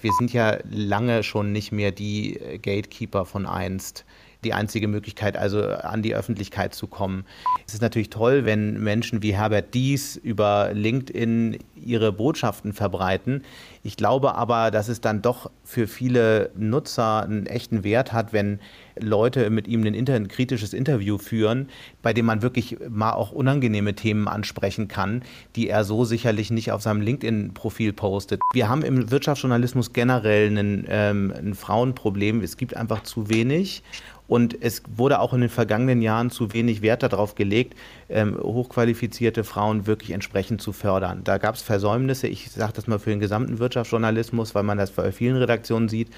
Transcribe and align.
Wir 0.00 0.12
sind 0.12 0.32
ja 0.32 0.58
lange 0.70 1.24
schon 1.24 1.50
nicht 1.50 1.72
mehr 1.72 1.90
die 1.90 2.38
Gatekeeper 2.62 3.24
von 3.24 3.46
einst 3.46 4.04
die 4.44 4.54
einzige 4.54 4.86
Möglichkeit, 4.86 5.36
also 5.36 5.60
an 5.66 6.02
die 6.02 6.14
Öffentlichkeit 6.14 6.72
zu 6.72 6.86
kommen. 6.86 7.24
Es 7.66 7.74
ist 7.74 7.82
natürlich 7.82 8.10
toll, 8.10 8.44
wenn 8.44 8.80
Menschen 8.80 9.22
wie 9.22 9.34
Herbert 9.34 9.74
Dies 9.74 10.14
über 10.14 10.70
LinkedIn 10.72 11.58
ihre 11.74 12.12
Botschaften 12.12 12.72
verbreiten. 12.72 13.42
Ich 13.88 13.96
glaube 13.96 14.34
aber, 14.34 14.70
dass 14.70 14.88
es 14.88 15.00
dann 15.00 15.22
doch 15.22 15.50
für 15.64 15.86
viele 15.86 16.50
Nutzer 16.54 17.22
einen 17.22 17.46
echten 17.46 17.84
Wert 17.84 18.12
hat, 18.12 18.34
wenn 18.34 18.60
Leute 19.00 19.48
mit 19.48 19.66
ihm 19.66 19.82
ein 19.86 19.94
Inter 19.94 20.20
kritisches 20.20 20.74
Interview 20.74 21.16
führen, 21.16 21.70
bei 22.02 22.12
dem 22.12 22.26
man 22.26 22.42
wirklich 22.42 22.76
mal 22.90 23.12
auch 23.12 23.32
unangenehme 23.32 23.94
Themen 23.94 24.28
ansprechen 24.28 24.88
kann, 24.88 25.22
die 25.56 25.70
er 25.70 25.84
so 25.84 26.04
sicherlich 26.04 26.50
nicht 26.50 26.70
auf 26.70 26.82
seinem 26.82 27.00
LinkedIn-Profil 27.00 27.94
postet. 27.94 28.42
Wir 28.52 28.68
haben 28.68 28.82
im 28.82 29.10
Wirtschaftsjournalismus 29.10 29.94
generell 29.94 30.48
einen, 30.48 30.84
ähm, 30.90 31.32
ein 31.34 31.54
Frauenproblem. 31.54 32.42
Es 32.42 32.58
gibt 32.58 32.76
einfach 32.76 33.04
zu 33.04 33.30
wenig. 33.30 33.82
Und 34.26 34.62
es 34.62 34.82
wurde 34.94 35.20
auch 35.20 35.32
in 35.32 35.40
den 35.40 35.48
vergangenen 35.48 36.02
Jahren 36.02 36.30
zu 36.30 36.52
wenig 36.52 36.82
Wert 36.82 37.02
darauf 37.02 37.34
gelegt, 37.34 37.74
ähm, 38.08 38.38
hochqualifizierte 38.40 39.44
Frauen 39.44 39.86
wirklich 39.86 40.10
entsprechend 40.12 40.62
zu 40.62 40.72
fördern. 40.72 41.22
Da 41.24 41.38
gab 41.38 41.54
es 41.54 41.62
Versäumnisse, 41.62 42.26
ich 42.28 42.50
sage 42.50 42.72
das 42.74 42.86
mal 42.86 42.98
für 42.98 43.10
den 43.10 43.20
gesamten 43.20 43.58
Wirtschaftsjournalismus, 43.58 44.54
weil 44.54 44.62
man 44.62 44.78
das 44.78 44.90
bei 44.90 45.12
vielen 45.12 45.36
Redaktionen 45.36 45.88
sieht. 45.88 46.10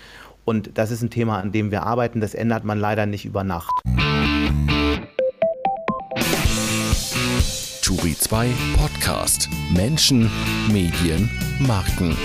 Und 0.45 0.79
das 0.79 0.91
ist 0.91 1.03
ein 1.03 1.11
Thema, 1.11 1.39
an 1.39 1.53
dem 1.53 1.71
wir 1.71 1.83
arbeiten. 1.83 2.21
Das 2.21 2.34
ändert 2.34 2.65
man 2.65 2.79
leider 2.79 3.07
nicht 3.07 3.25
über 3.25 3.45
Nacht. 3.45 3.71
Turi 7.83 8.17
2 8.17 8.48
Podcast. 8.77 9.48
Menschen, 9.75 10.31
Medien, 10.73 11.29
Marken. 11.59 12.17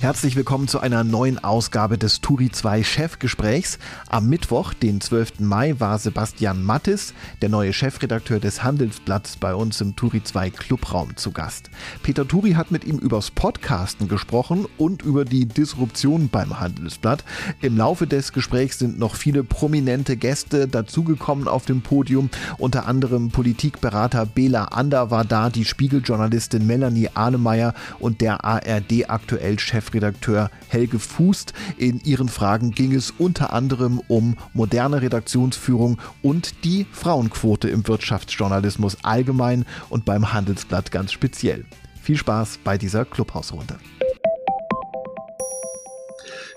Herzlich 0.00 0.34
willkommen 0.34 0.66
zu 0.66 0.80
einer 0.80 1.04
neuen 1.04 1.44
Ausgabe 1.44 1.98
des 1.98 2.22
Turi 2.22 2.50
2 2.50 2.84
Chefgesprächs. 2.84 3.78
Am 4.08 4.30
Mittwoch, 4.30 4.72
den 4.72 5.02
12. 5.02 5.40
Mai, 5.40 5.74
war 5.78 5.98
Sebastian 5.98 6.64
Mattis, 6.64 7.12
der 7.42 7.50
neue 7.50 7.74
Chefredakteur 7.74 8.40
des 8.40 8.64
Handelsblatts, 8.64 9.36
bei 9.36 9.54
uns 9.54 9.78
im 9.82 9.96
Turi 9.96 10.24
2 10.24 10.48
Clubraum 10.48 11.18
zu 11.18 11.32
Gast. 11.32 11.68
Peter 12.02 12.26
Turi 12.26 12.52
hat 12.52 12.70
mit 12.70 12.86
ihm 12.86 12.96
übers 12.96 13.30
Podcasten 13.30 14.08
gesprochen 14.08 14.66
und 14.78 15.02
über 15.02 15.26
die 15.26 15.44
Disruption 15.44 16.30
beim 16.30 16.58
Handelsblatt. 16.58 17.22
Im 17.60 17.76
Laufe 17.76 18.06
des 18.06 18.32
Gesprächs 18.32 18.78
sind 18.78 18.98
noch 18.98 19.16
viele 19.16 19.44
prominente 19.44 20.16
Gäste 20.16 20.66
dazugekommen 20.66 21.46
auf 21.46 21.66
dem 21.66 21.82
Podium. 21.82 22.30
Unter 22.56 22.86
anderem 22.86 23.28
Politikberater 23.28 24.24
Bela 24.24 24.64
Ander 24.64 25.10
war 25.10 25.26
da, 25.26 25.50
die 25.50 25.66
Spiegeljournalistin 25.66 26.66
Melanie 26.66 27.10
Ahnemeyer 27.12 27.74
und 27.98 28.22
der 28.22 28.46
ARD 28.46 29.10
aktuell 29.10 29.58
Chef 29.58 29.89
Chefredakteur 29.90 30.50
Helge 30.68 30.98
Fußt. 30.98 31.52
In 31.76 32.00
ihren 32.04 32.28
Fragen 32.28 32.70
ging 32.70 32.94
es 32.94 33.12
unter 33.18 33.52
anderem 33.52 34.00
um 34.08 34.36
moderne 34.52 35.02
Redaktionsführung 35.02 35.98
und 36.22 36.64
die 36.64 36.86
Frauenquote 36.92 37.68
im 37.68 37.86
Wirtschaftsjournalismus 37.86 38.98
allgemein 39.02 39.66
und 39.88 40.04
beim 40.04 40.32
Handelsblatt 40.32 40.92
ganz 40.92 41.12
speziell. 41.12 41.64
Viel 42.00 42.16
Spaß 42.16 42.60
bei 42.62 42.78
dieser 42.78 43.04
Clubhausrunde. 43.04 43.78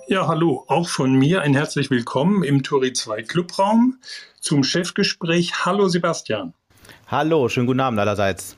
Ja, 0.07 0.27
hallo, 0.27 0.65
auch 0.67 0.89
von 0.89 1.13
mir 1.13 1.41
ein 1.41 1.55
herzlich 1.55 1.89
willkommen 1.89 2.43
im 2.43 2.61
Turi 2.61 2.93
2 2.93 3.23
Clubraum 3.23 3.99
zum 4.39 4.63
Chefgespräch. 4.63 5.65
Hallo 5.65 5.87
Sebastian. 5.87 6.53
Hallo, 7.07 7.47
schönen 7.47 7.67
guten 7.67 7.79
Abend 7.79 7.99
allerseits. 7.99 8.57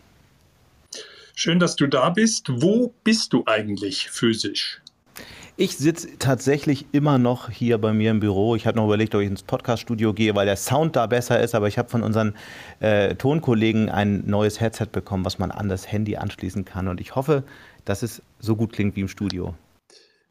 Schön, 1.38 1.59
dass 1.59 1.75
du 1.75 1.86
da 1.88 2.11
bist. 2.11 2.47
Wo 2.50 2.94
bist 3.03 3.33
du 3.33 3.44
eigentlich 3.45 4.09
physisch? 4.09 4.81
Ich 5.58 5.75
sitze 5.75 6.17
tatsächlich 6.17 6.86
immer 6.94 7.17
noch 7.17 7.50
hier 7.50 7.77
bei 7.77 7.92
mir 7.92 8.11
im 8.11 8.22
Büro. 8.22 8.55
Ich 8.55 8.66
habe 8.66 8.77
noch 8.77 8.86
überlegt, 8.86 9.14
ob 9.16 9.22
ich 9.22 9.27
ins 9.27 9.44
Podcaststudio 9.44 10.14
gehe, 10.14 10.33
weil 10.33 10.45
der 10.45 10.55
Sound 10.55 10.95
da 10.95 11.08
besser 11.08 11.42
ist. 11.42 11.53
Aber 11.53 11.67
ich 11.67 11.77
habe 11.77 11.89
von 11.89 12.03
unseren 12.03 12.36
äh, 12.80 13.15
Tonkollegen 13.15 13.89
ein 13.89 14.23
neues 14.26 14.61
Headset 14.61 14.87
bekommen, 14.93 15.26
was 15.26 15.37
man 15.37 15.52
an 15.52 15.67
das 15.67 15.92
Handy 15.92 16.15
anschließen 16.15 16.64
kann. 16.64 16.87
Und 16.87 17.02
ich 17.02 17.15
hoffe, 17.15 17.43
dass 17.83 18.02
es 18.02 18.21
so 18.39 18.55
gut 18.55 18.71
klingt 18.71 18.95
wie 18.95 19.02
im 19.02 19.09
Studio. 19.09 19.54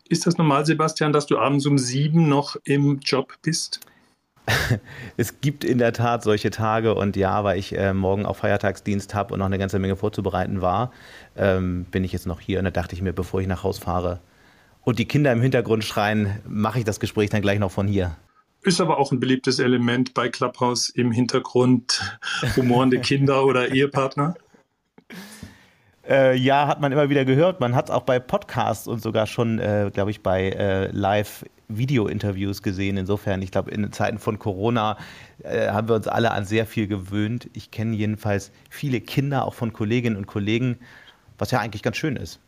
Ist 0.09 0.27
das 0.27 0.39
normal, 0.39 0.65
Sebastian, 0.65 1.13
dass 1.13 1.27
du 1.27 1.37
abends 1.37 1.67
um 1.67 1.77
sieben 1.77 2.31
noch 2.31 2.57
im 2.65 2.99
Job 3.01 3.35
bist? 3.43 3.81
es 5.17 5.41
gibt 5.41 5.65
in 5.65 5.79
der 5.79 5.93
Tat 5.93 6.23
solche 6.23 6.51
Tage 6.51 6.95
und 6.95 7.17
ja, 7.17 7.45
weil 7.45 7.59
ich 7.59 7.77
äh, 7.77 7.95
morgen 7.95 8.27
auch 8.27 8.37
Feiertagsdienst 8.37 9.15
habe 9.15 9.33
und 9.33 9.41
noch 9.41 9.47
eine 9.47 9.59
ganze 9.59 9.79
Menge 9.79 9.97
vorzubereiten 9.97 10.61
war, 10.61 10.93
ähm, 11.37 11.85
bin 11.91 12.05
ich 12.05 12.13
jetzt 12.13 12.27
noch 12.27 12.41
hier 12.41 12.59
und 12.59 12.65
da 12.65 12.71
dachte 12.71 12.95
ich 12.95 13.03
mir, 13.03 13.13
bevor 13.13 13.41
ich 13.41 13.47
nach 13.47 13.63
Haus 13.63 13.79
fahre 13.79 14.21
und 14.83 14.99
die 14.99 15.07
Kinder 15.07 15.33
im 15.33 15.41
Hintergrund 15.41 15.85
schreien, 15.85 16.41
mache 16.47 16.79
ich 16.79 16.85
das 16.85 17.01
Gespräch 17.01 17.31
dann 17.31 17.43
gleich 17.43 17.59
noch 17.59 17.71
von 17.71 17.89
hier. 17.89 18.17
Ist 18.63 18.81
aber 18.81 18.99
auch 18.99 19.13
ein 19.13 19.21
beliebtes 19.21 19.59
Element 19.59 20.15
bei 20.15 20.29
Clubhouse 20.29 20.89
im 20.89 21.11
Hintergrund, 21.13 22.19
humorende 22.57 22.99
Kinder 23.01 23.45
oder 23.45 23.73
Ehepartner. 23.73 24.35
Äh, 26.07 26.37
ja, 26.37 26.67
hat 26.67 26.83
man 26.83 26.93
immer 26.93 27.09
wieder 27.09 27.25
gehört. 27.25 27.61
Man 27.61 27.75
hat 27.75 27.87
es 27.87 27.91
auch 27.91 28.03
bei 28.03 28.19
Podcasts 28.19 28.87
und 28.87 29.01
sogar 29.01 29.27
schon, 29.27 29.59
äh, 29.59 29.91
glaube 29.91 30.11
ich, 30.11 30.23
bei 30.23 30.51
äh, 30.51 30.91
Live-Video-Interviews 31.69 32.63
gesehen. 32.63 32.97
Insofern, 32.97 33.43
ich 33.43 33.51
glaube, 33.51 33.71
in 33.71 33.93
Zeiten 33.93 34.19
von 34.19 34.39
Corona 34.39 34.99
äh, 35.43 35.69
haben 35.69 35.89
wir 35.89 35.95
uns 35.95 36.09
alle 36.09 36.31
an 36.33 36.45
sehr 36.45 36.67
viel 36.67 36.87
gewöhnt. 36.87 37.49
Ich 37.53 37.71
kenne 37.71 37.97
jedenfalls 37.97 38.53
viele 38.71 39.01
Kinder, 39.01 39.45
auch 39.45 39.55
von 39.55 39.73
Kolleginnen 39.73 40.17
und 40.17 40.27
Kollegen, 40.27 40.79
was 41.39 41.51
ja 41.51 41.61
eigentlich 41.61 41.83
ganz 41.83 41.97
schön 41.97 42.17
ist. 42.17 42.41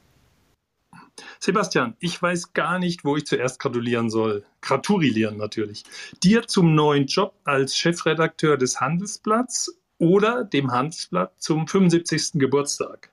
Sebastian, 1.41 1.97
ich 1.99 2.21
weiß 2.21 2.53
gar 2.53 2.79
nicht, 2.79 3.05
wo 3.05 3.17
ich 3.17 3.27
zuerst 3.27 3.59
gratulieren 3.59 4.11
soll. 4.11 4.45
Gratullieren 4.61 5.39
natürlich. 5.39 5.85
Dir 6.23 6.47
zum 6.47 6.75
neuen 6.75 7.07
Job 7.07 7.35
als 7.45 7.77
Chefredakteur 7.77 8.59
des 8.59 8.81
Handelsblatts 8.81 9.79
oder 9.99 10.45
dem 10.45 10.73
Handelsblatt 10.73 11.33
zum 11.39 11.67
75. 11.67 12.33
Geburtstag. 12.35 13.11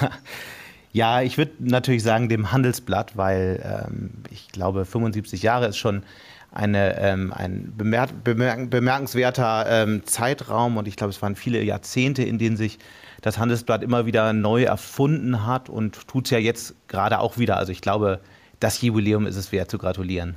Ja, 0.92 1.22
ich 1.22 1.38
würde 1.38 1.52
natürlich 1.58 2.02
sagen 2.02 2.28
dem 2.28 2.52
Handelsblatt, 2.52 3.16
weil 3.16 3.62
ähm, 3.64 4.10
ich 4.30 4.48
glaube, 4.48 4.84
75 4.84 5.42
Jahre 5.42 5.66
ist 5.66 5.78
schon 5.78 6.02
eine, 6.50 6.98
ähm, 7.00 7.32
ein 7.32 7.72
bemerk 7.76 8.22
bemerk 8.22 8.68
bemerkenswerter 8.68 9.64
ähm, 9.68 10.04
Zeitraum 10.04 10.76
und 10.76 10.86
ich 10.86 10.96
glaube, 10.96 11.10
es 11.10 11.22
waren 11.22 11.34
viele 11.34 11.62
Jahrzehnte, 11.62 12.22
in 12.22 12.38
denen 12.38 12.58
sich 12.58 12.78
das 13.22 13.38
Handelsblatt 13.38 13.82
immer 13.82 14.04
wieder 14.04 14.34
neu 14.34 14.64
erfunden 14.64 15.46
hat 15.46 15.70
und 15.70 16.06
tut 16.08 16.26
es 16.26 16.30
ja 16.30 16.38
jetzt 16.38 16.74
gerade 16.88 17.20
auch 17.20 17.38
wieder. 17.38 17.56
Also 17.56 17.72
ich 17.72 17.80
glaube, 17.80 18.20
das 18.60 18.82
Jubiläum 18.82 19.26
ist 19.26 19.36
es 19.36 19.50
wert 19.50 19.70
zu 19.70 19.78
gratulieren. 19.78 20.36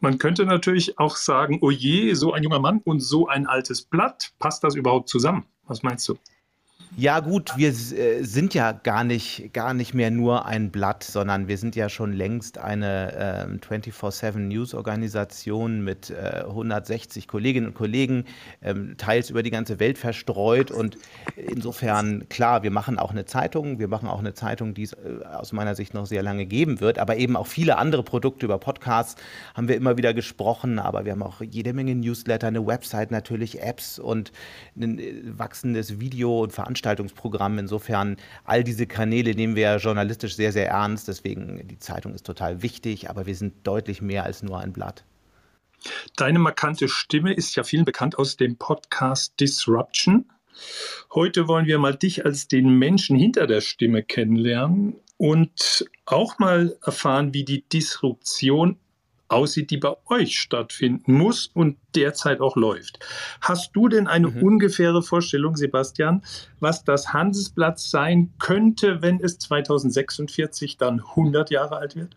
Man 0.00 0.18
könnte 0.18 0.44
natürlich 0.44 0.98
auch 0.98 1.14
sagen, 1.14 1.58
oh 1.60 1.70
je, 1.70 2.14
so 2.14 2.32
ein 2.32 2.42
junger 2.42 2.58
Mann 2.58 2.80
und 2.82 2.98
so 2.98 3.28
ein 3.28 3.46
altes 3.46 3.82
Blatt, 3.82 4.32
passt 4.40 4.64
das 4.64 4.74
überhaupt 4.74 5.08
zusammen? 5.08 5.44
Was 5.68 5.84
meinst 5.84 6.08
du? 6.08 6.18
Ja 6.94 7.20
gut, 7.20 7.52
wir 7.56 7.70
äh, 7.70 8.22
sind 8.22 8.52
ja 8.52 8.72
gar 8.72 9.02
nicht, 9.02 9.54
gar 9.54 9.72
nicht 9.72 9.94
mehr 9.94 10.10
nur 10.10 10.44
ein 10.44 10.70
Blatt, 10.70 11.02
sondern 11.02 11.48
wir 11.48 11.56
sind 11.56 11.74
ja 11.74 11.88
schon 11.88 12.12
längst 12.12 12.58
eine 12.58 13.48
äh, 13.62 13.66
24-7 13.66 14.36
News-Organisation 14.38 15.82
mit 15.82 16.10
äh, 16.10 16.42
160 16.46 17.28
Kolleginnen 17.28 17.68
und 17.68 17.74
Kollegen, 17.74 18.26
ähm, 18.60 18.96
teils 18.98 19.30
über 19.30 19.42
die 19.42 19.50
ganze 19.50 19.80
Welt 19.80 19.96
verstreut. 19.96 20.70
Und 20.70 20.98
insofern, 21.36 22.28
klar, 22.28 22.62
wir 22.62 22.70
machen 22.70 22.98
auch 22.98 23.10
eine 23.10 23.24
Zeitung, 23.24 23.78
wir 23.78 23.88
machen 23.88 24.06
auch 24.06 24.18
eine 24.18 24.34
Zeitung, 24.34 24.74
die 24.74 24.82
es 24.82 24.92
äh, 24.92 25.24
aus 25.24 25.52
meiner 25.52 25.74
Sicht 25.74 25.94
noch 25.94 26.04
sehr 26.04 26.22
lange 26.22 26.44
geben 26.44 26.80
wird, 26.80 26.98
aber 26.98 27.16
eben 27.16 27.36
auch 27.36 27.46
viele 27.46 27.78
andere 27.78 28.02
Produkte 28.02 28.44
über 28.44 28.58
Podcasts 28.58 29.16
haben 29.54 29.66
wir 29.66 29.76
immer 29.76 29.96
wieder 29.96 30.12
gesprochen, 30.12 30.78
aber 30.78 31.06
wir 31.06 31.12
haben 31.12 31.22
auch 31.22 31.40
jede 31.40 31.72
Menge 31.72 31.94
Newsletter, 31.94 32.48
eine 32.48 32.66
Website 32.66 33.10
natürlich, 33.10 33.62
Apps 33.62 33.98
und 33.98 34.30
ein 34.76 34.98
äh, 34.98 35.14
wachsendes 35.24 35.98
Video- 35.98 36.42
und 36.42 36.52
Veranstaltungsprogramm 36.52 36.81
Veranstaltungsprogramm. 36.82 37.58
Insofern, 37.58 38.16
all 38.44 38.64
diese 38.64 38.86
Kanäle 38.86 39.34
nehmen 39.34 39.56
wir 39.56 39.76
journalistisch 39.76 40.34
sehr, 40.34 40.52
sehr 40.52 40.68
ernst. 40.68 41.08
Deswegen, 41.08 41.66
die 41.66 41.78
Zeitung 41.78 42.14
ist 42.14 42.26
total 42.26 42.62
wichtig, 42.62 43.08
aber 43.08 43.26
wir 43.26 43.34
sind 43.34 43.66
deutlich 43.66 44.02
mehr 44.02 44.24
als 44.24 44.42
nur 44.42 44.58
ein 44.58 44.72
Blatt. 44.72 45.04
Deine 46.16 46.38
markante 46.38 46.88
Stimme 46.88 47.32
ist 47.32 47.56
ja 47.56 47.64
vielen 47.64 47.84
bekannt 47.84 48.18
aus 48.18 48.36
dem 48.36 48.56
Podcast 48.56 49.38
Disruption. 49.40 50.26
Heute 51.14 51.48
wollen 51.48 51.66
wir 51.66 51.78
mal 51.78 51.96
dich 51.96 52.24
als 52.24 52.46
den 52.46 52.78
Menschen 52.78 53.16
hinter 53.16 53.46
der 53.46 53.60
Stimme 53.60 54.02
kennenlernen 54.02 54.96
und 55.16 55.86
auch 56.04 56.38
mal 56.38 56.76
erfahren, 56.84 57.32
wie 57.32 57.44
die 57.44 57.62
Disruption 57.68 58.78
aussieht, 59.32 59.70
die 59.70 59.78
bei 59.78 59.94
euch 60.06 60.38
stattfinden 60.38 61.14
muss 61.14 61.50
und 61.52 61.76
derzeit 61.94 62.40
auch 62.40 62.56
läuft. 62.56 62.98
Hast 63.40 63.72
du 63.74 63.88
denn 63.88 64.06
eine 64.06 64.28
mhm. 64.28 64.42
ungefähre 64.42 65.02
Vorstellung, 65.02 65.56
Sebastian, 65.56 66.22
was 66.60 66.84
das 66.84 67.12
Handelsblatt 67.12 67.78
sein 67.78 68.32
könnte, 68.38 69.02
wenn 69.02 69.20
es 69.20 69.38
2046 69.38 70.76
dann 70.76 71.00
100 71.00 71.50
Jahre 71.50 71.76
alt 71.76 71.96
wird? 71.96 72.16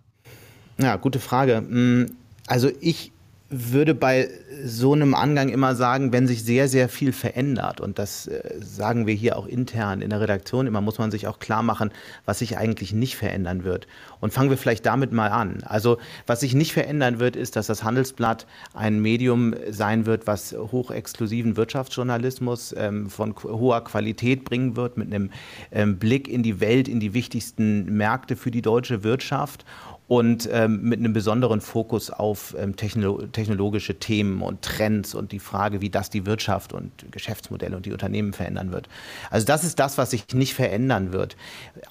Ja, 0.78 0.98
gute 0.98 1.20
Frage. 1.20 1.62
Mm, 1.62 2.18
also 2.48 2.70
ich 2.82 3.12
würde 3.50 3.94
bei 3.94 4.30
so 4.64 4.94
einem 4.94 5.14
Angang 5.14 5.50
immer 5.50 5.76
sagen, 5.76 6.12
wenn 6.12 6.26
sich 6.26 6.44
sehr, 6.44 6.68
sehr 6.68 6.90
viel 6.90 7.14
verändert, 7.14 7.80
und 7.80 8.00
das 8.00 8.26
äh, 8.26 8.42
sagen 8.60 9.06
wir 9.06 9.14
hier 9.14 9.38
auch 9.38 9.46
intern 9.46 10.02
in 10.02 10.10
der 10.10 10.20
Redaktion, 10.20 10.66
immer 10.66 10.82
muss 10.82 10.98
man 10.98 11.12
sich 11.12 11.28
auch 11.28 11.38
klar 11.38 11.62
machen, 11.62 11.92
was 12.26 12.40
sich 12.40 12.58
eigentlich 12.58 12.92
nicht 12.92 13.16
verändern 13.16 13.64
wird. 13.64 13.88
Und 14.20 14.34
fangen 14.34 14.50
wir 14.50 14.58
vielleicht 14.58 14.86
damit 14.88 15.12
mal 15.12 15.28
an. 15.28 15.62
Also 15.64 16.00
was 16.26 16.40
sich 16.40 16.56
nicht 16.56 16.74
verändern 16.74 17.20
wird, 17.20 17.36
ist, 17.36 17.56
dass 17.56 17.68
das 17.68 17.84
Handelsblatt 17.84 18.48
ein 18.74 19.00
Medium 19.00 19.54
sein 19.70 20.08
wird, 20.08 20.26
was 20.26 20.54
hochexklusiven 20.54 21.56
Wirtschaftsjournalismus 21.56 22.74
ähm, 22.76 23.12
von 23.12 23.36
hoher 23.44 23.84
Qualität 23.84 24.44
bringen 24.44 24.76
wird, 24.76 24.98
mit 24.98 25.14
einem 25.14 25.30
ähm, 25.72 26.00
Blick 26.00 26.28
in 26.28 26.42
die 26.42 26.60
Welt, 26.60 26.88
in 26.88 27.00
die 27.00 27.14
wichtigsten 27.14 27.96
Märkte 27.96 28.36
für 28.36 28.50
die 28.50 28.64
deutsche 28.64 29.04
Wirtschaft 29.04 29.66
und 30.08 30.48
ähm, 30.52 30.82
mit 30.84 31.00
einem 31.00 31.14
besonderen 31.14 31.62
Fokus 31.62 32.12
auf 32.12 32.56
ähm, 32.60 32.76
technolo 32.76 33.26
technologische 33.28 33.96
Themen 33.96 34.42
und 34.42 34.62
Trends 34.62 35.16
und 35.16 35.32
die 35.32 35.40
Frage, 35.40 35.82
wie 35.82 35.90
das 35.90 36.12
die 36.12 36.28
Wirtschaft 36.28 36.74
und 36.74 37.12
Geschäftsmodelle 37.12 37.76
und 37.76 37.88
die 37.88 37.92
Unternehmen 37.92 38.32
verändern 38.34 38.72
wird. 38.72 38.88
Also 39.32 39.48
das 39.48 39.64
ist 39.64 39.80
das, 39.80 39.98
was 39.98 40.12
sich 40.12 40.26
nicht 40.34 40.54
verändern 40.54 41.12
wird. 41.12 41.36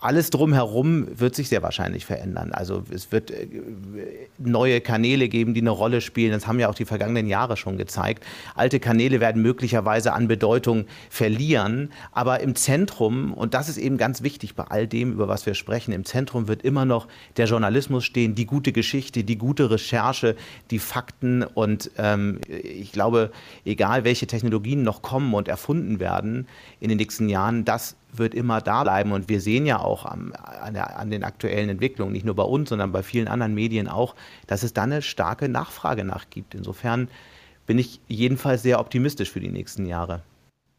Alles 0.01 0.31
drumherum 0.31 1.09
wird 1.19 1.35
sich 1.35 1.49
sehr 1.49 1.63
wahrscheinlich 1.63 2.07
verändern. 2.07 2.53
Also 2.53 2.85
es 2.91 3.11
wird 3.11 3.33
äh, 3.33 3.49
neue 4.39 4.81
Kanäle 4.81 5.29
geben, 5.29 5.55
die 5.55 5.61
eine 5.61 5.71
Rolle 5.71 6.01
spielen. 6.01 6.31
Das 6.31 6.47
haben 6.47 6.61
ja 6.61 6.69
auch 6.69 6.75
die 6.75 6.85
vergangenen 6.85 7.27
Jahre 7.27 7.57
schon 7.57 7.79
gezeigt. 7.79 8.25
Alte 8.55 8.79
Kanäle 8.79 9.19
werden 9.19 9.43
möglicherweise 9.43 10.13
an 10.13 10.29
Bedeutung 10.29 10.85
verlieren, 11.11 11.91
aber 12.13 12.41
im 12.41 12.55
Zentrum, 12.55 13.33
und 13.33 13.55
das 13.55 13.69
ist 13.69 13.77
eben 13.77 13.99
ganz 13.99 14.23
wichtig 14.23 14.55
bei 14.55 14.65
all 14.65 14.87
dem, 14.87 15.13
über 15.13 15.27
was 15.27 15.47
wir 15.47 15.55
sprechen, 15.55 15.93
im 15.93 16.05
Zentrum 16.05 16.47
wird 16.47 16.63
immer 16.63 16.85
noch 16.85 17.09
der 17.37 17.47
Journalismus 17.47 18.04
stehen, 18.05 18.35
die 18.35 18.47
gute 18.47 18.73
Geschichte, 18.73 19.25
die 19.25 19.39
gute 19.39 19.71
Recherche, 19.71 20.37
die 20.71 20.79
Fakten. 20.79 21.43
Und 21.43 21.91
ähm, 21.99 22.41
ich 22.49 22.93
glaube, 22.93 23.33
egal 23.65 24.05
welche 24.05 24.27
Technologien 24.27 24.83
noch 24.83 25.03
kommen 25.03 25.35
und 25.35 25.49
erfunden 25.49 25.99
werden 25.99 26.47
in 26.81 26.89
den 26.89 26.99
nächsten 26.99 27.29
Jahren, 27.29 27.65
das 27.65 27.97
wird 28.13 28.35
immer 28.35 28.61
da 28.61 28.85
bleiben. 28.85 29.13
Und 29.13 29.29
wir 29.29 29.41
sehen 29.41 29.67
ja 29.67 29.81
auch 29.81 30.07
am, 30.07 30.33
an, 30.33 30.75
der, 30.75 30.99
an, 30.99 31.11
den 31.11 31.25
aktuellen 31.25 31.69
Entwicklungen, 31.69 32.13
nicht 32.13 32.25
nur 32.25 32.37
bei 32.37 32.45
uns, 32.45 32.69
sondern 32.69 32.93
bei 32.93 33.03
vielen 33.03 33.29
anderen 33.29 33.55
Medien 33.55 33.89
auch, 33.89 34.15
dass 34.47 34.63
es 34.63 34.73
da 34.73 34.83
eine 34.83 35.03
starke 35.03 35.49
Nachfrage 35.49 36.05
nach 36.05 36.31
gibt. 36.31 36.55
Insofern 36.55 37.09
bin 37.67 37.79
ich 37.79 38.01
jedenfalls 38.09 38.63
sehr 38.63 38.79
optimistisch 38.79 39.31
für 39.31 39.41
die 39.41 39.49
nächsten 39.49 39.87
Jahre. 39.87 40.23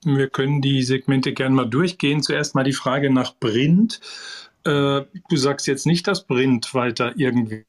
Wir 0.04 0.30
können 0.30 0.62
die 0.62 0.84
Segmente 0.84 1.34
gerne 1.34 1.56
mal 1.56 1.66
durchgehen. 1.66 2.22
Zuerst 2.22 2.54
mal 2.54 2.64
die 2.64 2.74
Frage 2.74 3.12
nach 3.12 3.40
Print. 3.40 4.00
Äh, 4.66 5.06
du 5.30 5.38
sagst 5.38 5.68
jetzt 5.68 5.86
nicht, 5.86 6.08
dass 6.08 6.26
Print 6.26 6.74
weiter 6.74 7.14
irgendwie 7.18 7.66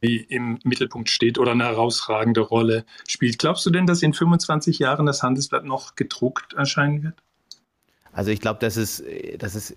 im 0.00 0.58
Mittelpunkt 0.64 1.10
steht 1.10 1.38
oder 1.38 1.52
eine 1.52 1.64
herausragende 1.64 2.40
Rolle 2.40 2.86
spielt. 3.06 3.38
Glaubst 3.38 3.66
du 3.66 3.70
denn, 3.70 3.86
dass 3.86 4.02
in 4.02 4.14
25 4.14 4.78
Jahren 4.78 5.04
das 5.04 5.22
Handelsblatt 5.22 5.64
noch 5.64 5.94
gedruckt 5.94 6.54
erscheinen 6.54 7.02
wird? 7.02 7.22
Also 8.12 8.30
ich 8.30 8.40
glaube, 8.40 8.58
dass 8.60 8.76
es, 8.76 9.02
dass 9.38 9.54
es 9.54 9.74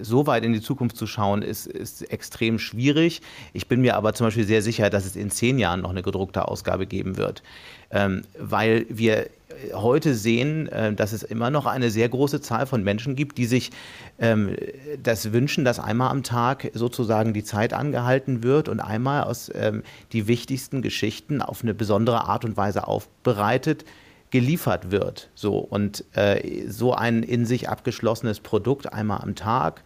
so 0.00 0.26
weit 0.26 0.44
in 0.44 0.52
die 0.52 0.60
Zukunft 0.60 0.96
zu 0.96 1.06
schauen, 1.06 1.42
ist, 1.42 1.66
ist 1.66 2.02
extrem 2.10 2.58
schwierig. 2.58 3.22
Ich 3.52 3.66
bin 3.66 3.80
mir 3.80 3.96
aber 3.96 4.12
zum 4.14 4.26
Beispiel 4.26 4.46
sehr 4.46 4.62
sicher, 4.62 4.90
dass 4.90 5.06
es 5.06 5.16
in 5.16 5.30
zehn 5.30 5.58
Jahren 5.58 5.80
noch 5.80 5.90
eine 5.90 6.02
gedruckte 6.02 6.48
Ausgabe 6.48 6.86
geben 6.86 7.16
wird, 7.16 7.42
ähm, 7.90 8.22
weil 8.38 8.86
wir 8.88 9.28
heute 9.74 10.14
sehen, 10.14 10.68
äh, 10.68 10.92
dass 10.92 11.12
es 11.12 11.22
immer 11.22 11.50
noch 11.50 11.66
eine 11.66 11.90
sehr 11.90 12.08
große 12.08 12.40
Zahl 12.40 12.66
von 12.66 12.82
Menschen 12.82 13.16
gibt, 13.16 13.38
die 13.38 13.46
sich 13.46 13.70
ähm, 14.18 14.56
das 15.02 15.32
wünschen, 15.32 15.64
dass 15.64 15.78
einmal 15.78 16.10
am 16.10 16.22
Tag 16.22 16.70
sozusagen 16.74 17.32
die 17.32 17.44
Zeit 17.44 17.72
angehalten 17.72 18.42
wird 18.42 18.68
und 18.68 18.80
einmal 18.80 19.24
aus 19.24 19.50
ähm, 19.54 19.82
die 20.12 20.26
wichtigsten 20.26 20.82
Geschichten 20.82 21.42
auf 21.42 21.62
eine 21.62 21.74
besondere 21.74 22.24
Art 22.24 22.44
und 22.44 22.56
Weise 22.56 22.86
aufbereitet 22.86 23.84
geliefert 24.30 24.90
wird. 24.90 25.30
So 25.34 25.58
und 25.58 26.04
äh, 26.12 26.68
so 26.68 26.94
ein 26.94 27.22
in 27.22 27.46
sich 27.46 27.68
abgeschlossenes 27.68 28.40
Produkt 28.40 28.92
einmal 28.92 29.20
am 29.20 29.34
Tag 29.34 29.82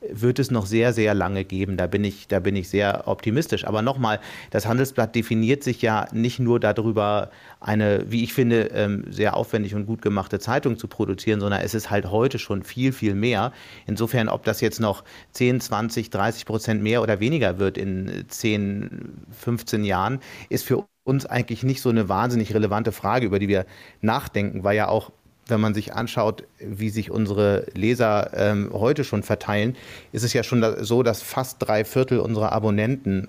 wird 0.00 0.38
es 0.38 0.50
noch 0.50 0.66
sehr, 0.66 0.92
sehr 0.92 1.14
lange 1.14 1.44
geben. 1.44 1.76
Da 1.76 1.86
bin 1.86 2.04
ich, 2.04 2.28
da 2.28 2.38
bin 2.40 2.54
ich 2.56 2.68
sehr 2.68 3.08
optimistisch. 3.08 3.66
Aber 3.66 3.82
nochmal, 3.82 4.20
das 4.50 4.66
Handelsblatt 4.66 5.14
definiert 5.14 5.64
sich 5.64 5.82
ja 5.82 6.06
nicht 6.12 6.38
nur 6.38 6.60
darüber, 6.60 7.30
eine, 7.60 8.04
wie 8.10 8.22
ich 8.24 8.32
finde, 8.34 8.70
ähm, 8.74 9.04
sehr 9.10 9.36
aufwendig 9.36 9.74
und 9.74 9.86
gut 9.86 10.02
gemachte 10.02 10.38
Zeitung 10.38 10.78
zu 10.78 10.86
produzieren, 10.88 11.40
sondern 11.40 11.62
es 11.62 11.74
ist 11.74 11.90
halt 11.90 12.10
heute 12.10 12.38
schon 12.38 12.62
viel, 12.62 12.92
viel 12.92 13.14
mehr. 13.14 13.52
Insofern, 13.86 14.28
ob 14.28 14.44
das 14.44 14.60
jetzt 14.60 14.80
noch 14.80 15.04
10, 15.32 15.60
20, 15.60 16.10
30 16.10 16.44
Prozent 16.46 16.82
mehr 16.82 17.02
oder 17.02 17.20
weniger 17.20 17.58
wird 17.58 17.78
in 17.78 18.24
10, 18.28 19.26
15 19.30 19.84
Jahren, 19.84 20.20
ist 20.48 20.64
für 20.64 20.86
uns 21.04 21.26
eigentlich 21.26 21.62
nicht 21.62 21.80
so 21.80 21.88
eine 21.90 22.08
wahnsinnig 22.08 22.52
relevante 22.54 22.92
Frage, 22.92 23.26
über 23.26 23.38
die 23.38 23.48
wir 23.48 23.66
nachdenken, 24.00 24.64
weil 24.64 24.76
ja 24.76 24.88
auch 24.88 25.12
wenn 25.48 25.60
man 25.60 25.74
sich 25.74 25.94
anschaut, 25.94 26.44
wie 26.58 26.90
sich 26.90 27.10
unsere 27.10 27.66
Leser 27.74 28.30
ähm, 28.34 28.70
heute 28.72 29.04
schon 29.04 29.22
verteilen, 29.22 29.76
ist 30.12 30.24
es 30.24 30.32
ja 30.32 30.42
schon 30.42 30.64
so, 30.84 31.02
dass 31.02 31.22
fast 31.22 31.56
drei 31.60 31.84
Viertel 31.84 32.18
unserer 32.18 32.52
Abonnenten 32.52 33.28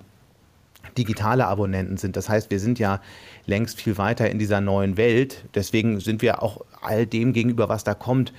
digitale 0.97 1.45
Abonnenten 1.45 1.97
sind. 1.97 2.15
Das 2.15 2.27
heißt, 2.27 2.49
wir 2.49 2.59
sind 2.59 2.79
ja 2.79 3.01
längst 3.45 3.81
viel 3.81 3.97
weiter 3.97 4.29
in 4.29 4.39
dieser 4.39 4.61
neuen 4.61 4.97
Welt. 4.97 5.45
Deswegen 5.53 5.99
sind 5.99 6.21
wir 6.21 6.41
auch 6.41 6.61
all 6.81 7.05
dem 7.05 7.33
gegenüber, 7.33 7.69
was 7.69 7.83
da 7.83 7.93
kommt, 7.93 8.33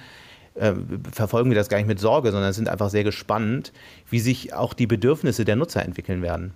äh, 0.55 0.75
verfolgen 1.13 1.51
wir 1.51 1.57
das 1.57 1.69
gar 1.69 1.79
nicht 1.79 1.87
mit 1.87 2.01
Sorge, 2.01 2.33
sondern 2.33 2.53
sind 2.53 2.69
einfach 2.69 2.91
sehr 2.91 3.05
gespannt, 3.05 3.73
wie 4.11 4.19
sich 4.19 4.55
auch 4.55 4.75
die 4.75 4.87
Bedürfnisse 4.87 5.45
der 5.45 5.57
Nutzer 5.57 5.85
entwickeln 5.85 6.23
werden. 6.23 6.53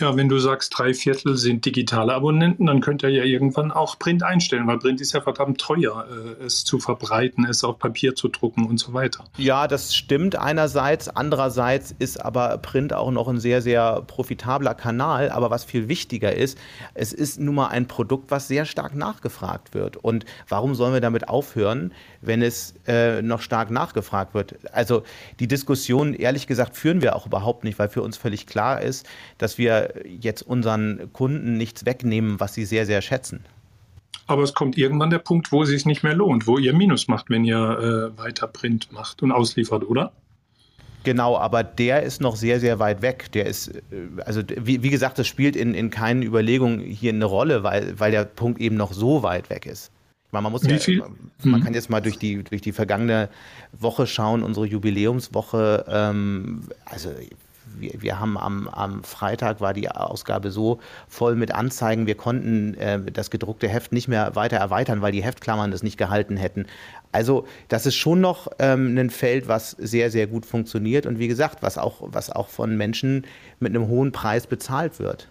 Ja, 0.00 0.16
wenn 0.16 0.30
du 0.30 0.38
sagst, 0.38 0.72
drei 0.78 0.94
Viertel 0.94 1.36
sind 1.36 1.66
digitale 1.66 2.14
Abonnenten, 2.14 2.64
dann 2.64 2.80
könnt 2.80 3.02
ihr 3.02 3.10
ja 3.10 3.22
irgendwann 3.22 3.70
auch 3.70 3.98
Print 3.98 4.22
einstellen, 4.22 4.66
weil 4.66 4.78
Print 4.78 4.98
ist 5.02 5.12
ja 5.12 5.20
verdammt 5.20 5.60
teuer, 5.60 6.06
äh, 6.10 6.44
es 6.44 6.64
zu 6.64 6.78
verbreiten, 6.78 7.44
es 7.44 7.64
auf 7.64 7.78
Papier 7.78 8.14
zu 8.14 8.28
drucken 8.28 8.66
und 8.66 8.78
so 8.78 8.94
weiter. 8.94 9.26
Ja, 9.36 9.68
das 9.68 9.94
stimmt 9.94 10.36
einerseits. 10.36 11.10
Andererseits 11.10 11.94
ist 11.98 12.24
aber 12.24 12.56
Print 12.56 12.94
auch 12.94 13.10
noch 13.10 13.28
ein 13.28 13.38
sehr, 13.40 13.60
sehr 13.60 14.00
profitabler 14.06 14.74
Kanal. 14.74 15.28
Aber 15.28 15.50
was 15.50 15.64
viel 15.64 15.88
wichtiger 15.88 16.34
ist, 16.34 16.56
es 16.94 17.12
ist 17.12 17.38
nun 17.38 17.56
mal 17.56 17.68
ein 17.68 17.86
Produkt, 17.86 18.30
was 18.30 18.48
sehr 18.48 18.64
stark 18.64 18.94
nachgefragt 18.94 19.74
wird. 19.74 19.98
Und 19.98 20.24
warum 20.48 20.74
sollen 20.74 20.94
wir 20.94 21.02
damit 21.02 21.28
aufhören, 21.28 21.92
wenn 22.22 22.40
es 22.40 22.74
äh, 22.86 23.20
noch 23.20 23.42
stark 23.42 23.70
nachgefragt 23.70 24.32
wird? 24.32 24.54
Also 24.72 25.02
die 25.40 25.48
Diskussion, 25.48 26.14
ehrlich 26.14 26.46
gesagt, 26.46 26.74
führen 26.74 27.02
wir 27.02 27.16
auch 27.16 27.26
überhaupt 27.26 27.64
nicht, 27.64 27.78
weil 27.78 27.90
für 27.90 28.00
uns 28.00 28.16
völlig 28.16 28.46
klar 28.46 28.80
ist, 28.80 29.06
dass 29.40 29.56
wir 29.56 29.94
jetzt 30.04 30.42
unseren 30.42 31.10
Kunden 31.12 31.56
nichts 31.56 31.86
wegnehmen, 31.86 32.40
was 32.40 32.54
sie 32.54 32.66
sehr, 32.66 32.84
sehr 32.84 33.00
schätzen. 33.00 33.40
Aber 34.26 34.42
es 34.42 34.54
kommt 34.54 34.76
irgendwann 34.76 35.10
der 35.10 35.18
Punkt, 35.18 35.50
wo 35.50 35.62
es 35.62 35.70
sich 35.70 35.86
nicht 35.86 36.02
mehr 36.02 36.14
lohnt, 36.14 36.46
wo 36.46 36.58
ihr 36.58 36.74
Minus 36.74 37.08
macht, 37.08 37.30
wenn 37.30 37.44
ihr 37.44 38.12
äh, 38.14 38.18
weiter 38.18 38.46
Print 38.46 38.92
macht 38.92 39.22
und 39.22 39.32
ausliefert, 39.32 39.82
oder? 39.82 40.12
Genau, 41.02 41.38
aber 41.38 41.64
der 41.64 42.02
ist 42.02 42.20
noch 42.20 42.36
sehr, 42.36 42.60
sehr 42.60 42.78
weit 42.78 43.00
weg. 43.00 43.32
Der 43.32 43.46
ist, 43.46 43.68
äh, 43.68 43.80
also 44.26 44.42
wie, 44.56 44.82
wie 44.82 44.90
gesagt, 44.90 45.18
das 45.18 45.26
spielt 45.26 45.56
in, 45.56 45.72
in 45.72 45.88
keinen 45.88 46.22
Überlegungen 46.22 46.80
hier 46.80 47.12
eine 47.12 47.24
Rolle, 47.24 47.62
weil, 47.62 47.98
weil 47.98 48.10
der 48.10 48.24
Punkt 48.24 48.60
eben 48.60 48.76
noch 48.76 48.92
so 48.92 49.22
weit 49.22 49.48
weg 49.48 49.64
ist. 49.64 49.90
Meine, 50.32 50.44
man 50.44 50.52
muss 50.52 50.62
ja, 50.64 51.04
man 51.42 51.60
mhm. 51.60 51.64
kann 51.64 51.74
jetzt 51.74 51.90
mal 51.90 52.00
durch 52.00 52.18
die, 52.18 52.44
durch 52.44 52.60
die 52.60 52.72
vergangene 52.72 53.30
Woche 53.72 54.06
schauen, 54.06 54.42
unsere 54.42 54.66
Jubiläumswoche. 54.66 55.86
Ähm, 55.88 56.60
also 56.84 57.10
wir, 57.78 58.02
wir 58.02 58.20
haben 58.20 58.36
am, 58.36 58.68
am 58.68 59.04
Freitag 59.04 59.60
war 59.60 59.74
die 59.74 59.88
Ausgabe 59.88 60.50
so 60.50 60.80
voll 61.08 61.36
mit 61.36 61.52
Anzeigen, 61.52 62.06
wir 62.06 62.14
konnten 62.14 62.74
äh, 62.74 63.00
das 63.12 63.30
gedruckte 63.30 63.68
Heft 63.68 63.92
nicht 63.92 64.08
mehr 64.08 64.34
weiter 64.36 64.56
erweitern, 64.56 65.02
weil 65.02 65.12
die 65.12 65.22
Heftklammern 65.22 65.70
das 65.70 65.82
nicht 65.82 65.96
gehalten 65.96 66.36
hätten. 66.36 66.66
Also 67.12 67.46
das 67.68 67.86
ist 67.86 67.96
schon 67.96 68.20
noch 68.20 68.48
ähm, 68.58 68.96
ein 68.96 69.10
Feld, 69.10 69.48
was 69.48 69.70
sehr, 69.72 70.10
sehr 70.10 70.26
gut 70.26 70.46
funktioniert 70.46 71.06
und 71.06 71.18
wie 71.18 71.28
gesagt, 71.28 71.62
was 71.62 71.78
auch, 71.78 72.02
was 72.02 72.30
auch 72.30 72.48
von 72.48 72.76
Menschen 72.76 73.26
mit 73.58 73.74
einem 73.74 73.88
hohen 73.88 74.12
Preis 74.12 74.46
bezahlt 74.46 74.98
wird. 74.98 75.28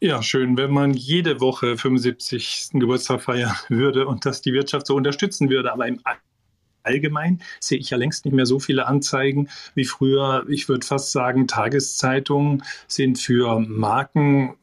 Ja, 0.00 0.22
schön, 0.22 0.58
wenn 0.58 0.70
man 0.70 0.92
jede 0.92 1.40
Woche 1.40 1.78
75. 1.78 2.68
Geburtstag 2.74 3.22
feiern 3.22 3.54
würde 3.68 4.06
und 4.06 4.26
das 4.26 4.42
die 4.42 4.52
Wirtschaft 4.52 4.86
so 4.86 4.96
unterstützen 4.96 5.48
würde. 5.48 5.72
Aber 5.72 5.86
im 5.86 6.00
allgemein 6.84 7.40
sehe 7.60 7.78
ich 7.78 7.90
ja 7.90 7.96
längst 7.96 8.24
nicht 8.24 8.34
mehr 8.34 8.46
so 8.46 8.58
viele 8.58 8.86
Anzeigen 8.86 9.48
wie 9.74 9.84
früher. 9.84 10.44
Ich 10.48 10.68
würde 10.68 10.86
fast 10.86 11.12
sagen, 11.12 11.48
Tageszeitungen 11.48 12.62
sind 12.86 13.18
für 13.18 13.58
Marken 13.60 14.54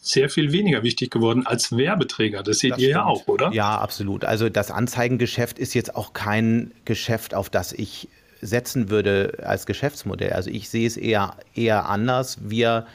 sehr 0.00 0.30
viel 0.30 0.52
weniger 0.52 0.82
wichtig 0.82 1.10
geworden 1.10 1.46
als 1.46 1.76
Werbeträger. 1.76 2.42
Das 2.42 2.58
seht 2.58 2.72
das 2.72 2.78
ihr 2.78 2.90
stimmt. 2.90 2.94
ja 2.94 3.04
auch, 3.04 3.26
oder? 3.28 3.52
Ja, 3.52 3.78
absolut. 3.78 4.24
Also 4.24 4.48
das 4.48 4.70
Anzeigengeschäft 4.70 5.58
ist 5.58 5.74
jetzt 5.74 5.94
auch 5.94 6.12
kein 6.12 6.72
Geschäft, 6.84 7.34
auf 7.34 7.50
das 7.50 7.72
ich 7.72 8.08
setzen 8.40 8.90
würde 8.90 9.38
als 9.44 9.66
Geschäftsmodell. 9.66 10.32
Also 10.32 10.50
ich 10.50 10.68
sehe 10.70 10.86
es 10.86 10.96
eher, 10.96 11.36
eher 11.54 11.88
anders. 11.88 12.38
Wir 12.42 12.86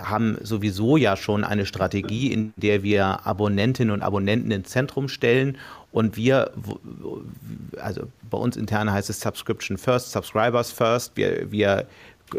haben 0.00 0.38
sowieso 0.42 0.96
ja 0.96 1.16
schon 1.16 1.44
eine 1.44 1.66
Strategie, 1.66 2.32
in 2.32 2.52
der 2.56 2.82
wir 2.82 3.26
Abonnentinnen 3.26 3.92
und 3.92 4.02
Abonnenten 4.02 4.50
ins 4.50 4.70
Zentrum 4.70 5.08
stellen 5.08 5.58
und 5.92 6.16
wir, 6.16 6.52
also 7.80 8.06
bei 8.30 8.36
uns 8.36 8.56
intern 8.56 8.92
heißt 8.92 9.08
es 9.08 9.20
Subscription 9.20 9.78
First, 9.78 10.12
Subscribers 10.12 10.70
First. 10.70 11.16
Wir, 11.16 11.50
wir 11.50 11.86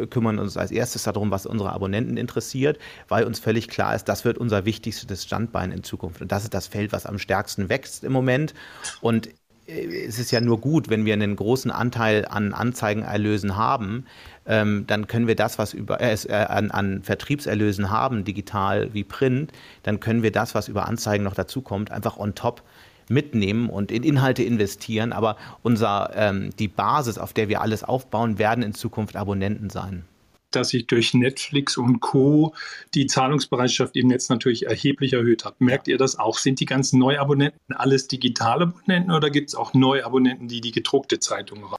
kümmern 0.09 0.37
uns 0.37 0.57
als 0.57 0.69
erstes 0.69 1.03
darum, 1.03 1.31
was 1.31 1.45
unsere 1.45 1.71
Abonnenten 1.71 2.17
interessiert, 2.17 2.77
weil 3.07 3.23
uns 3.23 3.39
völlig 3.39 3.67
klar 3.67 3.95
ist, 3.95 4.05
das 4.05 4.25
wird 4.25 4.37
unser 4.37 4.65
wichtigstes 4.65 5.23
Standbein 5.23 5.71
in 5.71 5.83
Zukunft. 5.83 6.21
Und 6.21 6.31
das 6.31 6.43
ist 6.43 6.53
das 6.53 6.67
Feld, 6.67 6.91
was 6.91 7.05
am 7.05 7.17
stärksten 7.17 7.69
wächst 7.69 8.03
im 8.03 8.11
Moment. 8.11 8.53
Und 9.01 9.29
es 9.65 10.17
ist 10.17 10.31
ja 10.31 10.39
nur 10.39 10.61
gut, 10.61 10.89
wenn 10.89 11.05
wir 11.05 11.13
einen 11.13 11.35
großen 11.35 11.71
Anteil 11.71 12.25
an 12.25 12.53
Anzeigenerlösen 12.53 13.57
haben, 13.57 14.05
ähm, 14.47 14.85
dann 14.87 15.07
können 15.07 15.27
wir 15.27 15.35
das, 15.35 15.59
was 15.59 15.73
über, 15.73 15.99
äh, 16.01 16.15
an, 16.31 16.71
an, 16.71 17.03
Vertriebserlösen 17.03 17.91
haben, 17.91 18.23
digital 18.23 18.93
wie 18.93 19.03
Print, 19.03 19.51
dann 19.83 19.99
können 19.99 20.23
wir 20.23 20.31
das, 20.31 20.55
was 20.55 20.67
über 20.67 20.87
Anzeigen 20.87 21.23
noch 21.23 21.35
dazukommt, 21.35 21.91
einfach 21.91 22.17
on 22.17 22.35
top 22.35 22.63
mitnehmen 23.09 23.69
und 23.69 23.91
in 23.91 24.03
Inhalte 24.03 24.43
investieren. 24.43 25.13
Aber 25.13 25.37
unser, 25.63 26.11
ähm, 26.15 26.49
die 26.59 26.67
Basis, 26.67 27.17
auf 27.17 27.33
der 27.33 27.49
wir 27.49 27.61
alles 27.61 27.83
aufbauen, 27.83 28.39
werden 28.39 28.63
in 28.63 28.73
Zukunft 28.73 29.15
Abonnenten 29.15 29.69
sein 29.69 30.05
dass 30.51 30.69
sich 30.69 30.87
durch 30.87 31.13
Netflix 31.13 31.77
und 31.77 31.99
Co. 31.99 32.53
die 32.93 33.05
Zahlungsbereitschaft 33.05 33.95
im 33.95 34.07
Netz 34.07 34.29
natürlich 34.29 34.65
erheblich 34.65 35.13
erhöht 35.13 35.45
hat. 35.45 35.59
Merkt 35.59 35.87
ihr 35.87 35.97
das 35.97 36.17
auch? 36.17 36.37
Sind 36.37 36.59
die 36.59 36.65
ganzen 36.65 36.99
Neuabonnenten 36.99 37.73
alles 37.73 38.07
digitale 38.07 38.63
Abonnenten 38.63 39.11
oder 39.11 39.29
gibt 39.29 39.49
es 39.49 39.55
auch 39.55 39.73
Neuabonnenten, 39.73 40.47
die 40.47 40.61
die 40.61 40.71
gedruckte 40.71 41.19
Zeitung 41.19 41.63
haben? 41.69 41.75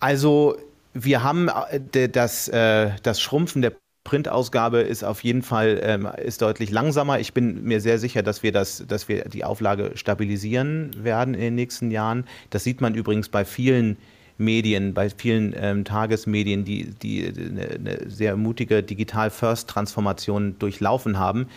Also 0.00 0.56
wir 0.94 1.22
haben 1.22 1.48
äh, 1.48 2.08
das, 2.08 2.48
äh, 2.48 2.90
das 3.02 3.20
Schrumpfen 3.20 3.62
der 3.62 3.72
Printausgabe 4.04 4.80
ist 4.80 5.04
auf 5.04 5.22
jeden 5.22 5.42
Fall 5.42 5.80
ähm, 5.82 6.08
ist 6.16 6.40
deutlich 6.40 6.70
langsamer. 6.70 7.20
Ich 7.20 7.34
bin 7.34 7.64
mir 7.64 7.80
sehr 7.80 7.98
sicher, 7.98 8.22
dass 8.22 8.42
wir 8.42 8.52
das, 8.52 8.84
dass 8.88 9.06
wir 9.06 9.24
die 9.24 9.44
Auflage 9.44 9.92
stabilisieren 9.96 10.92
werden 11.04 11.34
in 11.34 11.40
den 11.40 11.54
nächsten 11.54 11.90
Jahren. 11.90 12.24
Das 12.48 12.64
sieht 12.64 12.80
man 12.80 12.94
übrigens 12.94 13.28
bei 13.28 13.44
vielen 13.44 13.98
Medien, 14.38 14.94
bei 14.94 15.10
vielen 15.10 15.54
ähm, 15.58 15.84
Tagesmedien, 15.84 16.64
die, 16.64 16.94
die 17.02 17.26
eine, 17.26 17.68
eine 17.68 18.10
sehr 18.10 18.36
mutige 18.36 18.82
Digital-First-Transformation 18.82 20.58
durchlaufen 20.58 21.18
haben, 21.18 21.48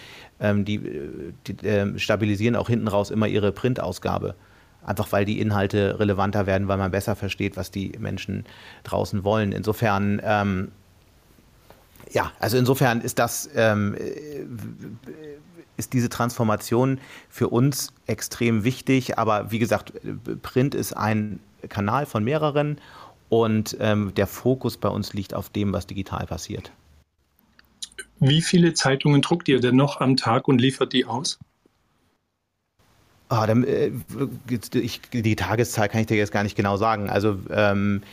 ähm, 0.41 0.65
die, 0.65 0.81
die 1.47 1.65
äh, 1.65 1.97
stabilisieren 1.97 2.57
auch 2.57 2.67
hinten 2.67 2.89
raus 2.89 3.11
immer 3.11 3.27
ihre 3.27 3.53
Printausgabe. 3.53 4.35
Einfach 4.83 5.11
weil 5.11 5.25
die 5.25 5.39
Inhalte 5.39 6.00
relevanter 6.00 6.47
werden, 6.47 6.67
weil 6.67 6.77
man 6.77 6.91
besser 6.91 7.15
versteht, 7.15 7.55
was 7.57 7.71
die 7.71 7.93
Menschen 8.00 8.45
draußen 8.83 9.23
wollen. 9.23 9.51
Insofern, 9.51 10.21
ähm, 10.23 10.71
ja, 12.11 12.31
also 12.39 12.57
insofern 12.57 13.01
ist 13.01 13.19
das, 13.19 13.50
ähm, 13.55 13.95
ist 15.77 15.93
diese 15.93 16.09
Transformation 16.09 17.00
für 17.29 17.50
uns 17.50 17.93
extrem 18.07 18.63
wichtig. 18.63 19.17
Aber 19.17 19.51
wie 19.51 19.59
gesagt, 19.59 19.93
Print 20.41 20.75
ist 20.75 20.93
ein 20.93 21.39
Kanal 21.69 22.05
von 22.05 22.23
mehreren 22.23 22.79
und 23.29 23.77
ähm, 23.79 24.13
der 24.15 24.27
Fokus 24.27 24.77
bei 24.77 24.89
uns 24.89 25.13
liegt 25.13 25.33
auf 25.33 25.50
dem, 25.50 25.73
was 25.73 25.88
digital 25.88 26.25
passiert. 26.25 26.71
Wie 28.19 28.41
viele 28.41 28.73
Zeitungen 28.73 29.21
druckt 29.21 29.47
ihr 29.47 29.59
denn 29.59 29.75
noch 29.75 30.01
am 30.01 30.17
Tag 30.17 30.47
und 30.47 30.59
liefert 30.59 30.93
die 30.93 31.05
aus? 31.05 31.39
Ah, 33.31 33.47
dann, 33.47 33.63
äh, 33.63 33.91
ich, 34.73 35.00
die 35.13 35.38
Tageszahl 35.38 35.88
kann 35.88 36.01
ich 36.01 36.07
dir 36.07 36.17
jetzt 36.17 36.33
gar 36.33 36.43
nicht 36.43 36.57
genau 36.57 36.75
sagen. 36.75 37.09
Also 37.09 37.39
ähm, 37.50 38.03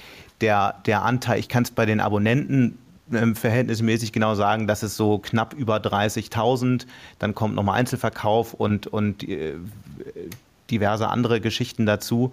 der, 0.40 0.76
der 0.86 1.02
Anteil, 1.02 1.40
ich 1.40 1.48
kann 1.48 1.64
es 1.64 1.72
bei 1.72 1.86
den 1.86 1.98
Abonnenten 1.98 2.78
ähm, 3.12 3.34
verhältnismäßig 3.34 4.12
genau 4.12 4.36
sagen, 4.36 4.68
dass 4.68 4.84
es 4.84 4.96
so 4.96 5.18
knapp 5.18 5.54
über 5.54 5.78
30.000, 5.78 6.86
dann 7.18 7.34
kommt 7.34 7.56
nochmal 7.56 7.80
Einzelverkauf 7.80 8.54
und, 8.54 8.86
und 8.86 9.28
äh, 9.28 9.54
diverse 10.70 11.08
andere 11.08 11.40
Geschichten 11.40 11.84
dazu. 11.84 12.32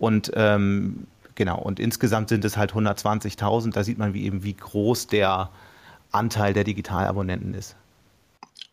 Und 0.00 0.32
ähm, 0.34 1.06
genau, 1.36 1.60
und 1.60 1.78
insgesamt 1.78 2.30
sind 2.30 2.44
es 2.44 2.56
halt 2.56 2.72
120.000. 2.72 3.70
Da 3.70 3.84
sieht 3.84 3.98
man 3.98 4.12
wie 4.12 4.24
eben, 4.24 4.42
wie 4.42 4.54
groß 4.54 5.06
der 5.06 5.50
Anteil 6.10 6.52
der 6.52 6.64
Digitalabonnenten 6.64 7.54
ist. 7.54 7.76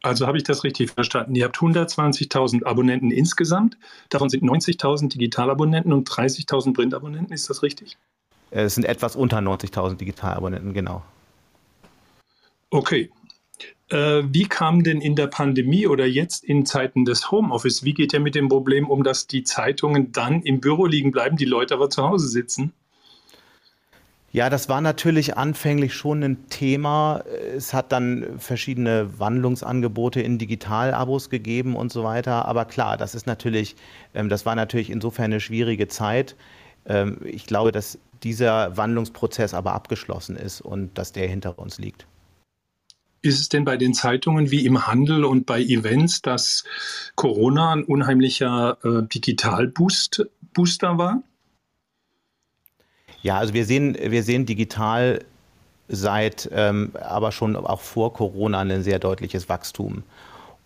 Also 0.03 0.25
habe 0.25 0.38
ich 0.38 0.43
das 0.43 0.63
richtig 0.63 0.91
verstanden. 0.91 1.36
Ihr 1.36 1.46
habt 1.46 1.58
120.000 1.58 2.65
Abonnenten 2.65 3.12
insgesamt. 3.12 3.77
Davon 4.10 4.29
sind 4.29 4.43
90.000 4.43 5.10
Digitalabonnenten 5.10 5.93
und 5.93 6.10
30.000 6.10 6.74
Printabonnenten. 6.74 7.34
Ist 7.34 7.50
das 7.50 7.62
richtig? 7.62 7.98
Es 8.50 8.75
sind 8.75 8.86
etwas 8.86 9.15
unter 9.15 9.38
90.000 9.38 9.96
Digitalabonnenten, 9.96 10.74
genau. 10.74 11.03
Okay. 12.72 13.12
Äh, 13.89 14.24
wie 14.25 14.48
kam 14.48 14.84
denn 14.84 15.01
in 15.01 15.15
der 15.15 15.27
Pandemie 15.27 15.86
oder 15.86 16.05
jetzt 16.05 16.43
in 16.43 16.65
Zeiten 16.65 17.05
des 17.05 17.29
Homeoffice, 17.29 17.84
wie 17.84 17.93
geht 17.93 18.13
ihr 18.13 18.20
mit 18.20 18.36
dem 18.36 18.50
Problem 18.50 18.89
um, 18.89 19.03
dass 19.03 19.27
die 19.27 19.43
Zeitungen 19.43 20.12
dann 20.12 20.41
im 20.41 20.62
Büro 20.62 20.86
liegen 20.86 21.12
bleiben, 21.12 21.38
die 21.38 21.46
Leute 21.46 21.75
aber 21.75 21.89
zu 21.89 22.03
Hause 22.03 22.27
sitzen? 22.27 22.74
Ja, 24.33 24.50
das 24.50 24.69
war 24.69 24.79
natürlich 24.79 25.35
anfänglich 25.35 25.93
schon 25.93 26.23
ein 26.23 26.47
Thema. 26.47 27.21
Es 27.55 27.73
hat 27.73 27.91
dann 27.91 28.39
verschiedene 28.39 29.19
Wandlungsangebote 29.19 30.21
in 30.21 30.38
Digitalabos 30.38 31.29
gegeben 31.29 31.75
und 31.75 31.91
so 31.91 32.05
weiter. 32.05 32.45
Aber 32.45 32.63
klar, 32.63 32.95
das 32.95 33.13
ist 33.13 33.27
natürlich, 33.27 33.75
ähm, 34.13 34.29
das 34.29 34.45
war 34.45 34.55
natürlich 34.55 34.89
insofern 34.89 35.25
eine 35.25 35.41
schwierige 35.41 35.89
Zeit. 35.89 36.38
Ähm, 36.85 37.17
ich 37.25 37.45
glaube, 37.45 37.73
dass 37.73 38.00
dieser 38.23 38.77
Wandlungsprozess 38.77 39.53
aber 39.53 39.73
abgeschlossen 39.73 40.38
ist 40.38 40.61
und 40.61 40.97
dass 40.97 41.11
der 41.11 41.27
hinter 41.27 41.59
uns 41.59 41.77
liegt. 41.77 42.07
Ist 43.23 43.39
es 43.39 43.50
denn 43.50 43.65
bei 43.65 43.75
den 43.75 43.93
Zeitungen 43.93 44.50
wie 44.50 44.65
im 44.65 44.88
Handel 44.88 45.25
und 45.25 45.45
bei 45.45 45.61
Events, 45.61 46.21
dass 46.21 46.63
Corona 47.15 47.73
ein 47.73 47.83
unheimlicher 47.83 48.77
äh, 48.83 49.03
Digital-Booster 49.07 50.97
war? 50.97 51.21
Ja, 53.21 53.37
also 53.37 53.53
wir 53.53 53.65
sehen, 53.65 53.97
wir 53.99 54.23
sehen 54.23 54.45
digital 54.45 55.23
seit, 55.87 56.49
ähm, 56.53 56.91
aber 57.01 57.31
schon 57.31 57.55
auch 57.55 57.81
vor 57.81 58.13
Corona 58.13 58.59
ein 58.59 58.83
sehr 58.83 58.99
deutliches 58.99 59.49
Wachstum. 59.49 60.03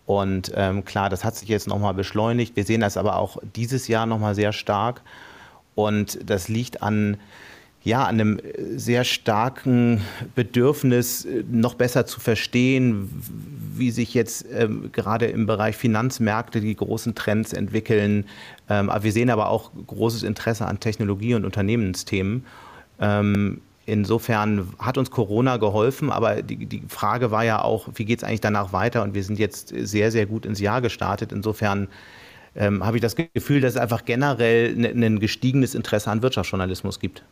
Und 0.06 0.52
ähm, 0.54 0.84
klar, 0.84 1.10
das 1.10 1.24
hat 1.24 1.34
sich 1.34 1.48
jetzt 1.48 1.66
nochmal 1.66 1.94
beschleunigt. 1.94 2.54
Wir 2.54 2.64
sehen 2.64 2.80
das 2.80 2.96
aber 2.96 3.16
auch 3.16 3.38
dieses 3.56 3.88
Jahr 3.88 4.06
nochmal 4.06 4.36
sehr 4.36 4.52
stark. 4.52 5.02
Und 5.74 6.18
das 6.24 6.48
liegt 6.48 6.82
an 6.82 7.18
ja, 7.86 8.02
an 8.02 8.20
einem 8.20 8.40
sehr 8.74 9.04
starken 9.04 10.00
Bedürfnis, 10.34 11.24
noch 11.48 11.74
besser 11.74 12.04
zu 12.04 12.18
verstehen, 12.18 13.08
wie 13.76 13.92
sich 13.92 14.12
jetzt 14.12 14.44
ähm, 14.52 14.90
gerade 14.90 15.26
im 15.26 15.46
Bereich 15.46 15.76
Finanzmärkte 15.76 16.60
die 16.60 16.74
großen 16.74 17.14
Trends 17.14 17.52
entwickeln. 17.52 18.24
Ähm, 18.68 18.90
wir 19.00 19.12
sehen 19.12 19.30
aber 19.30 19.50
auch 19.50 19.70
großes 19.86 20.24
Interesse 20.24 20.66
an 20.66 20.80
Technologie- 20.80 21.34
und 21.34 21.44
Unternehmensthemen. 21.44 22.44
Ähm, 22.98 23.60
insofern 23.84 24.66
hat 24.80 24.98
uns 24.98 25.12
Corona 25.12 25.56
geholfen, 25.56 26.10
aber 26.10 26.42
die, 26.42 26.66
die 26.66 26.82
Frage 26.88 27.30
war 27.30 27.44
ja 27.44 27.62
auch, 27.62 27.88
wie 27.94 28.04
geht 28.04 28.18
es 28.18 28.24
eigentlich 28.24 28.40
danach 28.40 28.72
weiter? 28.72 29.04
Und 29.04 29.14
wir 29.14 29.22
sind 29.22 29.38
jetzt 29.38 29.68
sehr, 29.68 30.10
sehr 30.10 30.26
gut 30.26 30.44
ins 30.44 30.58
Jahr 30.58 30.80
gestartet. 30.80 31.30
Insofern 31.30 31.86
ähm, 32.56 32.84
habe 32.84 32.96
ich 32.96 33.00
das 33.00 33.14
Gefühl, 33.14 33.60
dass 33.60 33.74
es 33.74 33.80
einfach 33.80 34.04
generell 34.04 34.74
ein 34.76 35.20
gestiegenes 35.20 35.76
Interesse 35.76 36.10
an 36.10 36.20
Wirtschaftsjournalismus 36.22 36.98
gibt. 36.98 37.22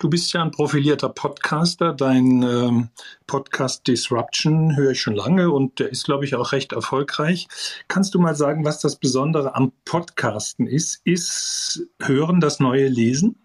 Du 0.00 0.10
bist 0.10 0.32
ja 0.32 0.42
ein 0.42 0.50
profilierter 0.50 1.08
Podcaster. 1.08 1.92
Dein 1.92 2.42
ähm, 2.42 2.88
Podcast 3.26 3.86
Disruption 3.86 4.76
höre 4.76 4.90
ich 4.92 5.00
schon 5.00 5.14
lange 5.14 5.50
und 5.50 5.78
der 5.78 5.90
ist, 5.90 6.04
glaube 6.04 6.24
ich, 6.24 6.34
auch 6.34 6.52
recht 6.52 6.72
erfolgreich. 6.72 7.48
Kannst 7.88 8.14
du 8.14 8.20
mal 8.20 8.34
sagen, 8.34 8.64
was 8.64 8.80
das 8.80 8.96
Besondere 8.96 9.54
am 9.54 9.72
Podcasten 9.84 10.66
ist? 10.66 11.00
Ist 11.04 11.86
Hören 12.00 12.40
das 12.40 12.60
neue 12.60 12.88
Lesen? 12.88 13.36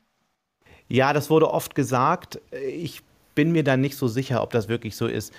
Ja, 0.87 1.13
das 1.13 1.29
wurde 1.29 1.51
oft 1.51 1.75
gesagt. 1.75 2.39
Ich 2.67 3.01
bin 3.35 3.51
mir 3.51 3.63
da 3.63 3.77
nicht 3.77 3.95
so 3.95 4.07
sicher, 4.07 4.41
ob 4.41 4.51
das 4.51 4.67
wirklich 4.67 4.95
so 4.95 5.07
ist, 5.07 5.33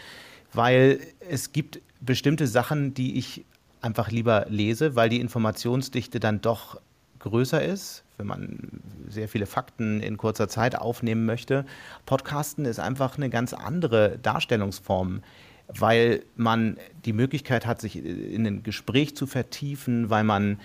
weil 0.52 1.00
es 1.28 1.52
gibt 1.52 1.80
bestimmte 2.00 2.46
Sachen, 2.46 2.94
die 2.94 3.18
ich 3.18 3.44
einfach 3.82 4.10
lieber 4.10 4.46
lese, 4.48 4.94
weil 4.94 5.08
die 5.08 5.20
Informationsdichte 5.20 6.20
dann 6.20 6.40
doch 6.40 6.80
größer 7.18 7.62
ist 7.62 8.04
wenn 8.20 8.26
man 8.26 8.82
sehr 9.08 9.28
viele 9.28 9.46
Fakten 9.46 10.00
in 10.00 10.16
kurzer 10.16 10.48
Zeit 10.48 10.76
aufnehmen 10.76 11.26
möchte. 11.26 11.64
Podcasten 12.06 12.64
ist 12.64 12.78
einfach 12.78 13.16
eine 13.16 13.30
ganz 13.30 13.54
andere 13.54 14.18
Darstellungsform, 14.18 15.22
weil 15.66 16.22
man 16.36 16.76
die 17.04 17.12
Möglichkeit 17.12 17.66
hat, 17.66 17.80
sich 17.80 17.96
in 17.96 18.46
ein 18.46 18.62
Gespräch 18.62 19.16
zu 19.16 19.26
vertiefen, 19.26 20.10
weil 20.10 20.24
man 20.24 20.58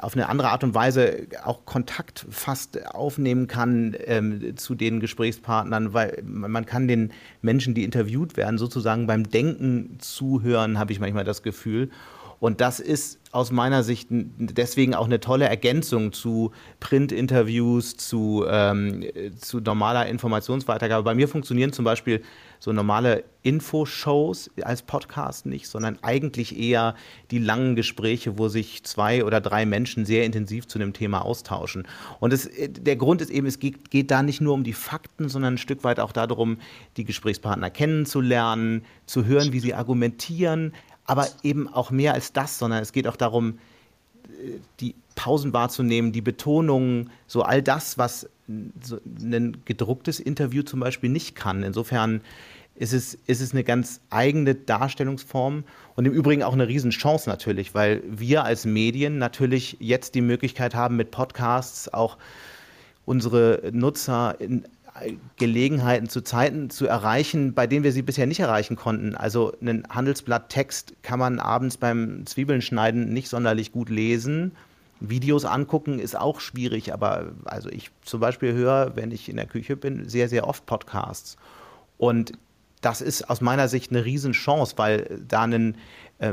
auf 0.00 0.14
eine 0.14 0.28
andere 0.28 0.50
Art 0.50 0.62
und 0.62 0.74
Weise 0.74 1.26
auch 1.42 1.64
Kontakt 1.64 2.26
fast 2.30 2.86
aufnehmen 2.94 3.46
kann 3.46 3.96
ähm, 4.04 4.56
zu 4.56 4.74
den 4.74 5.00
Gesprächspartnern, 5.00 5.94
weil 5.94 6.22
man 6.24 6.66
kann 6.66 6.86
den 6.86 7.12
Menschen, 7.42 7.74
die 7.74 7.84
interviewt 7.84 8.36
werden, 8.36 8.58
sozusagen 8.58 9.06
beim 9.06 9.28
Denken 9.28 9.96
zuhören, 9.98 10.78
habe 10.78 10.92
ich 10.92 11.00
manchmal 11.00 11.24
das 11.24 11.42
Gefühl. 11.42 11.90
Und 12.40 12.60
das 12.60 12.80
ist 12.80 13.18
aus 13.30 13.50
meiner 13.50 13.82
Sicht 13.82 14.08
deswegen 14.10 14.94
auch 14.94 15.06
eine 15.06 15.20
tolle 15.20 15.46
Ergänzung 15.46 16.12
zu 16.12 16.52
Print-Interviews, 16.80 17.96
zu, 17.96 18.44
ähm, 18.48 19.04
zu 19.38 19.60
normaler 19.60 20.06
Informationsweitergabe. 20.06 21.02
Bei 21.02 21.14
mir 21.14 21.28
funktionieren 21.28 21.72
zum 21.72 21.84
Beispiel 21.84 22.22
so 22.58 22.72
normale 22.72 23.24
Infoshows 23.42 24.50
als 24.62 24.82
Podcast 24.82 25.46
nicht, 25.46 25.68
sondern 25.68 25.98
eigentlich 26.02 26.58
eher 26.58 26.94
die 27.30 27.38
langen 27.38 27.76
Gespräche, 27.76 28.38
wo 28.38 28.48
sich 28.48 28.82
zwei 28.84 29.24
oder 29.24 29.40
drei 29.40 29.64
Menschen 29.64 30.04
sehr 30.04 30.24
intensiv 30.24 30.66
zu 30.66 30.78
dem 30.78 30.92
Thema 30.92 31.24
austauschen. 31.24 31.86
Und 32.20 32.32
es, 32.32 32.50
der 32.68 32.96
Grund 32.96 33.20
ist 33.20 33.30
eben, 33.30 33.46
es 33.46 33.58
geht, 33.58 33.90
geht 33.90 34.10
da 34.10 34.22
nicht 34.22 34.40
nur 34.40 34.54
um 34.54 34.64
die 34.64 34.72
Fakten, 34.72 35.28
sondern 35.28 35.54
ein 35.54 35.58
Stück 35.58 35.84
weit 35.84 36.00
auch 36.00 36.12
darum, 36.12 36.58
die 36.96 37.04
Gesprächspartner 37.04 37.70
kennenzulernen, 37.70 38.84
zu 39.06 39.24
hören, 39.24 39.52
wie 39.52 39.60
sie 39.60 39.74
argumentieren, 39.74 40.72
aber 41.08 41.26
eben 41.42 41.66
auch 41.66 41.90
mehr 41.90 42.14
als 42.14 42.32
das, 42.32 42.58
sondern 42.58 42.82
es 42.82 42.92
geht 42.92 43.08
auch 43.08 43.16
darum, 43.16 43.58
die 44.78 44.94
Pausen 45.16 45.52
wahrzunehmen, 45.52 46.12
die 46.12 46.20
Betonungen, 46.20 47.10
so 47.26 47.42
all 47.42 47.62
das, 47.62 47.98
was 47.98 48.28
so 48.82 48.98
ein 49.06 49.56
gedrucktes 49.64 50.20
Interview 50.20 50.62
zum 50.62 50.80
Beispiel 50.80 51.10
nicht 51.10 51.34
kann. 51.34 51.62
Insofern 51.62 52.20
ist 52.74 52.92
es, 52.92 53.14
ist 53.26 53.40
es 53.40 53.52
eine 53.52 53.64
ganz 53.64 54.00
eigene 54.10 54.54
Darstellungsform 54.54 55.64
und 55.96 56.04
im 56.04 56.12
Übrigen 56.12 56.42
auch 56.42 56.52
eine 56.52 56.68
Riesenchance 56.68 57.28
natürlich, 57.28 57.74
weil 57.74 58.02
wir 58.06 58.44
als 58.44 58.66
Medien 58.66 59.18
natürlich 59.18 59.78
jetzt 59.80 60.14
die 60.14 60.20
Möglichkeit 60.20 60.74
haben, 60.74 60.96
mit 60.96 61.10
Podcasts 61.10 61.92
auch 61.92 62.18
unsere 63.06 63.70
Nutzer 63.72 64.38
in 64.38 64.64
Gelegenheiten 65.36 66.08
zu 66.08 66.22
Zeiten 66.22 66.70
zu 66.70 66.86
erreichen, 66.86 67.54
bei 67.54 67.66
denen 67.66 67.84
wir 67.84 67.92
sie 67.92 68.02
bisher 68.02 68.26
nicht 68.26 68.40
erreichen 68.40 68.76
konnten. 68.76 69.14
Also 69.14 69.52
einen 69.60 69.84
Handelsblatt-Text 69.88 70.94
kann 71.02 71.18
man 71.18 71.38
abends 71.38 71.76
beim 71.76 72.26
Zwiebeln 72.26 72.62
schneiden 72.62 73.12
nicht 73.12 73.28
sonderlich 73.28 73.72
gut 73.72 73.90
lesen. 73.90 74.52
Videos 75.00 75.44
angucken 75.44 75.98
ist 75.98 76.16
auch 76.16 76.40
schwierig, 76.40 76.92
aber 76.92 77.32
also 77.44 77.68
ich 77.68 77.90
zum 78.02 78.20
Beispiel 78.20 78.52
höre, 78.52 78.96
wenn 78.96 79.12
ich 79.12 79.28
in 79.28 79.36
der 79.36 79.46
Küche 79.46 79.76
bin, 79.76 80.08
sehr, 80.08 80.28
sehr 80.28 80.46
oft 80.46 80.66
Podcasts. 80.66 81.36
Und 81.98 82.32
das 82.80 83.00
ist 83.00 83.28
aus 83.28 83.40
meiner 83.40 83.68
Sicht 83.68 83.90
eine 83.90 84.04
Riesenchance, 84.04 84.74
weil 84.76 85.20
da 85.26 85.42
einen, 85.42 85.76
äh, 86.18 86.32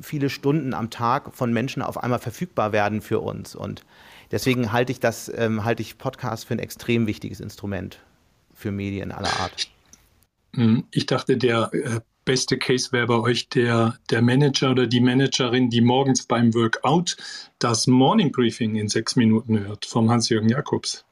viele 0.00 0.30
Stunden 0.30 0.74
am 0.74 0.90
Tag 0.90 1.34
von 1.34 1.52
Menschen 1.52 1.82
auf 1.82 2.02
einmal 2.02 2.18
verfügbar 2.18 2.72
werden 2.72 3.00
für 3.00 3.20
uns. 3.20 3.54
Und 3.54 3.84
Deswegen 4.30 4.72
halte 4.72 4.92
ich 4.92 5.00
das, 5.00 5.30
ähm, 5.34 5.64
halte 5.64 5.82
ich 5.82 5.98
Podcast 5.98 6.46
für 6.46 6.54
ein 6.54 6.58
extrem 6.58 7.06
wichtiges 7.06 7.40
Instrument 7.40 8.00
für 8.54 8.72
Medien 8.72 9.12
aller 9.12 9.32
Art. 9.40 9.68
Hm, 10.54 10.84
ich 10.90 11.06
dachte, 11.06 11.36
der 11.36 11.70
äh, 11.72 12.00
beste 12.24 12.58
Case 12.58 12.92
wäre 12.92 13.06
bei 13.06 13.18
euch 13.18 13.48
der, 13.48 13.96
der 14.10 14.20
Manager 14.20 14.72
oder 14.72 14.86
die 14.86 15.00
Managerin, 15.00 15.70
die 15.70 15.80
morgens 15.80 16.26
beim 16.26 16.52
Workout 16.54 17.16
das 17.58 17.86
Morning 17.86 18.32
Briefing 18.32 18.76
in 18.76 18.88
sechs 18.88 19.16
Minuten 19.16 19.58
hört, 19.60 19.86
vom 19.86 20.10
Hans-Jürgen 20.10 20.48
Jakobs. 20.48 21.04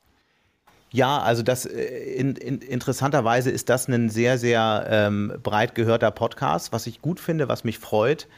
Ja, 0.92 1.18
also 1.18 1.42
das 1.42 1.66
äh, 1.66 1.82
in, 2.14 2.36
in, 2.36 2.58
interessanterweise 2.58 3.50
ist 3.50 3.68
das 3.68 3.88
ein 3.88 4.10
sehr, 4.10 4.38
sehr 4.38 4.86
ähm, 4.90 5.32
breit 5.42 5.74
gehörter 5.74 6.10
Podcast, 6.10 6.72
was 6.72 6.86
ich 6.86 7.00
gut 7.00 7.20
finde, 7.20 7.48
was 7.48 7.64
mich 7.64 7.78
freut. 7.78 8.28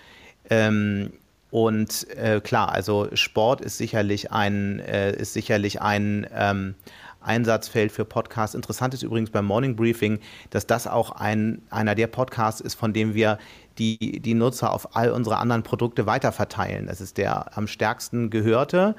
Ähm, 0.49 1.13
und 1.51 2.09
äh, 2.17 2.41
klar, 2.41 2.73
also 2.73 3.09
Sport 3.15 3.61
ist 3.61 3.79
sicherlich 3.79 4.33
ein, 4.33 4.81
äh, 4.81 5.13
ist 5.17 5.33
sicherlich 5.33 5.81
ein 5.81 6.27
ähm, 6.35 6.75
Einsatzfeld 7.21 7.93
für 7.93 8.05
Podcasts. 8.05 8.55
Interessant 8.55 8.95
ist 8.95 9.03
übrigens 9.03 9.31
beim 9.31 9.45
Morning 9.45 9.77
Briefing, 9.77 10.21
dass 10.51 10.67
das 10.67 10.87
auch 10.87 11.13
ein, 11.13 11.63
einer 11.71 11.95
der 11.95 12.07
Podcasts 12.07 12.61
ist, 12.61 12.75
von 12.75 12.93
dem 12.93 13.15
wir 13.15 13.39
die, 13.79 14.21
die 14.21 14.35
Nutzer 14.35 14.73
auf 14.73 14.97
all 14.97 15.11
unsere 15.11 15.37
anderen 15.37 15.63
Produkte 15.63 16.07
weiterverteilen. 16.07 16.87
Das 16.87 17.01
ist 17.01 17.19
der 17.19 17.57
am 17.57 17.67
stärksten 17.67 18.31
gehörte, 18.31 18.95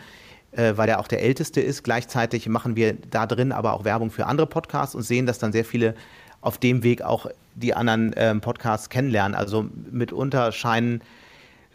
äh, 0.52 0.74
weil 0.76 0.90
er 0.90 1.00
auch 1.00 1.08
der 1.08 1.22
älteste 1.22 1.62
ist. 1.62 1.84
Gleichzeitig 1.84 2.48
machen 2.48 2.76
wir 2.76 2.94
da 2.94 3.26
drin 3.26 3.52
aber 3.52 3.74
auch 3.74 3.84
Werbung 3.84 4.12
für 4.12 4.26
andere 4.26 4.48
Podcasts 4.48 4.96
und 4.96 5.04
sehen, 5.04 5.26
dass 5.26 5.40
dann 5.40 5.52
sehr 5.52 5.66
viele 5.66 5.96
auf 6.42 6.58
dem 6.58 6.84
Weg 6.84 7.02
auch 7.02 7.28
die 7.56 7.74
anderen 7.74 8.14
ähm, 8.16 8.42
Podcasts 8.42 8.90
kennenlernen. 8.90 9.36
Also 9.36 9.66
mitunter 9.92 10.52
scheinen 10.52 11.02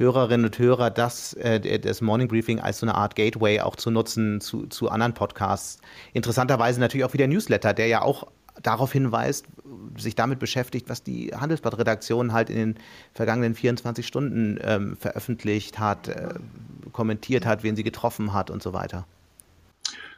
Hörerinnen 0.03 0.47
und 0.47 0.59
Hörer 0.59 0.91
das, 0.91 1.33
äh, 1.35 1.79
das 1.79 2.01
Morning 2.01 2.29
Briefing 2.29 2.61
als 2.61 2.79
so 2.79 2.87
eine 2.87 2.95
Art 2.95 3.15
Gateway 3.15 3.61
auch 3.61 3.77
zu 3.77 3.91
nutzen 3.91 4.41
zu, 4.41 4.67
zu 4.67 4.91
anderen 4.91 5.15
Podcasts. 5.15 5.81
Interessanterweise 6.13 6.81
natürlich 6.81 7.05
auch 7.05 7.13
wieder 7.13 7.27
Newsletter, 7.27 7.73
der 7.73 7.87
ja 7.87 8.03
auch 8.03 8.27
darauf 8.63 8.93
hinweist, 8.93 9.47
sich 9.97 10.15
damit 10.15 10.39
beschäftigt, 10.39 10.89
was 10.89 11.03
die 11.03 11.33
Handelsblatt-Redaktion 11.35 12.33
halt 12.33 12.51
in 12.51 12.57
den 12.57 12.75
vergangenen 13.15 13.55
24 13.55 14.07
Stunden 14.07 14.59
ähm, 14.63 14.97
veröffentlicht 14.97 15.79
hat, 15.79 16.09
äh, 16.09 16.35
kommentiert 16.93 17.47
hat, 17.47 17.63
wen 17.63 17.77
sie 17.77 17.83
getroffen 17.83 18.33
hat 18.33 18.51
und 18.51 18.63
so 18.63 18.73
weiter. 18.73 19.07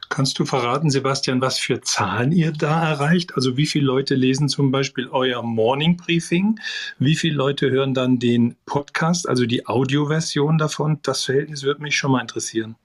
Kannst 0.09 0.37
du 0.39 0.45
verraten, 0.45 0.89
Sebastian, 0.89 1.41
was 1.41 1.57
für 1.59 1.81
Zahlen 1.81 2.31
ihr 2.31 2.51
da 2.51 2.89
erreicht? 2.89 3.35
Also 3.35 3.57
wie 3.57 3.65
viele 3.65 3.85
Leute 3.85 4.15
lesen 4.15 4.49
zum 4.49 4.71
Beispiel 4.71 5.07
euer 5.07 5.41
Morning 5.41 5.97
Briefing? 5.97 6.59
Wie 6.99 7.15
viele 7.15 7.35
Leute 7.35 7.69
hören 7.71 7.93
dann 7.93 8.19
den 8.19 8.55
Podcast, 8.65 9.27
also 9.27 9.45
die 9.45 9.67
Audioversion 9.67 10.57
davon? 10.57 10.99
Das 11.01 11.23
Verhältnis 11.23 11.63
würde 11.63 11.81
mich 11.81 11.97
schon 11.97 12.11
mal 12.11 12.21
interessieren. 12.21 12.75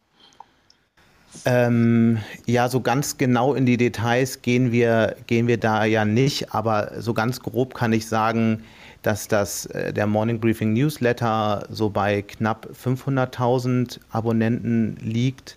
Ähm, 1.45 2.19
ja, 2.47 2.69
so 2.69 2.81
ganz 2.81 3.17
genau 3.17 3.55
in 3.55 3.65
die 3.65 3.77
Details 3.77 4.43
gehen 4.43 4.73
wir, 4.73 5.17
gehen 5.27 5.47
wir 5.47 5.59
da 5.59 5.85
ja 5.85 6.05
nicht, 6.05 6.53
aber 6.53 7.01
so 7.01 7.15
ganz 7.15 7.41
grob 7.41 7.75
kann 7.75 7.93
ich 7.93 8.09
sagen, 8.09 8.65
dass 9.03 9.29
das, 9.29 9.67
äh, 9.67 9.93
der 9.93 10.07
Morning 10.07 10.41
Briefing 10.41 10.73
Newsletter 10.73 11.67
so 11.71 11.89
bei 11.89 12.23
knapp 12.23 12.69
500.000 12.75 14.01
Abonnenten 14.11 14.97
liegt 15.01 15.57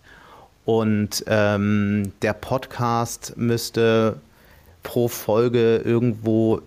und 0.65 1.23
ähm, 1.27 2.13
der 2.21 2.33
Podcast 2.33 3.35
müsste 3.35 4.19
pro 4.81 5.07
Folge 5.07 5.77
irgendwo 5.77 6.61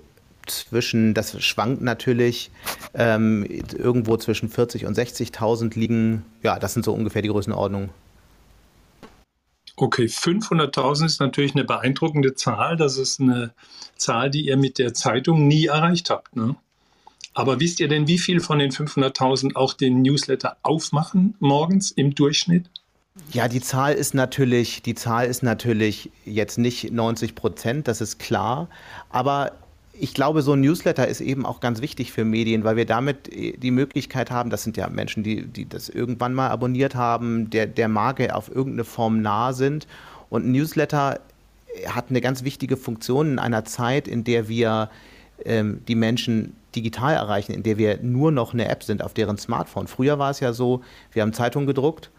zwischen, 0.47 1.15
das 1.15 1.43
schwankt 1.43 1.83
natürlich, 1.83 2.51
ähm, 2.95 3.45
irgendwo 3.45 4.17
zwischen 4.17 4.49
40 4.49 4.87
und 4.87 4.97
60.000 4.97 5.79
liegen. 5.79 6.25
Ja, 6.43 6.59
das 6.59 6.75
sind 6.75 6.85
so 6.85 6.93
ungefähr 6.93 7.23
die 7.23 7.29
Größenordnungen. 7.29 7.91
Okay, 9.79 10.05
500.000 10.05 11.05
ist 11.05 11.21
natürlich 11.21 11.55
eine 11.55 11.65
beeindruckende 11.65 12.35
Zahl. 12.35 12.77
Das 12.77 12.97
ist 12.97 13.21
eine 13.21 13.53
Zahl, 13.97 14.31
die 14.31 14.47
ihr 14.47 14.57
mit 14.57 14.79
der 14.79 14.95
Zeitung 14.95 15.47
nie 15.47 15.67
erreicht 15.67 16.09
habt. 16.09 16.35
Ne? 16.35 16.57
Aber 17.35 17.61
wisst 17.61 17.81
ihr 17.81 17.89
denn, 17.89 18.09
wie 18.09 18.19
viel 18.19 18.41
von 18.41 18.59
den 18.59 18.71
500.000 18.71 19.55
auch 19.55 19.75
den 19.75 20.01
Newsletter 20.01 20.57
aufmachen 20.63 21.35
morgens 21.41 21.91
im 21.91 22.15
Durchschnitt? 22.15 22.71
Ja, 23.33 23.49
die 23.49 23.61
Zahl 23.61 23.95
ist 23.95 24.15
natürlich, 24.15 24.83
die 24.83 24.95
Zahl 24.95 25.27
ist 25.27 25.43
natürlich 25.43 26.11
jetzt 26.25 26.59
nicht 26.59 26.93
90 26.93 27.35
Prozent, 27.35 27.89
das 27.89 28.01
ist 28.01 28.19
klar. 28.19 28.69
Aber 29.09 29.53
ich 29.99 30.13
glaube, 30.13 30.43
so 30.43 30.53
ein 30.53 30.61
Newsletter 30.61 31.09
ist 31.09 31.23
eben 31.23 31.47
auch 31.47 31.61
ganz 31.61 31.81
wichtig 31.81 32.13
für 32.13 32.25
Medien, 32.25 32.65
weil 32.65 32.77
wir 32.77 32.85
damit 32.85 33.31
die 33.33 33.71
Möglichkeit 33.71 34.31
haben, 34.31 34.51
das 34.51 34.63
sind 34.63 34.77
ja 34.77 34.89
Menschen, 34.91 35.23
die, 35.23 35.47
die 35.47 35.67
das 35.67 35.89
irgendwann 35.89 36.35
mal 36.35 36.51
abonniert 36.51 36.95
haben, 36.95 37.49
der, 37.49 37.67
der 37.67 37.89
Marke 37.89 38.35
auf 38.35 38.55
irgendeine 38.55 38.85
Form 38.85 39.23
nah 39.23 39.55
sind. 39.55 39.87
Und 40.29 40.47
ein 40.47 40.53
Newsletter 40.53 41.21
hat 41.89 42.07
eine 42.11 42.21
ganz 42.21 42.45
wichtige 42.45 42.77
Funktion 42.77 43.33
in 43.33 43.39
einer 43.39 43.65
Zeit, 43.65 44.09
in 44.09 44.25
der 44.25 44.49
wir 44.49 44.91
ähm, 45.45 45.81
die 45.89 45.95
Menschen 45.95 46.55
digital 46.75 47.15
erreichen, 47.15 47.53
in 47.53 47.63
der 47.63 47.79
wir 47.79 47.99
nur 48.03 48.31
noch 48.31 48.53
eine 48.53 48.69
App 48.69 48.83
sind 48.83 49.03
auf 49.03 49.15
deren 49.15 49.39
Smartphone. 49.39 49.87
Früher 49.87 50.19
war 50.19 50.31
es 50.31 50.41
ja 50.41 50.53
so, 50.53 50.83
wir 51.13 51.23
haben 51.23 51.33
Zeitungen 51.33 51.67
gedruckt 51.67 52.11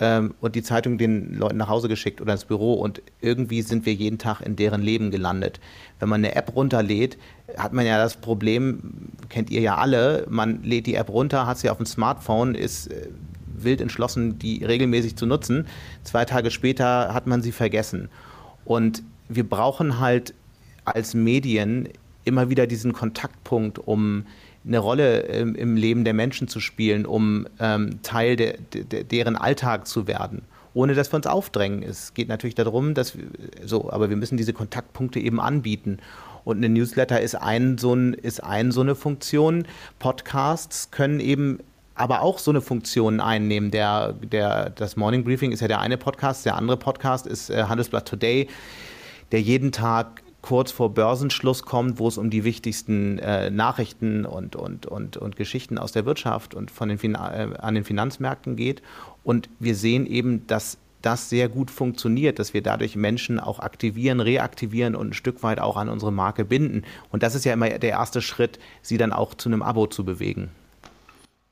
ähm, 0.00 0.34
und 0.40 0.56
die 0.56 0.62
Zeitung 0.62 0.98
den 0.98 1.34
Leuten 1.34 1.58
nach 1.58 1.68
Hause 1.68 1.88
geschickt 1.88 2.20
oder 2.20 2.32
ins 2.32 2.46
Büro 2.46 2.74
und 2.74 3.02
irgendwie 3.20 3.62
sind 3.62 3.86
wir 3.86 3.92
jeden 3.94 4.18
Tag 4.18 4.40
in 4.40 4.56
deren 4.56 4.82
Leben 4.82 5.10
gelandet. 5.10 5.60
Wenn 5.98 6.08
man 6.08 6.24
eine 6.24 6.34
App 6.34 6.56
runterlädt, 6.56 7.18
hat 7.56 7.72
man 7.72 7.86
ja 7.86 7.98
das 7.98 8.16
Problem, 8.16 8.80
kennt 9.28 9.50
ihr 9.50 9.60
ja 9.60 9.76
alle, 9.76 10.26
man 10.28 10.62
lädt 10.62 10.86
die 10.86 10.94
App 10.94 11.10
runter, 11.10 11.46
hat 11.46 11.58
sie 11.58 11.70
auf 11.70 11.76
dem 11.76 11.86
Smartphone, 11.86 12.54
ist 12.54 12.88
äh, 12.88 13.08
wild 13.54 13.80
entschlossen, 13.80 14.38
die 14.38 14.64
regelmäßig 14.64 15.16
zu 15.16 15.26
nutzen. 15.26 15.66
Zwei 16.02 16.24
Tage 16.24 16.50
später 16.50 17.12
hat 17.12 17.26
man 17.26 17.42
sie 17.42 17.52
vergessen. 17.52 18.08
Und 18.64 19.02
wir 19.28 19.48
brauchen 19.48 20.00
halt 20.00 20.34
als 20.84 21.14
Medien 21.14 21.88
immer 22.24 22.48
wieder 22.50 22.66
diesen 22.66 22.92
Kontaktpunkt, 22.92 23.78
um 23.78 24.24
eine 24.66 24.78
Rolle 24.78 25.20
im, 25.20 25.54
im 25.54 25.76
Leben 25.76 26.04
der 26.04 26.14
Menschen 26.14 26.48
zu 26.48 26.60
spielen, 26.60 27.06
um 27.06 27.46
ähm, 27.58 28.02
Teil 28.02 28.36
de, 28.36 28.58
de, 28.72 29.04
deren 29.04 29.36
Alltag 29.36 29.86
zu 29.86 30.06
werden, 30.06 30.42
ohne 30.74 30.94
dass 30.94 31.12
wir 31.12 31.16
uns 31.16 31.26
aufdrängen. 31.26 31.82
Es 31.82 32.14
geht 32.14 32.28
natürlich 32.28 32.54
darum, 32.54 32.94
dass 32.94 33.16
wir, 33.16 33.24
so, 33.64 33.90
aber 33.90 34.10
wir 34.10 34.16
müssen 34.16 34.36
diese 34.36 34.52
Kontaktpunkte 34.52 35.18
eben 35.18 35.40
anbieten. 35.40 35.98
Und 36.44 36.64
ein 36.64 36.72
Newsletter 36.72 37.20
ist 37.20 37.34
ein 37.34 37.78
so, 37.78 37.94
ein, 37.94 38.14
ist 38.14 38.42
ein 38.42 38.72
so 38.72 38.80
eine 38.80 38.94
Funktion. 38.94 39.66
Podcasts 39.98 40.90
können 40.90 41.20
eben 41.20 41.58
aber 41.94 42.22
auch 42.22 42.38
so 42.38 42.50
eine 42.50 42.62
Funktion 42.62 43.20
einnehmen. 43.20 43.70
Der, 43.70 44.14
der, 44.14 44.70
das 44.70 44.96
Morning 44.96 45.22
Briefing 45.22 45.52
ist 45.52 45.60
ja 45.60 45.68
der 45.68 45.80
eine 45.80 45.98
Podcast, 45.98 46.46
der 46.46 46.56
andere 46.56 46.76
Podcast 46.76 47.26
ist 47.26 47.50
äh, 47.50 47.64
Handelsblatt 47.64 48.08
Today, 48.08 48.48
der 49.32 49.42
jeden 49.42 49.70
Tag 49.70 50.22
kurz 50.42 50.72
vor 50.72 50.94
Börsenschluss 50.94 51.62
kommt, 51.62 51.98
wo 51.98 52.08
es 52.08 52.18
um 52.18 52.30
die 52.30 52.44
wichtigsten 52.44 53.18
äh, 53.18 53.50
Nachrichten 53.50 54.24
und, 54.24 54.56
und, 54.56 54.86
und, 54.86 55.16
und 55.16 55.36
Geschichten 55.36 55.78
aus 55.78 55.92
der 55.92 56.06
Wirtschaft 56.06 56.54
und 56.54 56.70
von 56.70 56.88
den 56.88 57.14
äh, 57.14 57.16
an 57.16 57.74
den 57.74 57.84
Finanzmärkten 57.84 58.56
geht. 58.56 58.82
Und 59.22 59.48
wir 59.58 59.74
sehen 59.74 60.06
eben, 60.06 60.46
dass 60.46 60.78
das 61.02 61.30
sehr 61.30 61.48
gut 61.48 61.70
funktioniert, 61.70 62.38
dass 62.38 62.52
wir 62.54 62.62
dadurch 62.62 62.96
Menschen 62.96 63.40
auch 63.40 63.58
aktivieren, 63.58 64.20
reaktivieren 64.20 64.94
und 64.94 65.08
ein 65.08 65.12
Stück 65.14 65.42
weit 65.42 65.58
auch 65.58 65.76
an 65.76 65.88
unsere 65.88 66.12
Marke 66.12 66.44
binden. 66.44 66.84
Und 67.10 67.22
das 67.22 67.34
ist 67.34 67.44
ja 67.44 67.54
immer 67.54 67.70
der 67.70 67.90
erste 67.90 68.20
Schritt, 68.20 68.58
sie 68.82 68.98
dann 68.98 69.12
auch 69.12 69.34
zu 69.34 69.48
einem 69.48 69.62
Abo 69.62 69.86
zu 69.86 70.04
bewegen. 70.04 70.50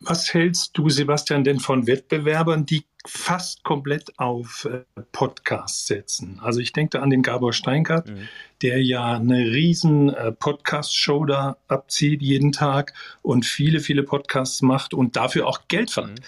Was 0.01 0.33
hältst 0.33 0.77
du, 0.79 0.89
Sebastian, 0.91 1.45
denn 1.45 1.59
von 1.59 1.87
Wettbewerbern, 1.87 2.67
die 2.67 2.85
fast 3.07 3.65
komplett 3.65 4.19
auf 4.19 4.69
äh, 4.71 4.85
Podcasts 5.13 5.87
setzen? 5.87 6.41
Also 6.43 6.61
ich 6.61 6.73
denke 6.73 7.01
an 7.01 7.11
den 7.11 7.23
Gabor 7.23 7.53
Steingart, 7.53 8.09
mhm. 8.09 8.29
der 8.63 8.83
ja 8.83 9.15
eine 9.15 9.39
riesen 9.39 10.13
äh, 10.13 10.33
Podcast-Show 10.33 11.25
da 11.25 11.57
abzieht 11.69 12.23
jeden 12.23 12.53
Tag 12.53 12.93
und 13.23 13.47
viele, 13.47 13.81
viele 13.81 14.03
Podcasts 14.03 14.63
macht 14.63 14.95
und 14.95 15.17
dafür 15.17 15.47
auch 15.47 15.69
Geld 15.69 15.91
verlangt. 15.91 16.21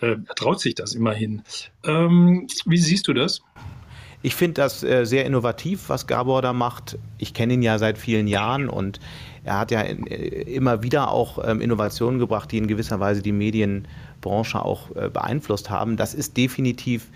Mhm. 0.00 0.08
Äh, 0.08 0.16
er 0.28 0.34
traut 0.34 0.60
sich 0.60 0.74
das 0.74 0.94
immerhin. 0.94 1.42
Ähm, 1.84 2.46
wie 2.64 2.78
siehst 2.78 3.08
du 3.08 3.12
das? 3.12 3.42
Ich 4.26 4.34
finde 4.34 4.54
das 4.54 4.82
äh, 4.82 5.04
sehr 5.06 5.24
innovativ, 5.24 5.88
was 5.88 6.08
Gabor 6.08 6.42
da 6.42 6.52
macht. 6.52 6.98
Ich 7.16 7.32
kenne 7.32 7.54
ihn 7.54 7.62
ja 7.62 7.78
seit 7.78 7.96
vielen 7.96 8.26
Jahren 8.26 8.68
und 8.68 8.98
er 9.44 9.56
hat 9.60 9.70
ja 9.70 9.82
äh, 9.82 9.94
immer 10.52 10.82
wieder 10.82 11.12
auch 11.12 11.38
ähm, 11.46 11.60
Innovationen 11.60 12.18
gebracht, 12.18 12.50
die 12.50 12.58
in 12.58 12.66
gewisser 12.66 12.98
Weise 12.98 13.22
die 13.22 13.30
Medienbranche 13.30 14.60
auch 14.60 14.90
äh, 14.96 15.10
beeinflusst 15.10 15.70
haben. 15.70 15.96
Das 15.96 16.12
ist 16.12 16.36
definitiv 16.36 17.06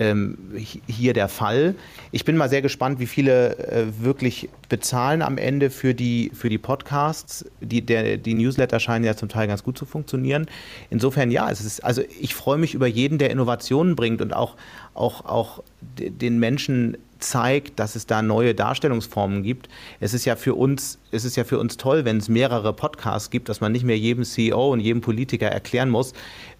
ähm, 0.00 0.38
hier 0.86 1.12
der 1.12 1.28
Fall. 1.28 1.74
Ich 2.10 2.24
bin 2.24 2.36
mal 2.36 2.48
sehr 2.48 2.62
gespannt, 2.62 2.98
wie 2.98 3.06
viele 3.06 3.58
äh, 3.58 3.86
wirklich 4.00 4.48
bezahlen 4.68 5.20
am 5.20 5.36
Ende 5.36 5.70
für 5.70 5.94
die, 5.94 6.32
für 6.34 6.48
die 6.48 6.58
Podcasts. 6.58 7.44
Die, 7.60 7.82
der, 7.82 8.16
die 8.16 8.34
Newsletter 8.34 8.80
scheinen 8.80 9.04
ja 9.04 9.14
zum 9.14 9.28
Teil 9.28 9.46
ganz 9.46 9.62
gut 9.62 9.76
zu 9.76 9.84
funktionieren. 9.84 10.46
Insofern 10.88 11.30
ja, 11.30 11.50
es 11.50 11.60
ist, 11.60 11.84
also 11.84 12.02
ich 12.20 12.34
freue 12.34 12.58
mich 12.58 12.74
über 12.74 12.86
jeden, 12.86 13.18
der 13.18 13.30
Innovationen 13.30 13.94
bringt 13.94 14.22
und 14.22 14.34
auch, 14.34 14.56
auch, 14.94 15.26
auch 15.26 15.62
den 15.80 16.38
Menschen 16.38 16.96
zeigt, 17.20 17.78
dass 17.78 17.96
es 17.96 18.06
da 18.06 18.22
neue 18.22 18.54
Darstellungsformen 18.54 19.42
gibt. 19.42 19.68
Es 20.00 20.14
ist 20.14 20.24
ja 20.24 20.36
für 20.36 20.54
uns, 20.54 20.98
es 21.10 21.24
ist 21.24 21.36
ja 21.36 21.44
für 21.44 21.58
uns 21.58 21.76
toll, 21.76 22.04
wenn 22.04 22.16
es 22.16 22.28
mehrere 22.28 22.72
Podcasts 22.72 23.30
gibt, 23.30 23.48
dass 23.48 23.60
man 23.60 23.72
nicht 23.72 23.84
mehr 23.84 23.98
jedem 23.98 24.24
CEO 24.24 24.72
und 24.72 24.80
jedem 24.80 25.00
Politiker 25.00 25.46
erklären 25.46 25.90
muss, 25.90 26.12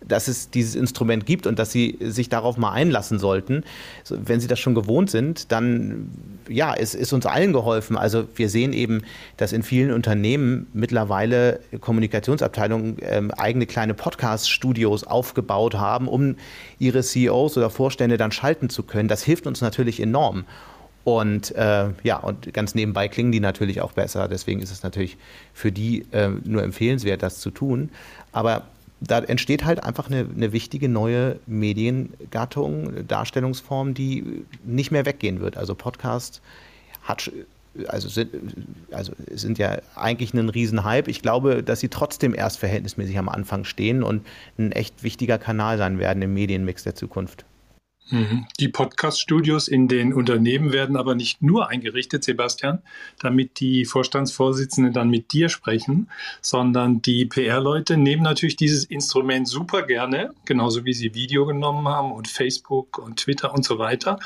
dass 0.06 0.28
es 0.28 0.50
dieses 0.50 0.74
Instrument 0.74 1.26
gibt 1.26 1.46
und 1.46 1.58
dass 1.58 1.72
sie 1.72 1.98
sich 2.00 2.28
darauf 2.28 2.56
mal 2.56 2.72
einlassen 2.72 3.18
sollten. 3.18 3.64
Wenn 4.08 4.40
sie 4.40 4.48
das 4.48 4.58
schon 4.58 4.74
gewohnt 4.74 5.10
sind, 5.10 5.52
dann 5.52 6.10
ja, 6.48 6.74
es 6.74 6.94
ist 6.94 7.12
uns 7.12 7.26
allen 7.26 7.52
geholfen. 7.52 7.96
Also 7.96 8.26
wir 8.34 8.48
sehen 8.48 8.72
eben, 8.72 9.02
dass 9.36 9.52
in 9.52 9.62
vielen 9.62 9.92
Unternehmen 9.92 10.66
mittlerweile 10.72 11.60
Kommunikationsabteilungen 11.80 12.96
ähm, 13.02 13.30
eigene 13.30 13.66
kleine 13.66 13.94
Podcast-Studios 13.94 15.04
aufgebaut 15.04 15.74
haben, 15.74 16.08
um 16.08 16.36
ihre 16.78 17.02
CEOs 17.02 17.56
oder 17.56 17.70
Vorstände 17.70 18.16
dann 18.16 18.32
schalten 18.32 18.68
zu 18.68 18.82
können. 18.82 19.08
Das 19.08 19.22
hilft 19.22 19.46
uns 19.46 19.60
natürlich 19.60 20.00
enorm. 20.00 20.44
Und 21.04 21.54
äh, 21.54 21.88
ja, 22.02 22.16
und 22.18 22.52
ganz 22.52 22.74
nebenbei 22.74 23.08
klingen 23.08 23.32
die 23.32 23.40
natürlich 23.40 23.80
auch 23.80 23.92
besser. 23.92 24.28
Deswegen 24.28 24.60
ist 24.60 24.70
es 24.70 24.82
natürlich 24.82 25.16
für 25.54 25.72
die 25.72 26.04
äh, 26.10 26.28
nur 26.44 26.62
empfehlenswert, 26.62 27.22
das 27.22 27.40
zu 27.40 27.50
tun. 27.50 27.90
Aber 28.32 28.66
da 29.00 29.20
entsteht 29.20 29.64
halt 29.64 29.82
einfach 29.82 30.08
eine, 30.08 30.26
eine, 30.34 30.52
wichtige 30.52 30.88
neue 30.88 31.38
Mediengattung, 31.46 33.06
Darstellungsform, 33.06 33.94
die 33.94 34.44
nicht 34.64 34.90
mehr 34.90 35.06
weggehen 35.06 35.40
wird. 35.40 35.56
Also 35.56 35.74
Podcast 35.74 36.42
hat 37.02 37.32
also 37.86 38.08
sind, 38.08 38.30
also 38.90 39.12
sind 39.30 39.58
ja 39.58 39.78
eigentlich 39.94 40.34
ein 40.34 40.48
Riesenhype. 40.48 41.10
Ich 41.10 41.22
glaube, 41.22 41.62
dass 41.62 41.80
sie 41.80 41.88
trotzdem 41.88 42.34
erst 42.34 42.58
verhältnismäßig 42.58 43.16
am 43.18 43.28
Anfang 43.28 43.64
stehen 43.64 44.02
und 44.02 44.26
ein 44.58 44.72
echt 44.72 45.02
wichtiger 45.02 45.38
Kanal 45.38 45.78
sein 45.78 45.98
werden 45.98 46.20
im 46.22 46.34
Medienmix 46.34 46.82
der 46.82 46.94
Zukunft. 46.94 47.44
Mhm. 48.10 48.46
Die 48.58 48.68
Podcast-Studios 48.68 49.68
in 49.68 49.88
den 49.88 50.12
Unternehmen 50.12 50.72
werden 50.72 50.96
aber 50.96 51.14
nicht 51.14 51.42
nur 51.42 51.68
eingerichtet, 51.68 52.24
Sebastian, 52.24 52.82
damit 53.18 53.60
die 53.60 53.84
Vorstandsvorsitzenden 53.84 54.92
dann 54.92 55.10
mit 55.10 55.32
dir 55.32 55.48
sprechen, 55.48 56.08
sondern 56.40 57.02
die 57.02 57.26
PR-Leute 57.26 57.96
nehmen 57.96 58.22
natürlich 58.22 58.56
dieses 58.56 58.84
Instrument 58.84 59.48
super 59.48 59.82
gerne, 59.82 60.34
genauso 60.44 60.84
wie 60.84 60.92
sie 60.92 61.14
Video 61.14 61.46
genommen 61.46 61.88
haben 61.88 62.12
und 62.12 62.28
Facebook 62.28 62.98
und 62.98 63.20
Twitter 63.20 63.54
und 63.54 63.64
so 63.64 63.78
weiter 63.78 64.18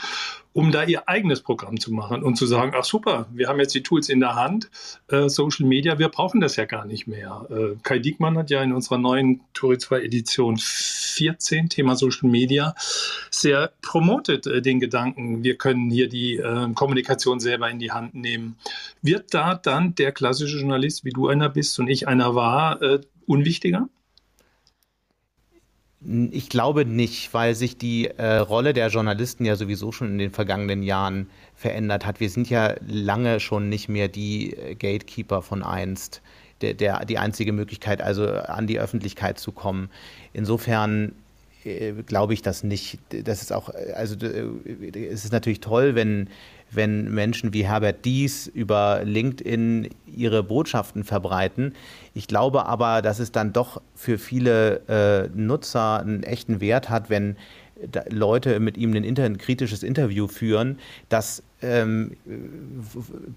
um 0.55 0.71
da 0.71 0.85
ihr 0.85 1.09
eigenes 1.09 1.43
Programm 1.43 1.79
zu 1.79 1.93
machen 1.93 2.23
und 2.23 2.37
zu 2.37 2.47
sagen, 2.47 2.73
ach 2.75 2.85
super, 2.85 3.27
wir 3.33 3.49
haben 3.49 3.59
jetzt 3.59 3.75
die 3.75 3.83
Tools 3.83 4.09
in 4.09 4.21
der 4.21 4.37
Hand, 4.37 4.71
äh, 5.09 5.29
Social 5.29 5.67
Media, 5.67 5.99
wir 5.99 6.09
brauchen 6.09 6.41
das 6.41 6.57
ja 6.57 6.65
gar 6.65 6.87
nicht 6.87 7.07
mehr. 7.07 7.47
Äh, 7.51 7.77
Kai 7.83 7.99
Diekmann 7.99 8.39
hat 8.39 8.51
ja 8.51 8.63
in 8.63 8.73
unserer 8.73 8.99
neuen 8.99 9.41
Turi 9.53 9.79
2 9.79 10.03
Edition 10.03 10.57
14, 10.57 11.69
Thema 11.69 11.97
Social 11.97 12.31
Media, 12.31 12.75
sehr 13.31 13.73
promotet 13.83 14.47
äh, 14.47 14.63
den 14.63 14.79
Gedanken, 14.79 15.43
wir 15.43 15.59
können 15.59 15.91
hier 15.91 16.09
die 16.09 16.37
äh, 16.37 16.73
Kommunikation 16.75 17.41
selber 17.41 17.69
in 17.69 17.81
die 17.81 17.91
Hand 17.91 18.15
nehmen. 18.15 18.57
Wird 19.03 19.35
da 19.35 19.57
dann 19.57 19.97
der 19.97 20.13
klassische 20.13 20.59
Journalist, 20.59 21.05
wie 21.05 21.11
du 21.11 21.27
einer 21.27 21.49
bist 21.49 21.79
und 21.81 21.89
ich 21.89 22.07
einer 22.07 22.37
war, 22.37 22.81
äh, 22.81 23.01
unwichtiger? 23.27 23.89
Ich 26.31 26.51
glaube 26.51 26.85
nicht, 26.85 27.33
weil 27.33 27.55
sich 27.55 27.79
die 27.79 28.09
äh, 28.09 28.37
Rolle 28.37 28.75
der 28.75 28.89
Journalisten 28.89 29.45
ja 29.47 29.57
sowieso 29.57 29.91
schon 29.91 30.09
in 30.09 30.19
den 30.19 30.33
vergangenen 30.33 30.83
Jahren 30.83 31.31
verändert 31.55 32.05
hat. 32.05 32.21
Wir 32.21 32.29
sind 32.29 32.51
ja 32.51 32.75
lange 32.87 33.41
schon 33.41 33.69
nicht 33.71 33.89
mehr 33.89 34.09
die 34.09 34.53
äh, 34.53 34.75
Gatekeeper 34.75 35.41
von 35.41 35.63
einst, 35.63 36.21
der, 36.61 36.75
der, 36.75 37.05
die 37.07 37.19
einzige 37.19 37.53
Möglichkeit, 37.53 38.03
also 38.03 38.27
an 38.29 38.67
die 38.67 38.79
Öffentlichkeit 38.79 39.39
zu 39.39 39.53
kommen. 39.53 39.89
Insofern 40.35 41.13
äh, 41.65 41.93
glaube 42.07 42.35
ich 42.35 42.43
das 42.43 42.65
nicht. 42.65 42.99
Das 43.09 43.41
ist 43.41 43.53
auch, 43.53 43.71
also 43.95 44.15
äh, 44.27 45.09
es 45.09 45.25
ist 45.25 45.33
natürlich 45.33 45.61
toll, 45.61 45.95
wenn 45.95 46.29
wenn 46.71 47.13
Menschen 47.13 47.53
wie 47.53 47.67
Herbert 47.67 48.05
Dies 48.05 48.47
über 48.47 49.03
LinkedIn 49.05 49.91
ihre 50.07 50.43
Botschaften 50.43 51.05
verbreiten. 51.05 51.75
Ich 52.15 52.27
glaube 52.27 52.67
aber, 52.67 53.03
dass 53.03 53.19
es 53.19 53.33
dann 53.33 53.53
doch 53.53 53.81
für 53.95 54.19
viele 54.19 54.81
äh, 54.89 55.29
Nutzer 55.35 56.01
einen 56.01 56.23
echten 56.23 56.61
Wert 56.61 56.91
hat, 56.91 57.11
wenn 57.11 57.37
Leute 58.09 58.61
mit 58.61 58.77
ihm 58.77 58.95
ein, 58.95 59.05
inter 59.05 59.25
ein 59.25 59.39
kritisches 59.39 59.83
Interview 59.83 60.29
führen, 60.29 60.79
das, 61.09 61.43
ähm, 61.61 62.13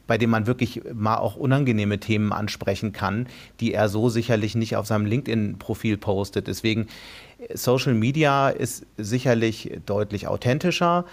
bei 0.06 0.18
dem 0.18 0.30
man 0.30 0.48
wirklich 0.48 0.82
mal 0.94 1.18
auch 1.18 1.36
unangenehme 1.36 2.00
Themen 2.00 2.32
ansprechen 2.32 2.92
kann, 2.92 3.28
die 3.60 3.74
er 3.74 3.90
so 3.90 4.10
sicherlich 4.10 4.56
nicht 4.56 4.76
auf 4.76 4.86
seinem 4.86 5.06
LinkedIn-Profil 5.06 5.98
postet. 5.98 6.48
Deswegen 6.48 6.88
Social 7.54 7.94
Media 7.94 8.50
ist 8.50 8.86
sicherlich 8.98 9.80
deutlich 9.86 10.28
authentischer 10.28 11.06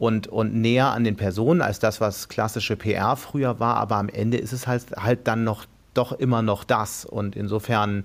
und, 0.00 0.28
und 0.28 0.54
näher 0.54 0.86
an 0.92 1.04
den 1.04 1.16
Personen 1.16 1.60
als 1.60 1.78
das, 1.78 2.00
was 2.00 2.30
klassische 2.30 2.74
PR 2.74 3.16
früher 3.16 3.60
war. 3.60 3.76
Aber 3.76 3.96
am 3.96 4.08
Ende 4.08 4.38
ist 4.38 4.52
es 4.52 4.66
halt, 4.66 4.92
halt 4.96 5.28
dann 5.28 5.44
noch 5.44 5.66
doch 5.92 6.12
immer 6.12 6.40
noch 6.40 6.64
das. 6.64 7.04
Und 7.04 7.36
insofern 7.36 8.04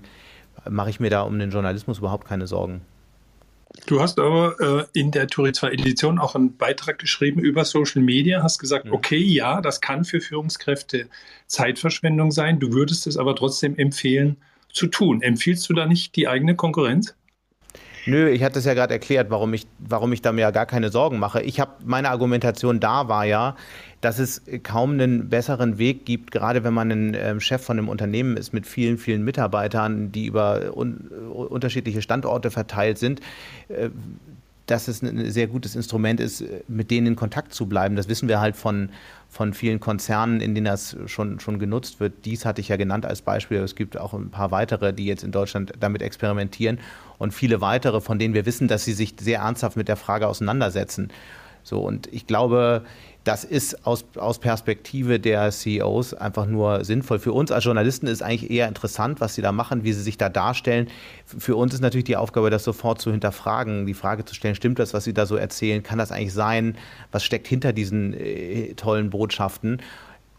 mache 0.68 0.90
ich 0.90 1.00
mir 1.00 1.08
da 1.08 1.22
um 1.22 1.38
den 1.38 1.50
Journalismus 1.50 1.98
überhaupt 1.98 2.28
keine 2.28 2.46
Sorgen. 2.46 2.82
Du 3.86 4.00
hast 4.02 4.18
aber 4.18 4.56
äh, 4.60 4.98
in 4.98 5.10
der 5.10 5.26
Turi 5.26 5.52
2 5.52 5.70
Edition 5.70 6.18
auch 6.18 6.34
einen 6.34 6.58
Beitrag 6.58 6.98
geschrieben 6.98 7.40
über 7.40 7.64
Social 7.64 8.02
Media, 8.02 8.42
hast 8.42 8.58
gesagt, 8.58 8.84
mhm. 8.84 8.92
okay, 8.92 9.18
ja, 9.18 9.62
das 9.62 9.80
kann 9.80 10.04
für 10.04 10.20
Führungskräfte 10.20 11.08
Zeitverschwendung 11.46 12.30
sein, 12.30 12.58
du 12.58 12.72
würdest 12.72 13.06
es 13.06 13.16
aber 13.16 13.34
trotzdem 13.34 13.74
empfehlen 13.76 14.36
zu 14.70 14.86
tun. 14.86 15.22
Empfiehlst 15.22 15.68
du 15.70 15.72
da 15.72 15.86
nicht 15.86 16.14
die 16.16 16.28
eigene 16.28 16.56
Konkurrenz? 16.56 17.14
Nö, 18.06 18.28
ich 18.28 18.44
hatte 18.44 18.60
es 18.60 18.64
ja 18.64 18.74
gerade 18.74 18.94
erklärt, 18.94 19.30
warum 19.30 19.52
ich, 19.52 19.66
warum 19.78 20.12
ich 20.12 20.22
da 20.22 20.30
mir 20.30 20.42
ja 20.42 20.50
gar 20.52 20.66
keine 20.66 20.90
Sorgen 20.90 21.18
mache. 21.18 21.42
Ich 21.42 21.58
habe 21.58 21.72
meine 21.84 22.10
Argumentation 22.10 22.78
da 22.78 23.08
war 23.08 23.24
ja, 23.24 23.56
dass 24.00 24.20
es 24.20 24.42
kaum 24.62 24.92
einen 24.92 25.28
besseren 25.28 25.78
Weg 25.78 26.06
gibt, 26.06 26.30
gerade 26.30 26.62
wenn 26.62 26.72
man 26.72 26.92
ein 26.92 27.14
ähm, 27.14 27.40
Chef 27.40 27.62
von 27.62 27.78
einem 27.78 27.88
Unternehmen 27.88 28.36
ist 28.36 28.52
mit 28.52 28.66
vielen, 28.66 28.98
vielen 28.98 29.24
Mitarbeitern, 29.24 30.12
die 30.12 30.26
über 30.26 30.76
un 30.76 31.08
unterschiedliche 31.32 32.00
Standorte 32.00 32.52
verteilt 32.52 32.98
sind. 32.98 33.20
Äh, 33.68 33.90
dass 34.66 34.88
es 34.88 35.02
ein 35.02 35.30
sehr 35.30 35.46
gutes 35.46 35.76
Instrument 35.76 36.20
ist, 36.20 36.44
mit 36.68 36.90
denen 36.90 37.06
in 37.06 37.16
Kontakt 37.16 37.54
zu 37.54 37.66
bleiben. 37.66 37.96
Das 37.96 38.08
wissen 38.08 38.28
wir 38.28 38.40
halt 38.40 38.56
von, 38.56 38.90
von 39.28 39.54
vielen 39.54 39.78
Konzernen, 39.80 40.40
in 40.40 40.54
denen 40.54 40.66
das 40.66 40.96
schon, 41.06 41.38
schon 41.40 41.58
genutzt 41.58 42.00
wird. 42.00 42.24
Dies 42.24 42.44
hatte 42.44 42.60
ich 42.60 42.68
ja 42.68 42.76
genannt 42.76 43.06
als 43.06 43.22
Beispiel. 43.22 43.58
Es 43.58 43.76
gibt 43.76 43.96
auch 43.96 44.12
ein 44.12 44.30
paar 44.30 44.50
weitere, 44.50 44.92
die 44.92 45.06
jetzt 45.06 45.22
in 45.22 45.30
Deutschland 45.30 45.72
damit 45.78 46.02
experimentieren 46.02 46.78
und 47.18 47.32
viele 47.32 47.60
weitere, 47.60 48.00
von 48.00 48.18
denen 48.18 48.34
wir 48.34 48.44
wissen, 48.44 48.66
dass 48.66 48.84
sie 48.84 48.92
sich 48.92 49.14
sehr 49.20 49.40
ernsthaft 49.40 49.76
mit 49.76 49.88
der 49.88 49.96
Frage 49.96 50.26
auseinandersetzen. 50.26 51.08
So, 51.62 51.80
und 51.80 52.12
ich 52.12 52.26
glaube, 52.26 52.84
das 53.26 53.42
ist 53.42 53.84
aus, 53.84 54.04
aus 54.14 54.38
Perspektive 54.38 55.18
der 55.18 55.50
CEOs 55.50 56.14
einfach 56.14 56.46
nur 56.46 56.84
sinnvoll. 56.84 57.18
Für 57.18 57.32
uns 57.32 57.50
als 57.50 57.64
Journalisten 57.64 58.06
ist 58.06 58.22
eigentlich 58.22 58.52
eher 58.52 58.68
interessant, 58.68 59.20
was 59.20 59.34
sie 59.34 59.42
da 59.42 59.50
machen, 59.50 59.82
wie 59.82 59.92
sie 59.92 60.02
sich 60.02 60.16
da 60.16 60.28
darstellen. 60.28 60.86
Für 61.24 61.56
uns 61.56 61.74
ist 61.74 61.80
natürlich 61.80 62.04
die 62.04 62.16
Aufgabe, 62.16 62.50
das 62.50 62.62
sofort 62.62 63.00
zu 63.00 63.10
hinterfragen, 63.10 63.84
die 63.84 63.94
Frage 63.94 64.24
zu 64.24 64.32
stellen, 64.36 64.54
stimmt 64.54 64.78
das, 64.78 64.94
was 64.94 65.02
sie 65.02 65.12
da 65.12 65.26
so 65.26 65.34
erzählen? 65.34 65.82
Kann 65.82 65.98
das 65.98 66.12
eigentlich 66.12 66.34
sein? 66.34 66.78
Was 67.10 67.24
steckt 67.24 67.48
hinter 67.48 67.72
diesen 67.72 68.14
äh, 68.14 68.74
tollen 68.74 69.10
Botschaften? 69.10 69.82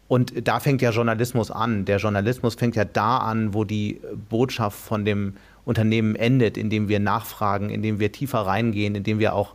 Und 0.08 0.48
da 0.48 0.58
fängt 0.58 0.80
ja 0.80 0.90
Journalismus 0.90 1.50
an. 1.50 1.84
Der 1.84 1.98
Journalismus 1.98 2.54
fängt 2.54 2.74
ja 2.74 2.86
da 2.86 3.18
an, 3.18 3.52
wo 3.52 3.64
die 3.64 4.00
Botschaft 4.30 4.78
von 4.78 5.04
dem 5.04 5.34
Unternehmen 5.66 6.16
endet, 6.16 6.56
indem 6.56 6.88
wir 6.88 7.00
nachfragen, 7.00 7.68
indem 7.68 8.00
wir 8.00 8.12
tiefer 8.12 8.38
reingehen, 8.38 8.94
indem 8.94 9.18
wir 9.18 9.34
auch 9.34 9.54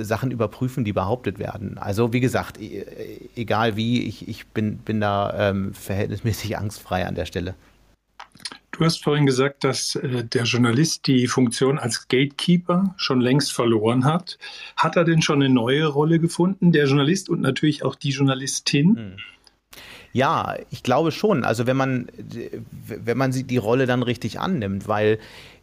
Sachen 0.00 0.30
überprüfen, 0.30 0.84
die 0.84 0.92
behauptet 0.92 1.38
werden. 1.38 1.78
Also 1.78 2.12
wie 2.12 2.20
gesagt, 2.20 2.60
e 2.60 2.84
egal 3.36 3.76
wie, 3.76 4.02
ich, 4.02 4.28
ich 4.28 4.46
bin, 4.46 4.78
bin 4.78 5.00
da 5.00 5.50
ähm, 5.50 5.72
verhältnismäßig 5.74 6.58
angstfrei 6.58 7.06
an 7.06 7.14
der 7.14 7.26
Stelle. 7.26 7.54
Du 8.72 8.84
hast 8.84 9.02
vorhin 9.02 9.26
gesagt, 9.26 9.64
dass 9.64 9.96
äh, 9.96 10.24
der 10.24 10.44
Journalist 10.44 11.06
die 11.06 11.26
Funktion 11.26 11.78
als 11.78 12.08
Gatekeeper 12.08 12.94
schon 12.96 13.20
längst 13.20 13.52
verloren 13.52 14.04
hat. 14.04 14.38
Hat 14.76 14.96
er 14.96 15.04
denn 15.04 15.22
schon 15.22 15.42
eine 15.42 15.52
neue 15.52 15.86
Rolle 15.86 16.18
gefunden, 16.18 16.72
der 16.72 16.86
Journalist 16.86 17.28
und 17.28 17.40
natürlich 17.40 17.84
auch 17.84 17.94
die 17.94 18.10
Journalistin? 18.10 18.96
Hm. 18.96 19.16
Ja, 20.12 20.56
ich 20.70 20.82
glaube 20.82 21.12
schon. 21.12 21.44
Also 21.44 21.66
wenn 21.66 21.76
man, 21.76 22.08
wenn 22.82 23.18
man 23.18 23.30
die 23.30 23.56
Rolle 23.56 23.86
dann 23.86 24.02
richtig 24.02 24.40
annimmt, 24.40 24.88
weil 24.88 25.18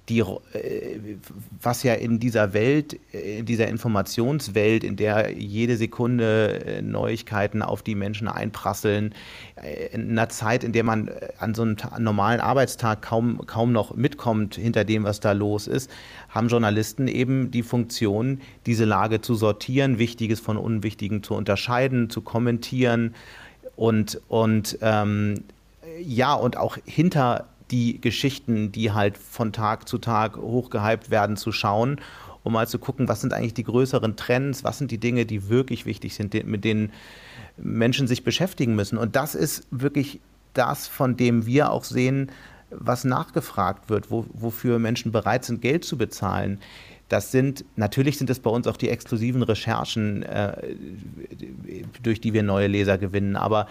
die, 0.10 0.20
äh, 0.20 1.18
was 1.62 1.84
ja 1.84 1.94
in 1.96 2.20
dieser 2.20 2.54
Welt, 2.54 3.00
äh, 3.14 3.40
in 3.40 3.46
dieser 3.46 3.68
Informationswelt, 3.68 4.84
in 4.84 4.96
der 4.96 5.32
jede 5.32 5.78
Sekunde 5.78 6.64
äh, 6.66 6.82
Neuigkeiten 6.82 7.62
auf 7.62 7.82
die 7.82 7.96
Menschen 7.96 8.28
einprasseln, 8.28 9.14
in 9.94 10.12
einer 10.12 10.28
Zeit, 10.28 10.66
in 10.66 10.74
der 10.74 10.84
man 10.84 11.10
an 11.40 11.56
so 11.56 11.62
einem 11.62 11.78
normalen 12.00 12.42
Arbeitstag 12.42 13.02
kaum, 13.02 13.42
kaum 13.46 13.72
noch 13.72 13.96
mitkommt 13.96 14.56
hinter 14.56 14.84
dem, 14.84 15.06
was 15.06 15.22
da 15.22 15.32
los 15.32 15.68
ist, 15.68 15.90
haben 16.28 16.50
Journalisten 16.50 17.08
eben 17.08 17.52
die 17.52 17.64
Funktion, 17.64 18.42
diese 18.66 18.84
Lage 18.84 19.22
zu 19.22 19.34
sortieren, 19.36 19.98
Wichtiges 19.98 20.42
von 20.42 20.58
Unwichtigem 20.58 21.24
zu 21.24 21.36
unterscheiden, 21.36 22.10
zu 22.10 22.22
kommentieren 22.22 23.16
und, 23.78 24.22
und 24.28 24.78
ähm, 24.82 25.46
ja, 26.02 26.34
und 26.34 26.58
auch 26.58 26.78
hinter 26.86 27.48
die 27.72 28.00
Geschichten, 28.00 28.72
die 28.72 28.92
halt 28.92 29.18
von 29.18 29.54
Tag 29.54 29.88
zu 29.88 29.98
Tag 29.98 30.38
hochgehypt 30.38 31.10
werden, 31.10 31.38
zu 31.38 31.52
schauen, 31.52 32.00
um 32.44 32.54
mal 32.54 32.68
zu 32.68 32.78
gucken, 32.78 33.08
was 33.08 33.22
sind 33.22 33.34
eigentlich 33.34 33.56
die 33.56 33.64
größeren 33.64 34.16
Trends, 34.16 34.64
was 34.64 34.78
sind 34.78 34.92
die 34.92 35.00
Dinge, 35.00 35.26
die 35.26 35.50
wirklich 35.50 35.86
wichtig 35.86 36.14
sind, 36.14 36.34
mit 36.46 36.64
denen 36.64 36.92
Menschen 37.58 38.08
sich 38.08 38.24
beschäftigen 38.24 38.76
müssen. 38.76 38.98
Und 38.98 39.16
das 39.16 39.34
ist 39.34 39.68
wirklich 39.72 40.20
das, 40.54 40.88
von 40.88 41.18
dem 41.18 41.46
wir 41.46 41.72
auch 41.72 41.84
sehen, 41.84 42.32
was 42.70 43.04
nachgefragt 43.04 43.90
wird, 43.90 44.12
wo, 44.12 44.26
wofür 44.34 44.80
Menschen 44.80 45.12
bereit 45.12 45.46
sind, 45.46 45.62
Geld 45.62 45.86
zu 45.86 45.98
bezahlen. 45.98 46.60
Das 47.10 47.32
sind, 47.32 47.66
natürlich 47.76 48.18
sind 48.18 48.30
es 48.30 48.40
bei 48.40 48.50
uns 48.50 48.68
auch 48.68 48.78
die 48.78 48.90
exklusiven 48.90 49.44
Recherchen, 49.44 50.24
äh, 50.24 50.76
durch 52.02 52.20
die 52.20 52.34
wir 52.34 52.44
neue 52.44 52.68
Leser 52.68 52.98
gewinnen, 52.98 53.36
aber 53.36 53.68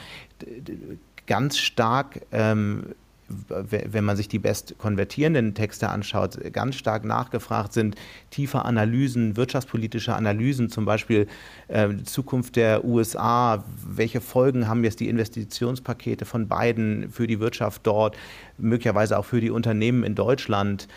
ganz 1.26 1.58
stark 1.58 2.20
ähm, 2.30 2.94
wenn 3.28 4.04
man 4.04 4.16
sich 4.16 4.28
die 4.28 4.38
best 4.38 4.76
konvertierenden 4.78 5.54
Texte 5.54 5.88
anschaut, 5.88 6.38
ganz 6.52 6.76
stark 6.76 7.04
nachgefragt 7.04 7.72
sind 7.72 7.96
tiefe 8.30 8.64
Analysen, 8.64 9.36
wirtschaftspolitische 9.36 10.14
Analysen, 10.14 10.68
zum 10.68 10.84
Beispiel 10.84 11.26
äh, 11.68 11.88
Zukunft 12.04 12.56
der 12.56 12.84
USA, 12.84 13.64
welche 13.86 14.20
Folgen 14.20 14.68
haben 14.68 14.84
jetzt 14.84 15.00
die 15.00 15.08
Investitionspakete 15.08 16.24
von 16.24 16.48
Biden 16.48 17.10
für 17.10 17.26
die 17.26 17.40
Wirtschaft 17.40 17.82
dort, 17.84 18.16
möglicherweise 18.58 19.18
auch 19.18 19.24
für 19.24 19.40
die 19.40 19.50
Unternehmen 19.50 20.04
in 20.04 20.14
Deutschland. 20.14 20.88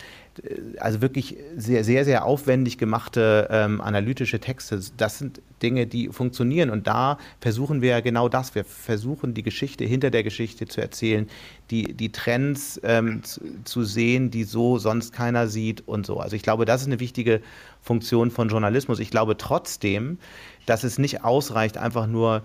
Also 0.79 1.01
wirklich 1.01 1.37
sehr, 1.55 1.83
sehr, 1.83 2.05
sehr 2.05 2.25
aufwendig 2.25 2.77
gemachte 2.77 3.47
ähm, 3.49 3.81
analytische 3.81 4.39
Texte. 4.39 4.79
Das 4.97 5.17
sind 5.17 5.41
Dinge, 5.61 5.87
die 5.87 6.09
funktionieren. 6.09 6.69
Und 6.69 6.87
da 6.87 7.17
versuchen 7.39 7.81
wir 7.81 8.01
genau 8.01 8.29
das. 8.29 8.55
Wir 8.55 8.63
versuchen, 8.63 9.33
die 9.33 9.43
Geschichte 9.43 9.85
hinter 9.85 10.11
der 10.11 10.23
Geschichte 10.23 10.67
zu 10.67 10.81
erzählen, 10.81 11.27
die, 11.71 11.93
die 11.93 12.11
Trends 12.11 12.79
ähm, 12.83 13.23
zu, 13.23 13.41
zu, 13.63 13.83
sehen, 13.83 14.31
die 14.31 14.43
so 14.43 14.77
sonst 14.77 15.13
keiner 15.13 15.47
sieht 15.47 15.87
und 15.87 16.05
so. 16.05 16.19
Also 16.19 16.35
ich 16.35 16.43
glaube, 16.43 16.65
das 16.65 16.81
ist 16.81 16.87
eine 16.87 16.99
wichtige 16.99 17.41
Funktion 17.81 18.31
von 18.31 18.49
Journalismus. 18.49 18.99
Ich 18.99 19.11
glaube 19.11 19.37
trotzdem, 19.37 20.19
dass 20.65 20.83
es 20.83 20.97
nicht 20.97 21.23
ausreicht, 21.23 21.77
einfach 21.77 22.07
nur 22.07 22.43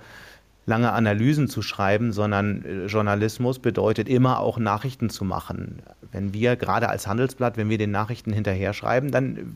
lange 0.65 0.93
Analysen 0.93 1.49
zu 1.49 1.61
schreiben, 1.61 2.13
sondern 2.13 2.65
äh, 2.65 2.87
Journalismus 2.87 3.59
bedeutet 3.59 4.09
immer 4.09 4.39
auch 4.39 4.59
Nachrichten 4.59 5.11
zu 5.11 5.25
machen. 5.25 5.83
Wenn 6.13 6.33
wir 6.33 6.57
gerade 6.57 6.89
als 6.89 7.07
Handelsblatt, 7.07 7.57
wenn 7.57 7.69
wir 7.69 7.79
den 7.79 7.91
Nachrichten 7.91 8.33
hinterher 8.33 8.73
schreiben, 8.73 9.11
dann 9.11 9.55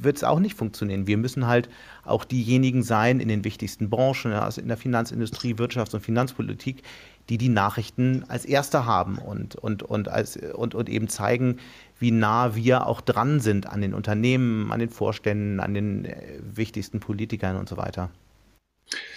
wird 0.00 0.16
es 0.16 0.24
auch 0.24 0.38
nicht 0.38 0.54
funktionieren. 0.54 1.06
Wir 1.06 1.18
müssen 1.18 1.46
halt 1.46 1.68
auch 2.06 2.24
diejenigen 2.24 2.82
sein 2.82 3.20
in 3.20 3.28
den 3.28 3.44
wichtigsten 3.44 3.90
Branchen, 3.90 4.32
also 4.32 4.60
in 4.60 4.68
der 4.68 4.76
Finanzindustrie, 4.76 5.54
Wirtschafts- 5.54 5.94
und 5.94 6.02
Finanzpolitik, 6.02 6.82
die 7.28 7.38
die 7.38 7.48
Nachrichten 7.48 8.24
als 8.28 8.44
Erste 8.44 8.86
haben 8.86 9.18
und, 9.18 9.56
und, 9.56 9.82
und, 9.82 10.08
als, 10.08 10.36
und, 10.36 10.74
und 10.74 10.88
eben 10.88 11.08
zeigen, 11.08 11.58
wie 11.98 12.10
nah 12.10 12.54
wir 12.54 12.86
auch 12.86 13.00
dran 13.00 13.40
sind 13.40 13.66
an 13.66 13.80
den 13.80 13.94
Unternehmen, 13.94 14.70
an 14.70 14.80
den 14.80 14.90
Vorständen, 14.90 15.60
an 15.60 15.74
den 15.74 16.04
äh, 16.04 16.16
wichtigsten 16.40 17.00
Politikern 17.00 17.56
und 17.56 17.68
so 17.68 17.76
weiter. 17.76 18.10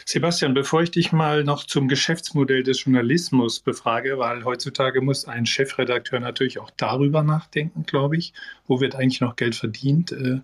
Sebastian, 0.05 0.55
bevor 0.55 0.81
ich 0.81 0.91
dich 0.91 1.11
mal 1.11 1.43
noch 1.43 1.63
zum 1.63 1.87
Geschäftsmodell 1.87 2.63
des 2.63 2.83
Journalismus 2.83 3.59
befrage, 3.59 4.17
weil 4.17 4.43
heutzutage 4.43 5.01
muss 5.01 5.25
ein 5.25 5.45
Chefredakteur 5.45 6.19
natürlich 6.19 6.59
auch 6.59 6.71
darüber 6.75 7.21
nachdenken, 7.21 7.83
glaube 7.83 8.17
ich, 8.17 8.33
wo 8.67 8.81
wird 8.81 8.95
eigentlich 8.95 9.21
noch 9.21 9.35
Geld 9.35 9.55
verdient, 9.55 10.11
äh, 10.11 10.39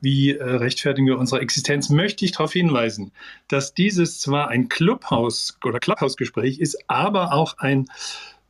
wie 0.00 0.32
äh, 0.32 0.42
rechtfertigen 0.42 1.06
wir 1.06 1.18
unsere 1.18 1.40
Existenz, 1.40 1.88
möchte 1.90 2.24
ich 2.24 2.32
darauf 2.32 2.52
hinweisen, 2.52 3.12
dass 3.48 3.74
dieses 3.74 4.20
zwar 4.20 4.48
ein 4.48 4.68
Clubhaus- 4.68 5.56
oder 5.64 5.78
Clubhausgespräch 5.78 6.58
ist, 6.58 6.76
aber 6.88 7.32
auch 7.32 7.58
ein 7.58 7.86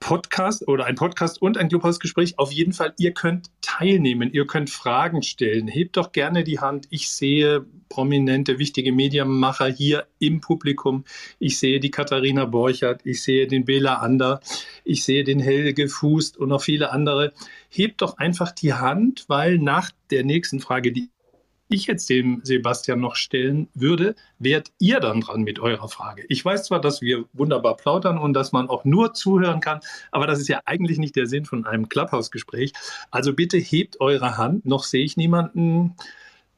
Podcast 0.00 0.68
oder 0.68 0.84
ein 0.84 0.94
Podcast 0.94 1.40
und 1.40 1.58
ein 1.58 1.68
Clubhausgespräch. 1.68 2.38
Auf 2.38 2.52
jeden 2.52 2.72
Fall, 2.72 2.94
ihr 2.98 3.12
könnt 3.12 3.50
teilnehmen, 3.60 4.32
ihr 4.32 4.46
könnt 4.46 4.70
Fragen 4.70 5.22
stellen. 5.22 5.68
Hebt 5.68 5.96
doch 5.96 6.12
gerne 6.12 6.44
die 6.44 6.60
Hand. 6.60 6.86
Ich 6.90 7.10
sehe 7.10 7.66
prominente, 7.88 8.58
wichtige 8.58 8.92
Medienmacher 8.92 9.66
hier 9.66 10.06
im 10.18 10.40
Publikum. 10.40 11.04
Ich 11.38 11.58
sehe 11.58 11.80
die 11.80 11.90
Katharina 11.90 12.44
Borchert, 12.44 13.00
ich 13.04 13.22
sehe 13.22 13.46
den 13.46 13.64
Bela 13.64 13.94
Ander, 13.96 14.40
ich 14.84 15.04
sehe 15.04 15.24
den 15.24 15.40
Helge 15.40 15.88
Fußt 15.88 16.36
und 16.36 16.48
noch 16.48 16.62
viele 16.62 16.92
andere. 16.92 17.32
Hebt 17.68 18.02
doch 18.02 18.18
einfach 18.18 18.52
die 18.52 18.74
Hand, 18.74 19.24
weil 19.28 19.58
nach 19.58 19.90
der 20.10 20.24
nächsten 20.24 20.60
Frage, 20.60 20.92
die 20.92 21.10
ich 21.68 21.86
jetzt 21.86 22.08
dem 22.08 22.40
Sebastian 22.42 23.00
noch 23.00 23.16
stellen 23.16 23.68
würde, 23.74 24.14
wärt 24.38 24.72
ihr 24.78 25.00
dann 25.00 25.20
dran 25.20 25.42
mit 25.42 25.58
eurer 25.58 25.88
Frage. 25.88 26.24
Ich 26.28 26.44
weiß 26.44 26.64
zwar, 26.64 26.80
dass 26.80 27.00
wir 27.00 27.24
wunderbar 27.32 27.76
plaudern 27.76 28.18
und 28.18 28.34
dass 28.34 28.52
man 28.52 28.68
auch 28.68 28.84
nur 28.84 29.14
zuhören 29.14 29.60
kann, 29.60 29.80
aber 30.12 30.26
das 30.26 30.40
ist 30.40 30.48
ja 30.48 30.60
eigentlich 30.64 30.98
nicht 30.98 31.16
der 31.16 31.26
Sinn 31.26 31.44
von 31.44 31.66
einem 31.66 31.88
Clubhouse-Gespräch. 31.88 32.72
Also 33.10 33.32
bitte 33.32 33.58
hebt 33.58 34.00
eure 34.00 34.36
Hand. 34.36 34.66
Noch 34.66 34.84
sehe 34.84 35.04
ich 35.04 35.16
niemanden. 35.16 35.94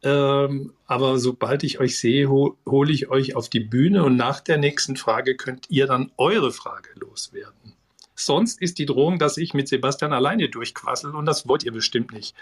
Ähm, 0.03 0.73
aber 0.87 1.19
sobald 1.19 1.65
ich 1.65 1.81
euch 1.81 1.99
sehe, 1.99 2.29
ho 2.29 2.57
hole 2.67 2.93
ich 2.93 3.09
euch 3.09 3.35
auf 3.35 3.49
die 3.49 3.61
Bühne 3.61 4.05
und 4.05 4.17
nach 4.17 4.41
der 4.41 4.59
nächsten 4.59 4.97
Frage 4.97 5.37
könnt 5.37 5.71
ihr 5.71 5.87
dann 5.87 6.13
eure 6.17 6.53
Frage 6.53 6.91
loswerden. 7.01 7.75
Sonst 8.21 8.61
ist 8.61 8.79
die 8.79 8.87
Drohung, 8.87 9.21
dass 9.21 9.37
ich 9.37 9.55
mit 9.55 9.69
Sebastian 9.69 10.13
alleine 10.13 10.49
durchquassel 10.49 11.15
und 11.15 11.25
das 11.25 11.47
wollt 11.47 11.63
ihr 11.63 11.71
bestimmt 11.71 12.13
nicht. 12.13 12.35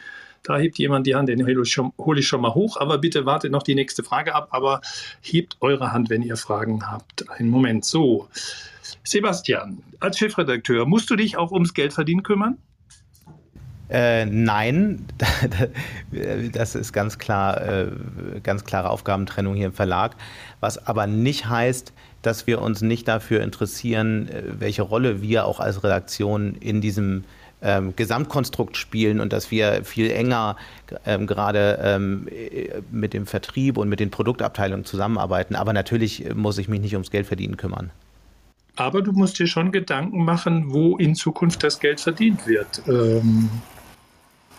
Da 0.42 0.56
hebt 0.56 0.78
jemand 0.78 1.06
die 1.06 1.14
Hand, 1.14 1.28
den 1.28 1.44
hole 1.44 1.62
ich, 1.62 1.70
schon, 1.70 1.92
ich 2.16 2.26
schon 2.26 2.40
mal 2.40 2.54
hoch, 2.54 2.78
aber 2.78 2.96
bitte 2.96 3.26
wartet 3.26 3.52
noch 3.52 3.62
die 3.62 3.74
nächste 3.74 4.02
Frage 4.02 4.34
ab, 4.34 4.48
aber 4.52 4.80
hebt 5.20 5.58
eure 5.60 5.92
Hand, 5.92 6.08
wenn 6.08 6.22
ihr 6.22 6.36
Fragen 6.36 6.90
habt. 6.90 7.28
Einen 7.28 7.50
Moment. 7.50 7.84
So, 7.84 8.28
Sebastian, 9.04 9.82
als 10.00 10.16
Chefredakteur, 10.18 10.86
musst 10.86 11.10
du 11.10 11.16
dich 11.16 11.36
auch 11.36 11.52
ums 11.52 11.74
Geldverdienen 11.74 12.22
kümmern? 12.22 12.56
Äh, 13.90 14.24
nein, 14.24 15.06
das 16.52 16.74
ist 16.74 16.92
ganz 16.94 17.18
klar, 17.18 17.60
äh, 17.60 17.90
ganz 18.42 18.64
klare 18.64 18.88
Aufgabentrennung 18.88 19.54
hier 19.54 19.66
im 19.66 19.72
Verlag. 19.72 20.16
Was 20.60 20.86
aber 20.86 21.06
nicht 21.06 21.48
heißt, 21.50 21.92
dass 22.26 22.46
wir 22.46 22.60
uns 22.60 22.82
nicht 22.82 23.06
dafür 23.08 23.42
interessieren, 23.42 24.28
äh, 24.28 24.42
welche 24.58 24.82
Rolle 24.82 25.22
wir 25.22 25.46
auch 25.46 25.60
als 25.60 25.84
Redaktion 25.84 26.56
in 26.56 26.80
diesem 26.80 27.24
ähm, 27.62 27.94
Gesamtkonstrukt 27.96 28.76
spielen 28.76 29.20
und 29.20 29.32
dass 29.32 29.50
wir 29.50 29.84
viel 29.84 30.10
enger 30.10 30.56
ähm, 31.06 31.26
gerade 31.26 31.78
ähm, 31.82 32.28
mit 32.90 33.14
dem 33.14 33.26
Vertrieb 33.26 33.78
und 33.78 33.88
mit 33.88 34.00
den 34.00 34.10
Produktabteilungen 34.10 34.84
zusammenarbeiten. 34.84 35.54
Aber 35.54 35.72
natürlich 35.72 36.34
muss 36.34 36.58
ich 36.58 36.68
mich 36.68 36.80
nicht 36.80 36.92
ums 36.94 37.10
Geld 37.10 37.26
verdienen 37.26 37.56
kümmern. 37.56 37.90
Aber 38.74 39.00
du 39.00 39.12
musst 39.12 39.38
dir 39.38 39.46
schon 39.46 39.72
Gedanken 39.72 40.22
machen, 40.22 40.70
wo 40.70 40.98
in 40.98 41.14
Zukunft 41.14 41.62
das 41.62 41.80
Geld 41.80 41.98
verdient 41.98 42.46
wird. 42.46 42.82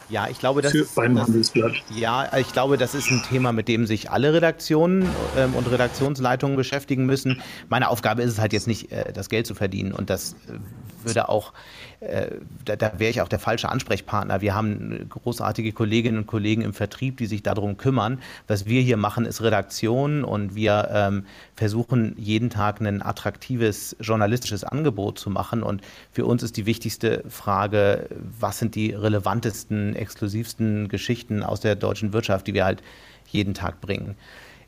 Ja, 0.10 0.28
ich 0.30 0.40
glaube, 0.40 0.62
das 0.62 0.72
für, 0.72 0.80
ist, 0.80 0.96
beim 0.96 1.20
Handelsblatt. 1.20 1.74
Ja, 1.96 2.38
ich 2.38 2.54
glaube, 2.54 2.78
das 2.78 2.96
ist 2.96 3.12
ein 3.12 3.24
Thema, 3.24 3.52
mit 3.52 3.68
dem 3.68 3.86
sich 3.86 4.10
alle 4.10 4.34
Redaktionen 4.34 5.08
ähm, 5.38 5.54
und 5.54 5.70
Redaktionsleitungen 5.70 6.56
beschäftigen 6.56 7.06
müssen. 7.06 7.42
Meine 7.70 7.90
Aufgabe 7.90 8.22
ist 8.22 8.34
es 8.34 8.40
halt 8.40 8.54
jetzt 8.54 8.68
nicht, 8.68 8.92
äh, 8.92 9.12
das 9.12 9.30
Geld 9.30 9.48
zu 9.48 9.56
verdienen 9.56 9.92
und 9.92 10.10
das 10.10 10.34
äh, 10.48 11.06
würde 11.06 11.30
auch 11.30 11.54
da, 12.00 12.76
da 12.76 12.92
wäre 13.00 13.10
ich 13.10 13.22
auch 13.22 13.28
der 13.28 13.40
falsche 13.40 13.70
Ansprechpartner. 13.70 14.42
Wir 14.42 14.54
haben 14.54 15.10
großartige 15.10 15.72
Kolleginnen 15.72 16.20
und 16.20 16.28
Kollegen 16.28 16.62
im 16.62 16.74
Vertrieb, 16.74 17.18
die 17.18 17.26
sich 17.26 17.42
darum 17.42 17.78
kümmern. 17.78 18.20
Was 18.48 18.68
wir 18.68 18.82
hier 18.82 18.98
machen, 18.98 19.26
ist 19.26 19.42
Redaktion 19.42 20.24
und 20.24 20.54
wir 20.54 20.90
ähm, 20.92 21.26
versuchen 21.56 22.14
jeden 22.18 22.52
Tag 22.52 22.82
ein 22.82 23.02
attraktives 23.02 23.96
journalistisches 24.00 24.64
Angebot 24.64 25.18
zu 25.18 25.32
machen. 25.32 25.64
Und 25.64 25.82
für 26.12 26.26
uns 26.26 26.44
ist 26.44 26.58
die 26.58 26.68
wichtigste 26.68 27.24
Frage, 27.30 28.08
was 28.40 28.60
sind 28.60 28.76
die 28.76 28.92
relevantesten, 28.92 29.96
exklusivsten 29.96 30.90
Geschichten 30.90 31.42
aus 31.42 31.62
der 31.62 31.76
deutschen 31.76 32.14
Wirtschaft, 32.14 32.46
die 32.46 32.54
wir 32.54 32.66
halt 32.66 32.84
jeden 33.26 33.56
Tag 33.56 33.82
bringen. 33.82 34.16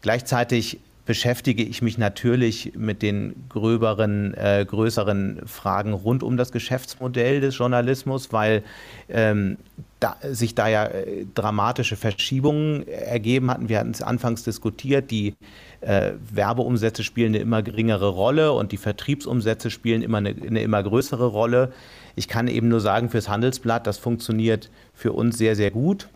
Gleichzeitig 0.01 0.79
beschäftige 1.09 1.63
ich 1.63 1.81
mich 1.81 1.97
natürlich 1.97 2.73
mit 2.75 3.01
den 3.01 3.33
gröberen, 3.49 4.35
äh, 4.35 4.63
größeren 4.63 5.41
Fragen 5.47 5.93
rund 5.93 6.21
um 6.21 6.37
das 6.37 6.51
Geschäftsmodell 6.51 7.41
des 7.41 7.57
Journalismus, 7.57 8.31
weil 8.31 8.61
ähm, 9.09 9.57
da, 9.99 10.17
sich 10.21 10.53
da 10.53 10.67
ja 10.67 10.85
äh, 10.85 11.25
dramatische 11.33 11.95
Verschiebungen 11.95 12.87
ergeben 12.87 13.49
hatten. 13.49 13.69
Wir 13.69 13.79
hatten 13.79 13.89
es 13.89 14.03
anfangs 14.03 14.43
diskutiert, 14.43 15.09
die 15.09 15.33
äh, 15.81 16.11
Werbeumsätze 16.31 17.03
spielen 17.03 17.33
eine 17.33 17.39
immer 17.39 17.63
geringere 17.63 18.09
Rolle 18.09 18.51
und 18.51 18.71
die 18.71 18.77
Vertriebsumsätze 18.77 19.71
spielen 19.71 20.03
immer 20.03 20.19
eine, 20.19 20.29
eine 20.29 20.61
immer 20.61 20.83
größere 20.83 21.25
Rolle. 21.25 21.73
Ich 22.15 22.27
kann 22.27 22.47
eben 22.47 22.67
nur 22.67 22.81
sagen, 22.81 23.09
fürs 23.09 23.29
Handelsblatt, 23.29 23.87
das 23.87 23.97
funktioniert 23.97 24.69
für 24.93 25.13
uns 25.13 25.39
sehr, 25.39 25.55
sehr 25.55 25.71
gut. 25.71 26.07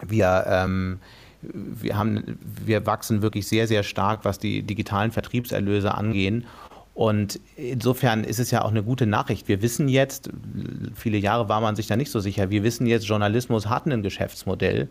Wir 0.00 0.44
ähm, 0.48 0.98
wir, 1.42 1.96
haben, 1.96 2.38
wir 2.64 2.86
wachsen 2.86 3.22
wirklich 3.22 3.46
sehr, 3.46 3.66
sehr 3.66 3.82
stark, 3.82 4.24
was 4.24 4.38
die 4.38 4.62
digitalen 4.62 5.10
Vertriebserlöse 5.10 5.94
angehen. 5.94 6.44
Und 6.94 7.40
insofern 7.56 8.22
ist 8.24 8.38
es 8.38 8.50
ja 8.50 8.62
auch 8.62 8.70
eine 8.70 8.82
gute 8.82 9.06
Nachricht. 9.06 9.48
Wir 9.48 9.62
wissen 9.62 9.88
jetzt, 9.88 10.30
viele 10.94 11.16
Jahre 11.16 11.48
war 11.48 11.60
man 11.60 11.74
sich 11.74 11.86
da 11.86 11.96
nicht 11.96 12.10
so 12.10 12.20
sicher, 12.20 12.50
wir 12.50 12.62
wissen 12.62 12.86
jetzt, 12.86 13.06
Journalismus 13.06 13.66
hat 13.66 13.86
ein 13.86 14.02
Geschäftsmodell. 14.02 14.88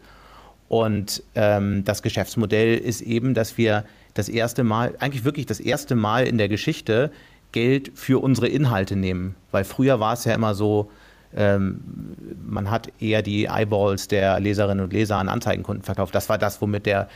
Und 0.68 1.22
ähm, 1.36 1.84
das 1.84 2.02
Geschäftsmodell 2.02 2.78
ist 2.78 3.02
eben, 3.02 3.34
dass 3.34 3.58
wir 3.58 3.84
das 4.14 4.30
erste 4.30 4.64
Mal, 4.64 4.96
eigentlich 5.00 5.26
wirklich 5.26 5.46
das 5.46 5.60
erste 5.60 5.96
Mal 5.96 6.26
in 6.26 6.38
der 6.38 6.50
Geschichte 6.50 7.12
Geld 7.52 7.92
für 7.94 8.22
unsere 8.22 8.48
Inhalte 8.48 8.96
nehmen. 8.96 9.36
Weil 9.52 9.64
früher 9.64 10.00
war 10.00 10.14
es 10.14 10.26
ja 10.26 10.34
immer 10.34 10.56
so, 10.56 10.90
ähm, 11.36 11.82
man 12.46 12.70
hat 12.70 12.92
eher 13.00 13.22
die 13.22 13.46
Eyeballs 13.46 14.08
der 14.08 14.40
Leserinnen 14.40 14.84
und 14.84 14.94
Leser 14.94 15.18
an 15.18 15.30
Anzeigenkunden 15.30 15.84
verkauft. 15.84 16.14
Das 16.14 16.30
war 16.30 16.38
das, 16.38 16.62
womit 16.62 16.86
der 16.86 17.10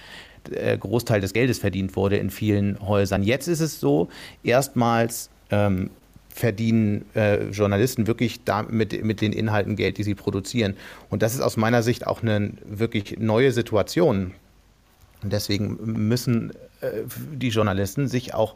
äh, 0.52 0.78
Großteil 0.78 1.22
des 1.22 1.34
Geldes 1.34 1.60
verdient 1.60 1.96
wurde 1.96 2.18
in 2.18 2.30
vielen 2.30 2.80
Häusern. 2.80 3.24
Jetzt 3.24 3.48
ist 3.48 3.60
es 3.60 3.80
so, 3.80 4.10
erstmals 4.44 5.30
ähm, 5.50 5.90
verdienen 6.30 7.06
äh, 7.16 7.46
Journalisten 7.46 8.08
wirklich 8.08 8.44
da 8.44 8.64
mit, 8.64 9.04
mit 9.04 9.22
den 9.22 9.32
Inhalten 9.32 9.76
Geld, 9.76 9.98
die 9.98 10.04
sie 10.04 10.16
produzieren. 10.16 10.76
Und 11.10 11.22
das 11.22 11.34
ist 11.34 11.42
aus 11.42 11.56
meiner 11.56 11.82
Sicht 11.82 12.08
auch 12.08 12.22
eine 12.22 12.52
wirklich 12.66 13.18
neue 13.20 13.52
Situation. 13.52 14.34
Und 15.24 15.32
deswegen 15.34 15.78
müssen 15.82 16.52
äh, 16.82 17.04
die 17.34 17.50
Journalisten 17.50 18.08
sich 18.08 18.34
auch 18.34 18.56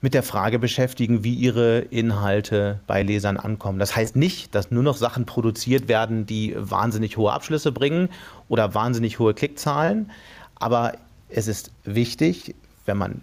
mit 0.00 0.14
der 0.14 0.22
Frage 0.22 0.58
beschäftigen, 0.58 1.24
wie 1.24 1.34
ihre 1.34 1.80
Inhalte 1.80 2.80
bei 2.86 3.02
Lesern 3.02 3.36
ankommen. 3.36 3.78
Das 3.78 3.96
heißt 3.96 4.14
nicht, 4.16 4.54
dass 4.54 4.70
nur 4.70 4.82
noch 4.82 4.96
Sachen 4.96 5.26
produziert 5.26 5.88
werden, 5.88 6.24
die 6.24 6.54
wahnsinnig 6.56 7.16
hohe 7.16 7.32
Abschlüsse 7.32 7.72
bringen 7.72 8.08
oder 8.48 8.74
wahnsinnig 8.74 9.18
hohe 9.18 9.34
Klickzahlen, 9.34 10.10
aber 10.56 10.94
es 11.28 11.48
ist 11.48 11.72
wichtig, 11.84 12.54
wenn 12.88 12.96
man, 12.96 13.20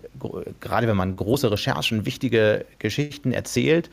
gerade 0.61 0.87
wenn 0.87 0.95
man 0.95 1.15
große 1.15 1.51
Recherchen, 1.51 2.05
wichtige 2.05 2.65
Geschichten 2.77 3.31
erzählt, 3.31 3.89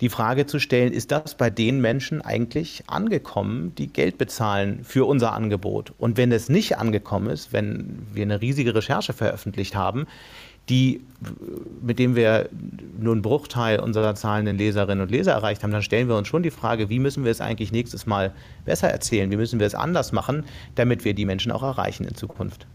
die 0.00 0.10
Frage 0.10 0.46
zu 0.46 0.58
stellen, 0.58 0.92
ist 0.92 1.10
das 1.12 1.34
bei 1.34 1.48
den 1.50 1.80
Menschen 1.80 2.20
eigentlich 2.20 2.84
angekommen, 2.88 3.74
die 3.76 3.86
Geld 3.86 4.18
bezahlen 4.18 4.84
für 4.84 5.06
unser 5.06 5.32
Angebot? 5.32 5.94
Und 5.98 6.18
wenn 6.18 6.30
es 6.30 6.50
nicht 6.50 6.76
angekommen 6.76 7.30
ist, 7.30 7.52
wenn 7.52 8.06
wir 8.12 8.22
eine 8.22 8.42
riesige 8.42 8.74
Recherche 8.74 9.14
veröffentlicht 9.14 9.74
haben, 9.74 10.06
die, 10.68 11.02
mit 11.82 11.98
dem 11.98 12.16
wir 12.16 12.48
nur 12.98 13.12
einen 13.12 13.22
Bruchteil 13.22 13.80
unserer 13.80 14.14
zahlenden 14.14 14.56
Leserinnen 14.56 15.02
und 15.02 15.10
Leser 15.10 15.32
erreicht 15.32 15.62
haben, 15.62 15.70
dann 15.70 15.82
stellen 15.82 16.08
wir 16.08 16.16
uns 16.16 16.28
schon 16.28 16.42
die 16.42 16.50
Frage, 16.50 16.88
wie 16.88 16.98
müssen 16.98 17.24
wir 17.24 17.30
es 17.30 17.40
eigentlich 17.40 17.72
nächstes 17.72 18.06
Mal 18.06 18.32
besser 18.64 18.88
erzählen? 18.88 19.30
Wie 19.30 19.36
müssen 19.36 19.60
wir 19.60 19.66
es 19.66 19.74
anders 19.74 20.12
machen, 20.12 20.44
damit 20.74 21.04
wir 21.04 21.14
die 21.14 21.26
Menschen 21.26 21.52
auch 21.52 21.62
erreichen 21.62 22.04
in 22.04 22.14
Zukunft? 22.14 22.66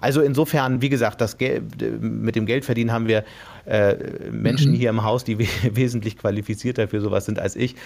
Also 0.00 0.20
insofern, 0.20 0.82
wie 0.82 0.88
gesagt, 0.88 1.20
das 1.20 1.38
Geld, 1.38 1.80
mit 2.02 2.34
dem 2.34 2.44
Geldverdienen 2.44 2.92
haben 2.92 3.06
wir 3.06 3.24
äh, 3.66 3.94
Menschen 4.30 4.74
hier 4.74 4.90
im 4.90 5.04
Haus, 5.04 5.24
die 5.24 5.38
wesentlich 5.62 6.18
qualifizierter 6.18 6.88
für 6.88 7.00
sowas 7.00 7.24
sind 7.24 7.38
als 7.38 7.56
ich. 7.56 7.76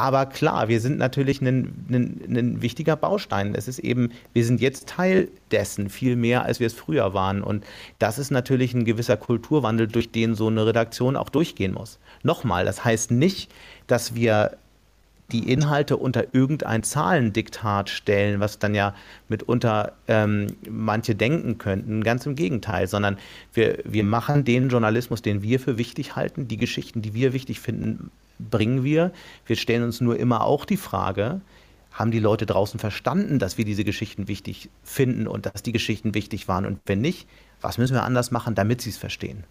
Aber 0.00 0.24
klar, 0.24 0.68
wir 0.68 0.80
sind 0.80 0.96
natürlich 0.96 1.42
ein, 1.42 1.84
ein, 1.90 2.22
ein, 2.34 2.62
wichtiger 2.62 2.96
Baustein. 2.96 3.54
Es 3.54 3.68
ist 3.68 3.80
eben, 3.80 4.12
wir 4.32 4.46
sind 4.46 4.58
jetzt 4.58 4.88
Teil 4.88 5.28
dessen 5.50 5.90
viel 5.90 6.16
mehr, 6.16 6.42
als 6.46 6.58
wir 6.58 6.68
es 6.68 6.72
früher 6.72 7.12
waren. 7.12 7.42
Und 7.42 7.66
das 7.98 8.18
ist 8.18 8.30
natürlich 8.30 8.72
ein 8.72 8.86
gewisser 8.86 9.18
Kulturwandel, 9.18 9.88
durch 9.88 10.10
den 10.10 10.34
so 10.34 10.46
eine 10.46 10.64
Redaktion 10.64 11.16
auch 11.16 11.28
durchgehen 11.28 11.74
muss. 11.74 11.98
Nochmal, 12.22 12.64
das 12.64 12.82
heißt 12.82 13.10
nicht, 13.10 13.52
dass 13.88 14.14
wir 14.14 14.56
die 15.32 15.52
Inhalte 15.52 15.98
unter 15.98 16.32
irgendein 16.32 16.82
Zahlendiktat 16.82 17.90
stellen, 17.90 18.40
was 18.40 18.58
dann 18.58 18.74
ja 18.74 18.94
mitunter 19.28 19.92
ähm, 20.08 20.46
manche 20.66 21.14
denken 21.14 21.58
könnten. 21.58 22.02
Ganz 22.02 22.24
im 22.24 22.36
Gegenteil, 22.36 22.86
sondern 22.88 23.18
wir, 23.52 23.80
wir 23.84 24.04
machen 24.04 24.44
den 24.46 24.70
Journalismus, 24.70 25.20
den 25.20 25.42
wir 25.42 25.60
für 25.60 25.76
wichtig 25.76 26.16
halten, 26.16 26.48
die 26.48 26.56
Geschichten, 26.56 27.02
die 27.02 27.12
wir 27.12 27.34
wichtig 27.34 27.60
finden, 27.60 28.10
bringen 28.50 28.84
wir. 28.84 29.12
Wir 29.46 29.56
stellen 29.56 29.82
uns 29.82 30.00
nur 30.00 30.18
immer 30.18 30.44
auch 30.44 30.64
die 30.64 30.76
Frage, 30.76 31.40
haben 31.92 32.10
die 32.10 32.20
Leute 32.20 32.46
draußen 32.46 32.78
verstanden, 32.78 33.38
dass 33.38 33.58
wir 33.58 33.64
diese 33.64 33.84
Geschichten 33.84 34.28
wichtig 34.28 34.70
finden 34.82 35.26
und 35.26 35.46
dass 35.46 35.62
die 35.62 35.72
Geschichten 35.72 36.14
wichtig 36.14 36.48
waren? 36.48 36.64
Und 36.64 36.80
wenn 36.86 37.00
nicht, 37.00 37.28
was 37.60 37.78
müssen 37.78 37.94
wir 37.94 38.04
anders 38.04 38.30
machen, 38.30 38.54
damit 38.54 38.80
sie 38.80 38.90
es 38.90 38.96
verstehen? 38.96 39.44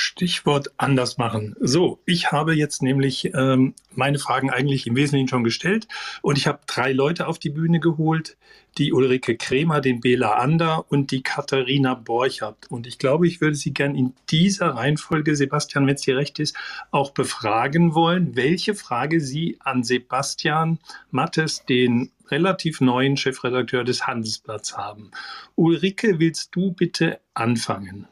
Stichwort 0.00 0.68
anders 0.76 1.18
machen. 1.18 1.56
So, 1.60 2.00
ich 2.04 2.32
habe 2.32 2.54
jetzt 2.54 2.82
nämlich 2.82 3.32
ähm, 3.34 3.74
meine 3.94 4.18
Fragen 4.18 4.50
eigentlich 4.50 4.86
im 4.86 4.96
Wesentlichen 4.96 5.28
schon 5.28 5.44
gestellt 5.44 5.88
und 6.22 6.38
ich 6.38 6.46
habe 6.46 6.60
drei 6.66 6.92
Leute 6.92 7.26
auf 7.26 7.38
die 7.38 7.50
Bühne 7.50 7.80
geholt, 7.80 8.36
die 8.78 8.92
Ulrike 8.92 9.36
Kremer, 9.36 9.80
den 9.80 10.00
Bela 10.00 10.34
Ander 10.34 10.84
und 10.88 11.10
die 11.10 11.22
Katharina 11.22 11.94
Borchardt. 11.94 12.70
Und 12.70 12.86
ich 12.86 12.98
glaube, 12.98 13.26
ich 13.26 13.40
würde 13.40 13.56
Sie 13.56 13.72
gern 13.72 13.94
in 13.94 14.14
dieser 14.30 14.68
Reihenfolge, 14.70 15.34
Sebastian, 15.34 15.86
wenn 15.86 15.96
es 15.96 16.02
dir 16.02 16.16
recht 16.16 16.38
ist, 16.38 16.56
auch 16.90 17.10
befragen 17.10 17.94
wollen, 17.94 18.36
welche 18.36 18.74
Frage 18.74 19.20
Sie 19.20 19.56
an 19.60 19.82
Sebastian 19.82 20.78
Mattes, 21.10 21.64
den 21.64 22.12
relativ 22.30 22.80
neuen 22.80 23.16
Chefredakteur 23.16 23.84
des 23.84 24.06
Handelsblatts 24.06 24.76
haben. 24.76 25.10
Ulrike, 25.56 26.20
willst 26.20 26.54
du 26.54 26.72
bitte 26.72 27.20
anfangen? 27.34 28.06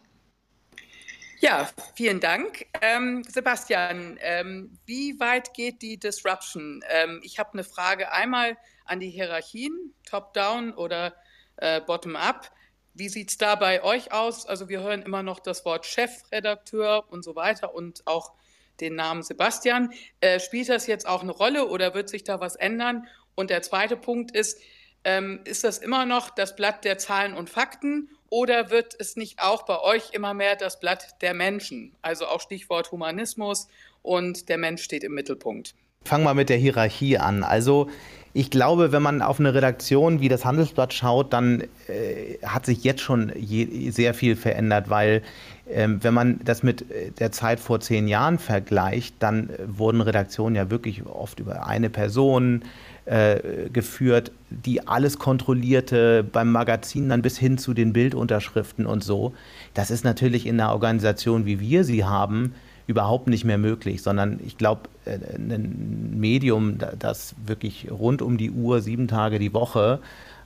Ja, 1.47 1.71
vielen 1.95 2.19
Dank. 2.19 2.67
Ähm, 2.81 3.23
Sebastian, 3.23 4.19
ähm, 4.21 4.77
wie 4.85 5.21
weit 5.21 5.55
geht 5.55 5.81
die 5.81 5.97
Disruption? 5.97 6.83
Ähm, 6.89 7.21
ich 7.23 7.39
habe 7.39 7.53
eine 7.53 7.63
Frage 7.63 8.11
einmal 8.11 8.57
an 8.85 8.99
die 8.99 9.11
Hierarchien, 9.11 9.95
top-down 10.05 10.73
oder 10.73 11.15
äh, 11.59 11.81
bottom-up. 11.81 12.51
Wie 12.95 13.09
sieht 13.09 13.31
es 13.31 13.39
da 13.39 13.55
bei 13.55 13.85
euch 13.85 14.13
aus? 14.13 14.45
Also 14.45 14.69
wir 14.69 14.81
hören 14.81 15.03
immer 15.03 15.23
noch 15.23 15.39
das 15.39 15.65
Wort 15.65 15.87
Chefredakteur 15.87 17.05
und 17.13 17.23
so 17.23 17.37
weiter 17.37 17.77
und 17.77 18.05
auch 18.09 18.33
den 18.81 18.97
Namen 18.97 19.23
Sebastian. 19.23 19.93
Äh, 20.19 20.41
spielt 20.41 20.69
das 20.69 20.89
jetzt 20.89 21.07
auch 21.07 21.23
eine 21.23 21.31
Rolle 21.31 21.69
oder 21.69 21.95
wird 21.95 22.09
sich 22.09 22.25
da 22.25 22.41
was 22.41 22.57
ändern? 22.57 23.07
Und 23.37 23.51
der 23.51 23.63
zweite 23.63 23.97
Punkt 23.97 24.33
ist, 24.33 24.61
ähm, 25.05 25.43
ist 25.45 25.63
das 25.63 25.79
immer 25.79 26.07
noch 26.07 26.31
das 26.31 26.57
Blatt 26.57 26.85
der 26.85 26.99
Zahlen 26.99 27.35
und 27.35 27.51
Fakten 27.51 28.11
oder 28.31 28.71
wird 28.71 28.95
es 28.99 29.17
nicht 29.17 29.41
auch 29.41 29.63
bei 29.65 29.81
euch 29.81 30.13
immer 30.13 30.35
mehr 30.35 30.57
das 30.57 30.81
Blatt 30.81 31.21
der 31.23 31.35
Menschen? 31.35 31.93
Also 32.03 32.27
auch 32.27 32.41
Stichwort 32.41 32.93
Humanismus 32.93 33.69
und 34.03 34.49
der 34.49 34.59
Mensch 34.59 34.83
steht 34.83 35.05
im 35.05 35.15
Mittelpunkt. 35.15 35.75
Fangen 36.05 36.25
wir 36.25 36.35
mit 36.35 36.49
der 36.49 36.57
Hierarchie 36.57 37.19
an. 37.19 37.43
Also 37.43 37.89
ich 38.33 38.51
glaube, 38.51 38.93
wenn 38.93 39.03
man 39.03 39.23
auf 39.23 39.41
eine 39.41 39.55
Redaktion 39.55 40.21
wie 40.21 40.29
das 40.29 40.45
Handelsblatt 40.45 40.93
schaut, 40.93 41.33
dann 41.33 41.63
äh, 41.89 42.39
hat 42.45 42.67
sich 42.67 42.85
jetzt 42.85 43.01
schon 43.01 43.33
je, 43.35 43.91
sehr 43.91 44.13
viel 44.13 44.37
verändert, 44.37 44.91
weil 44.91 45.23
ähm, 45.71 46.05
wenn 46.05 46.13
man 46.13 46.41
das 46.45 46.63
mit 46.63 46.91
äh, 46.91 47.13
der 47.13 47.33
Zeit 47.33 47.59
vor 47.59 47.81
zehn 47.81 48.07
Jahren 48.09 48.39
vergleicht, 48.39 49.17
dann 49.21 49.49
äh, 49.49 49.55
wurden 49.67 50.03
Redaktionen 50.03 50.55
ja 50.55 50.71
wirklich 50.71 51.07
oft 51.07 51.41
über 51.41 51.67
eine 51.67 51.89
Person 51.89 52.63
äh, 53.07 53.71
geführt, 53.73 54.33
die 54.51 54.87
alles 54.87 55.19
kontrollierte, 55.19 56.25
beim 56.25 56.53
Magazin 56.53 57.09
dann 57.09 57.23
bis 57.23 57.39
hin 57.39 57.57
zu 57.57 57.73
den 57.73 57.93
Bildunterschriften 57.93 58.87
und 58.87 59.03
so. 59.03 59.33
Das 59.75 59.91
ist 59.91 60.05
natürlich 60.05 60.47
in 60.47 60.61
einer 60.61 60.73
Organisation, 60.73 61.47
wie 61.47 61.61
wir 61.61 61.85
sie 61.85 62.05
haben, 62.05 62.55
überhaupt 62.87 63.29
nicht 63.29 63.45
mehr 63.45 63.59
möglich, 63.59 64.03
sondern 64.03 64.41
ich 64.45 64.59
glaube, 64.59 64.83
äh, 65.05 65.19
ein 65.37 66.19
Medium, 66.19 66.79
das 66.99 67.35
wirklich 67.45 67.89
rund 67.91 68.23
um 68.23 68.39
die 68.39 68.51
Uhr, 68.51 68.81
sieben 68.81 69.09
Tage 69.09 69.39
die 69.39 69.55
Woche 69.55 70.01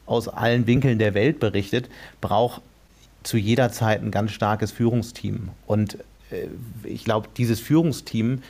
aus 0.07 0.29
allen 0.29 0.66
Winkeln 0.66 0.99
der 0.99 1.14
Welt 1.14 1.40
berichtet, 1.40 1.88
braucht 2.20 2.62
zu 3.23 3.37
jeder 3.37 3.70
Zeit 3.70 4.03
ein 4.03 4.11
ganz 4.11 4.33
starkes 4.33 4.73
Führungsteam. 4.73 5.51
Und 5.66 5.99
äh, 6.31 6.49
ich 6.85 7.05
glaube, 7.05 7.29
dieses 7.37 7.61
Führungsteam 7.61 8.42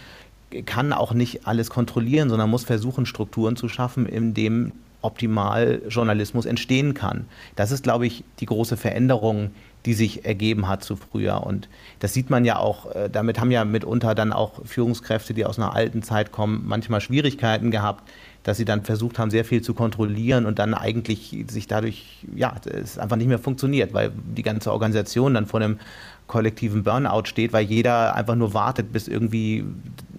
kann 0.67 0.93
auch 0.93 1.13
nicht 1.13 1.47
alles 1.47 1.71
kontrollieren, 1.71 2.29
sondern 2.29 2.51
muss 2.51 2.65
versuchen, 2.65 3.07
Strukturen 3.07 3.57
zu 3.57 3.69
schaffen, 3.69 4.07
in 4.07 4.35
dem 4.35 4.73
optimal 5.03 5.81
Journalismus 5.89 6.45
entstehen 6.45 6.95
kann. 6.95 7.27
Das 7.57 7.71
ist, 7.71 7.83
glaube 7.83 8.07
ich, 8.07 8.25
die 8.41 8.47
große 8.47 8.77
Veränderung, 8.77 9.51
die 9.87 9.95
sich 9.95 10.27
ergeben 10.27 10.69
hat 10.69 10.85
zu 10.85 10.97
früher. 10.97 11.47
Und 11.47 11.69
das 12.01 12.13
sieht 12.13 12.29
man 12.29 12.45
ja 12.45 12.59
auch, 12.59 12.95
äh, 12.95 13.09
damit 13.09 13.41
haben 13.41 13.51
ja 13.51 13.65
mitunter 13.65 14.15
dann 14.15 14.33
auch 14.33 14.65
Führungskräfte, 14.65 15.33
die 15.33 15.47
aus 15.47 15.59
einer 15.59 15.75
alten 15.75 16.03
Zeit 16.03 16.33
kommen, 16.33 16.65
manchmal 16.67 17.01
Schwierigkeiten 17.01 17.71
gehabt, 17.71 18.07
dass 18.43 18.57
sie 18.57 18.65
dann 18.65 18.83
versucht 18.83 19.19
haben, 19.19 19.31
sehr 19.31 19.45
viel 19.45 19.63
zu 19.63 19.73
kontrollieren 19.75 20.47
und 20.47 20.59
dann 20.59 20.75
eigentlich 20.75 21.45
sich 21.49 21.67
dadurch, 21.67 22.27
ja, 22.35 22.55
es 22.65 22.99
einfach 22.99 23.17
nicht 23.17 23.29
mehr 23.29 23.39
funktioniert, 23.39 23.95
weil 23.95 24.13
die 24.37 24.43
ganze 24.43 24.73
Organisation 24.73 25.35
dann 25.35 25.47
vor 25.47 25.61
einem 25.61 25.79
kollektiven 26.27 26.85
Burnout 26.85 27.25
steht, 27.25 27.53
weil 27.53 27.65
jeder 27.65 28.15
einfach 28.15 28.37
nur 28.37 28.55
wartet, 28.55 28.93
bis 28.93 29.09
irgendwie, 29.09 29.65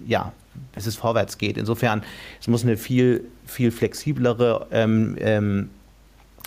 ja, 0.07 0.33
bis 0.73 0.85
es 0.85 0.95
vorwärts 0.95 1.37
geht. 1.37 1.57
Insofern, 1.57 2.03
es 2.39 2.47
muss 2.47 2.63
eine 2.63 2.77
viel, 2.77 3.25
viel 3.45 3.71
flexiblere 3.71 4.67
ähm, 4.71 5.17
ähm, 5.19 5.69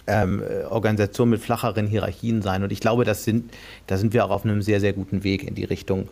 ähm, 0.06 0.42
Organisation 0.68 1.30
mit 1.30 1.40
flacheren 1.40 1.86
Hierarchien 1.86 2.42
sein. 2.42 2.62
Und 2.62 2.72
ich 2.72 2.80
glaube, 2.80 3.04
das 3.04 3.24
sind, 3.24 3.52
da 3.86 3.96
sind 3.96 4.12
wir 4.12 4.24
auch 4.24 4.30
auf 4.30 4.44
einem 4.44 4.62
sehr, 4.62 4.80
sehr 4.80 4.92
guten 4.92 5.24
Weg 5.24 5.44
in 5.44 5.54
die 5.54 5.64
Richtung. 5.64 6.08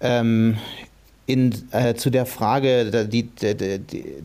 Ähm, 0.00 0.56
in, 1.26 1.54
äh, 1.70 1.94
zu 1.94 2.10
der 2.10 2.26
Frage, 2.26 3.06
die, 3.06 3.22
die, 3.22 3.78
die, 3.78 4.24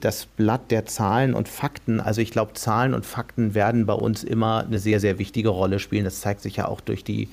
das 0.00 0.26
Blatt 0.26 0.70
der 0.70 0.86
Zahlen 0.86 1.34
und 1.34 1.48
Fakten, 1.48 2.00
also 2.00 2.20
ich 2.20 2.30
glaube, 2.30 2.54
Zahlen 2.54 2.94
und 2.94 3.04
Fakten 3.06 3.54
werden 3.54 3.86
bei 3.86 3.94
uns 3.94 4.24
immer 4.24 4.64
eine 4.64 4.78
sehr, 4.78 5.00
sehr 5.00 5.18
wichtige 5.18 5.50
Rolle 5.50 5.78
spielen. 5.78 6.04
Das 6.04 6.20
zeigt 6.20 6.40
sich 6.40 6.56
ja 6.56 6.68
auch 6.68 6.80
durch 6.80 7.04
die, 7.04 7.28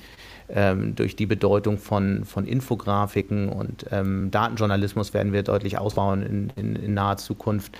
ähm, 0.54 0.94
durch 0.94 1.16
die 1.16 1.26
Bedeutung 1.26 1.78
von, 1.78 2.24
von 2.24 2.46
Infografiken 2.46 3.48
und 3.48 3.86
ähm, 3.90 4.30
Datenjournalismus 4.30 5.14
werden 5.14 5.32
wir 5.32 5.42
deutlich 5.42 5.78
ausbauen 5.78 6.22
in, 6.22 6.52
in, 6.56 6.76
in 6.76 6.94
naher 6.94 7.16
Zukunft 7.16 7.76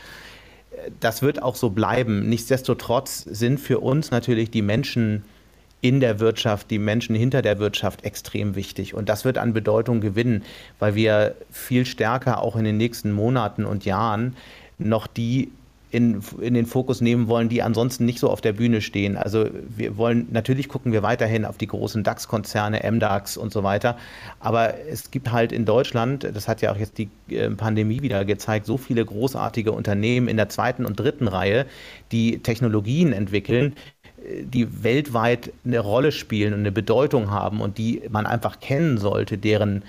das 1.00 1.22
wird 1.22 1.42
auch 1.42 1.56
so 1.56 1.70
bleiben. 1.70 2.28
Nichtsdestotrotz 2.28 3.22
sind 3.22 3.60
für 3.60 3.80
uns 3.80 4.10
natürlich 4.10 4.50
die 4.50 4.62
Menschen 4.62 5.24
in 5.80 6.00
der 6.00 6.20
Wirtschaft, 6.20 6.70
die 6.70 6.78
Menschen 6.78 7.14
hinter 7.14 7.42
der 7.42 7.58
Wirtschaft 7.58 8.04
extrem 8.04 8.54
wichtig. 8.54 8.94
Und 8.94 9.08
das 9.08 9.24
wird 9.24 9.38
an 9.38 9.52
Bedeutung 9.52 10.00
gewinnen, 10.00 10.42
weil 10.78 10.94
wir 10.94 11.36
viel 11.50 11.86
stärker 11.86 12.42
auch 12.42 12.56
in 12.56 12.64
den 12.64 12.76
nächsten 12.76 13.12
Monaten 13.12 13.64
und 13.64 13.84
Jahren 13.84 14.36
noch 14.78 15.06
die 15.06 15.50
in, 15.90 16.22
in 16.40 16.54
den 16.54 16.66
Fokus 16.66 17.00
nehmen 17.00 17.26
wollen, 17.28 17.48
die 17.48 17.62
ansonsten 17.62 18.04
nicht 18.04 18.20
so 18.20 18.30
auf 18.30 18.40
der 18.40 18.52
Bühne 18.52 18.80
stehen. 18.80 19.16
Also 19.16 19.46
wir 19.68 19.96
wollen, 19.96 20.28
natürlich 20.30 20.68
gucken 20.68 20.92
wir 20.92 21.02
weiterhin 21.02 21.44
auf 21.44 21.58
die 21.58 21.66
großen 21.66 22.04
DAX-Konzerne, 22.04 22.88
MDAX 22.90 23.36
und 23.36 23.52
so 23.52 23.62
weiter. 23.64 23.96
Aber 24.38 24.74
es 24.88 25.10
gibt 25.10 25.32
halt 25.32 25.52
in 25.52 25.64
Deutschland, 25.64 26.24
das 26.24 26.46
hat 26.46 26.62
ja 26.62 26.72
auch 26.72 26.76
jetzt 26.76 26.98
die 26.98 27.08
äh, 27.30 27.50
Pandemie 27.50 28.02
wieder 28.02 28.24
gezeigt, 28.24 28.66
so 28.66 28.76
viele 28.76 29.04
großartige 29.04 29.72
Unternehmen 29.72 30.28
in 30.28 30.36
der 30.36 30.48
zweiten 30.48 30.84
und 30.86 30.98
dritten 30.98 31.26
Reihe, 31.26 31.66
die 32.12 32.38
Technologien 32.38 33.12
entwickeln, 33.12 33.74
die 34.42 34.84
weltweit 34.84 35.52
eine 35.64 35.80
Rolle 35.80 36.12
spielen 36.12 36.52
und 36.52 36.60
eine 36.60 36.72
Bedeutung 36.72 37.30
haben 37.30 37.60
und 37.60 37.78
die 37.78 38.02
man 38.10 38.26
einfach 38.26 38.60
kennen 38.60 38.98
sollte, 38.98 39.38
deren 39.38 39.82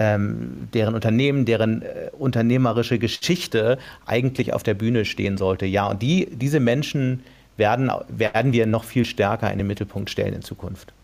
ähm, 0.00 0.68
deren 0.72 0.94
Unternehmen, 0.94 1.44
deren 1.44 1.82
äh, 1.82 2.10
unternehmerische 2.18 2.98
Geschichte 2.98 3.78
eigentlich 4.06 4.54
auf 4.54 4.62
der 4.62 4.72
Bühne 4.72 5.04
stehen 5.04 5.36
sollte. 5.36 5.66
Ja, 5.66 5.86
und 5.86 6.00
die, 6.00 6.26
diese 6.32 6.58
Menschen 6.58 7.22
werden, 7.58 7.92
werden 8.08 8.54
wir 8.54 8.66
noch 8.66 8.84
viel 8.84 9.04
stärker 9.04 9.52
in 9.52 9.58
den 9.58 9.66
Mittelpunkt 9.66 10.08
stellen 10.08 10.32
in 10.32 10.42
Zukunft. 10.42 10.94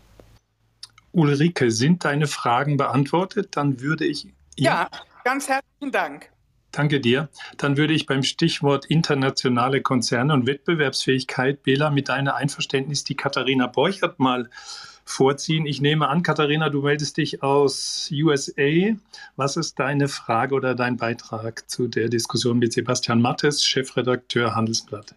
Ulrike, 1.11 1.69
sind 1.69 2.03
deine 2.03 2.25
Fragen 2.25 2.75
beantwortet? 2.75 3.49
Dann 3.51 3.79
würde 3.81 4.05
ich. 4.05 4.25
Ja, 4.57 4.71
ja 4.71 4.89
ganz 5.23 5.47
herzlichen 5.47 5.91
Dank. 5.91 6.29
Danke 6.71 6.99
dir. 6.99 7.29
Dann 7.57 7.77
würde 7.77 7.93
ich 7.93 8.07
beim 8.07 8.23
Stichwort 8.23 8.85
internationale 8.85 9.81
Konzerne 9.81 10.33
und 10.33 10.47
Wettbewerbsfähigkeit, 10.47 11.63
Bela, 11.63 11.91
mit 11.91 12.09
deiner 12.09 12.35
Einverständnis 12.35 13.03
die 13.03 13.15
Katharina 13.15 13.67
Borchert 13.67 14.19
mal 14.19 14.49
vorziehen. 15.09 15.65
Ich 15.65 15.81
nehme 15.81 16.09
an, 16.09 16.21
Katharina, 16.21 16.69
du 16.69 16.81
meldest 16.81 17.17
dich 17.17 17.41
aus 17.41 18.09
USA. 18.11 18.95
Was 19.35 19.57
ist 19.57 19.79
deine 19.79 20.07
Frage 20.07 20.55
oder 20.55 20.75
dein 20.75 20.97
Beitrag 20.97 21.69
zu 21.69 21.87
der 21.87 22.09
Diskussion 22.09 22.59
mit 22.59 22.73
Sebastian 22.73 23.21
Mattes, 23.21 23.63
Chefredakteur 23.63 24.55
Handelsblatt? 24.55 25.15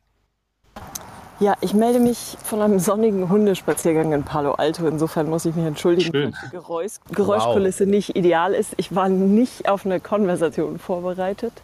Ja, 1.41 1.57
ich 1.63 1.73
melde 1.73 2.01
mich 2.01 2.37
von 2.45 2.61
einem 2.61 2.79
sonnigen 2.79 3.31
Hundespaziergang 3.31 4.13
in 4.13 4.25
Palo 4.25 4.53
Alto. 4.53 4.87
Insofern 4.87 5.29
muss 5.29 5.47
ich 5.47 5.55
mich 5.55 5.65
entschuldigen, 5.65 6.13
Schön. 6.13 6.31
dass 6.33 6.41
die 6.43 6.51
Geräusch 6.51 6.93
Geräuschkulisse 7.13 7.85
wow. 7.85 7.91
nicht 7.91 8.15
ideal 8.15 8.53
ist. 8.53 8.75
Ich 8.77 8.95
war 8.95 9.09
nicht 9.09 9.67
auf 9.67 9.87
eine 9.87 10.01
Konversation 10.01 10.79
vorbereitet. 10.79 11.55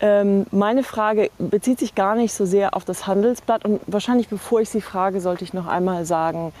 Ähm, 0.00 0.46
meine 0.50 0.82
Frage 0.82 1.30
bezieht 1.38 1.78
sich 1.78 1.94
gar 1.94 2.16
nicht 2.16 2.34
so 2.34 2.44
sehr 2.44 2.74
auf 2.74 2.84
das 2.84 3.06
Handelsblatt. 3.06 3.64
Und 3.64 3.80
wahrscheinlich, 3.86 4.28
bevor 4.28 4.60
ich 4.60 4.68
sie 4.68 4.80
frage, 4.80 5.20
sollte 5.20 5.44
ich 5.44 5.54
noch 5.54 5.68
einmal 5.68 6.04
sagen, 6.04 6.52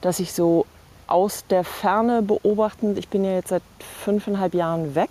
dass 0.00 0.20
ich 0.20 0.32
so 0.32 0.66
aus 1.06 1.44
der 1.48 1.64
Ferne 1.64 2.22
beobachtend, 2.22 2.98
ich 2.98 3.08
bin 3.08 3.24
ja 3.24 3.32
jetzt 3.32 3.48
seit 3.48 3.62
fünfeinhalb 4.04 4.54
Jahren 4.54 4.94
weg, 4.94 5.10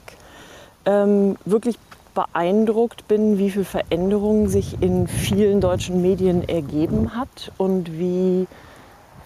ähm, 0.86 1.38
wirklich 1.46 1.78
beeindruckt 2.14 3.08
bin, 3.08 3.38
wie 3.38 3.52
viel 3.52 3.66
Veränderungen 3.66 4.48
sich 4.48 4.82
in 4.82 5.08
vielen 5.08 5.62
deutschen 5.62 6.02
Medien 6.02 6.48
ergeben 6.48 7.16
hat 7.16 7.52
und 7.58 8.00
wie 8.00 8.48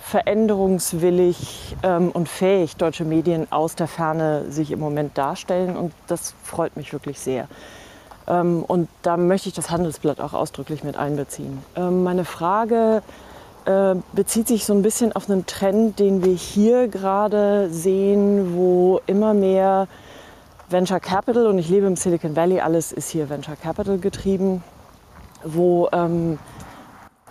veränderungswillig 0.01 1.78
ähm, 1.84 2.12
und 2.12 2.28
fähig 2.28 2.76
deutsche 2.76 3.05
Medien 3.05 3.49
aus 3.51 3.76
der 3.76 3.88
Ferne 3.88 4.51
sich 4.51 4.72
im 4.72 4.80
Moment 4.80 5.18
darstellen. 5.18 5.78
Und 5.78 5.93
das 6.07 6.34
freut 6.43 6.76
mich 6.76 6.91
wirklich 6.91 7.20
sehr. 7.20 7.47
Ähm, 8.28 8.64
und 8.68 8.89
da 9.03 9.16
möchte 9.16 9.47
ich 9.47 9.55
das 9.55 9.70
Handelsblatt 9.70 10.20
auch 10.20 10.34
ausdrücklich 10.34 10.84
mit 10.84 10.97
einbeziehen. 10.97 11.59
Ähm, 11.78 12.03
meine 12.03 12.26
Frage 12.26 13.03
äh, 13.66 13.95
bezieht 14.14 14.47
sich 14.47 14.66
so 14.66 14.74
ein 14.74 14.82
bisschen 14.82 15.14
auf 15.14 15.30
einen 15.30 15.45
Trend, 15.45 15.99
den 15.99 16.24
wir 16.24 16.34
hier 16.34 16.88
gerade 16.88 17.70
sehen, 17.70 18.55
wo 18.55 19.01
immer 19.05 19.34
mehr 19.34 19.88
Venture 20.70 20.99
Capital, 20.99 21.47
und 21.47 21.59
ich 21.59 21.70
lebe 21.70 21.88
im 21.88 21.95
Silicon 21.95 22.36
Valley, 22.36 22.62
alles 22.62 22.91
ist 22.91 23.09
hier 23.09 23.30
Venture 23.30 23.55
Capital 23.55 23.97
getrieben, 23.97 24.64
wo 25.43 25.89
ähm, 25.91 26.39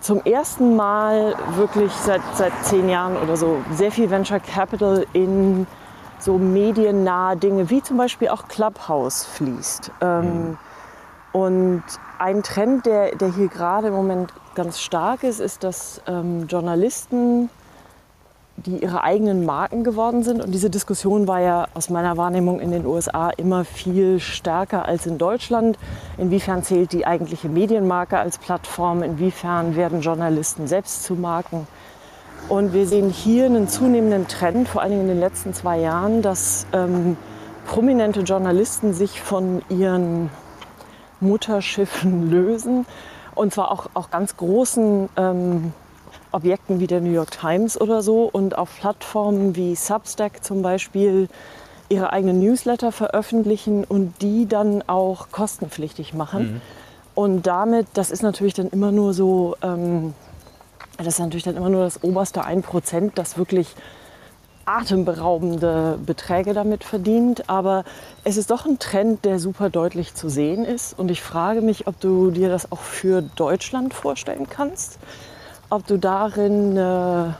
zum 0.00 0.22
ersten 0.24 0.76
Mal 0.76 1.34
wirklich 1.56 1.92
seit, 1.92 2.22
seit 2.34 2.52
zehn 2.62 2.88
Jahren 2.88 3.16
oder 3.16 3.36
so 3.36 3.58
sehr 3.72 3.92
viel 3.92 4.10
Venture 4.10 4.40
Capital 4.40 5.06
in 5.12 5.66
so 6.18 6.38
mediennahe 6.38 7.36
Dinge 7.36 7.70
wie 7.70 7.82
zum 7.82 7.96
Beispiel 7.96 8.28
auch 8.28 8.46
Clubhouse 8.48 9.24
fließt. 9.24 9.90
Ähm, 10.00 10.24
mhm. 10.24 10.58
Und 11.32 11.82
ein 12.18 12.42
Trend, 12.42 12.86
der, 12.86 13.14
der 13.14 13.32
hier 13.34 13.48
gerade 13.48 13.88
im 13.88 13.94
Moment 13.94 14.32
ganz 14.54 14.80
stark 14.80 15.22
ist, 15.22 15.40
ist, 15.40 15.62
dass 15.62 16.02
ähm, 16.06 16.46
Journalisten, 16.48 17.48
die 18.56 18.82
ihre 18.82 19.04
eigenen 19.04 19.46
Marken 19.46 19.84
geworden 19.84 20.24
sind, 20.24 20.42
und 20.42 20.52
diese 20.52 20.70
Diskussion 20.70 21.28
war 21.28 21.40
ja 21.40 21.66
aus 21.74 21.88
meiner 21.88 22.16
Wahrnehmung 22.16 22.58
in 22.58 22.72
den 22.72 22.84
USA 22.84 23.30
immer 23.30 23.64
viel 23.64 24.18
stärker 24.18 24.86
als 24.86 25.06
in 25.06 25.18
Deutschland. 25.18 25.78
Inwiefern 26.18 26.64
zählt 26.64 26.92
die 26.92 27.06
eigentliche 27.06 27.48
Medienmarke 27.48 28.18
als 28.18 28.38
Plattform? 28.38 29.02
Inwiefern 29.02 29.76
werden 29.76 30.00
Journalisten 30.00 30.66
selbst 30.66 31.04
zu 31.04 31.14
Marken? 31.14 31.68
Und 32.48 32.72
wir 32.72 32.86
sehen 32.86 33.10
hier 33.10 33.46
einen 33.46 33.68
zunehmenden 33.68 34.26
Trend, 34.26 34.66
vor 34.68 34.82
allen 34.82 34.90
Dingen 34.90 35.02
in 35.02 35.08
den 35.08 35.20
letzten 35.20 35.54
zwei 35.54 35.78
Jahren, 35.78 36.22
dass 36.22 36.66
ähm, 36.72 37.16
prominente 37.66 38.22
Journalisten 38.22 38.92
sich 38.92 39.20
von 39.20 39.62
ihren 39.68 40.30
Mutterschiffen 41.20 42.30
lösen 42.30 42.86
und 43.34 43.54
zwar 43.54 43.70
auch, 43.70 43.88
auch 43.94 44.10
ganz 44.10 44.36
großen 44.36 45.08
ähm, 45.16 45.72
Objekten 46.32 46.80
wie 46.80 46.86
der 46.86 47.00
New 47.00 47.12
York 47.12 47.30
Times 47.30 47.80
oder 47.80 48.02
so 48.02 48.28
und 48.30 48.56
auf 48.56 48.76
Plattformen 48.78 49.56
wie 49.56 49.74
Substack 49.74 50.44
zum 50.44 50.62
Beispiel 50.62 51.28
ihre 51.88 52.12
eigenen 52.12 52.38
Newsletter 52.38 52.92
veröffentlichen 52.92 53.84
und 53.84 54.14
die 54.22 54.46
dann 54.46 54.82
auch 54.86 55.30
kostenpflichtig 55.32 56.14
machen. 56.14 56.54
Mhm. 56.54 56.60
Und 57.14 57.46
damit, 57.46 57.88
das 57.94 58.10
ist 58.10 58.22
natürlich 58.22 58.54
dann 58.54 58.68
immer 58.68 58.92
nur 58.92 59.12
so, 59.12 59.56
ähm, 59.62 60.14
das 60.96 61.08
ist 61.08 61.18
natürlich 61.18 61.44
dann 61.44 61.56
immer 61.56 61.68
nur 61.68 61.82
das 61.82 62.02
oberste 62.04 62.44
1%, 62.44 63.10
das 63.14 63.36
wirklich 63.36 63.74
atemberaubende 64.64 65.98
Beträge 66.04 66.54
damit 66.54 66.84
verdient. 66.84 67.48
Aber 67.48 67.84
es 68.24 68.36
ist 68.36 68.50
doch 68.50 68.66
ein 68.66 68.78
Trend, 68.78 69.24
der 69.24 69.38
super 69.38 69.70
deutlich 69.70 70.14
zu 70.14 70.28
sehen 70.28 70.64
ist. 70.64 70.98
Und 70.98 71.10
ich 71.10 71.22
frage 71.22 71.60
mich, 71.60 71.86
ob 71.86 72.00
du 72.00 72.30
dir 72.30 72.48
das 72.48 72.70
auch 72.72 72.80
für 72.80 73.22
Deutschland 73.22 73.94
vorstellen 73.94 74.48
kannst. 74.48 74.98
Ob 75.70 75.86
du 75.86 75.98
darin 75.98 76.70
eine, 76.70 77.36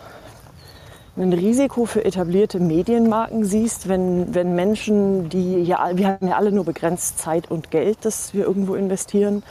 ein 1.16 1.32
Risiko 1.32 1.84
für 1.84 2.04
etablierte 2.04 2.60
Medienmarken 2.60 3.44
siehst, 3.44 3.88
wenn, 3.88 4.34
wenn 4.34 4.54
Menschen, 4.54 5.28
die 5.28 5.62
ja, 5.62 5.90
wir 5.94 6.08
haben 6.08 6.28
ja 6.28 6.36
alle 6.36 6.52
nur 6.52 6.64
begrenzt 6.64 7.18
Zeit 7.18 7.50
und 7.50 7.70
Geld, 7.70 7.98
das 8.02 8.32
wir 8.34 8.44
irgendwo 8.44 8.74
investieren, 8.74 9.42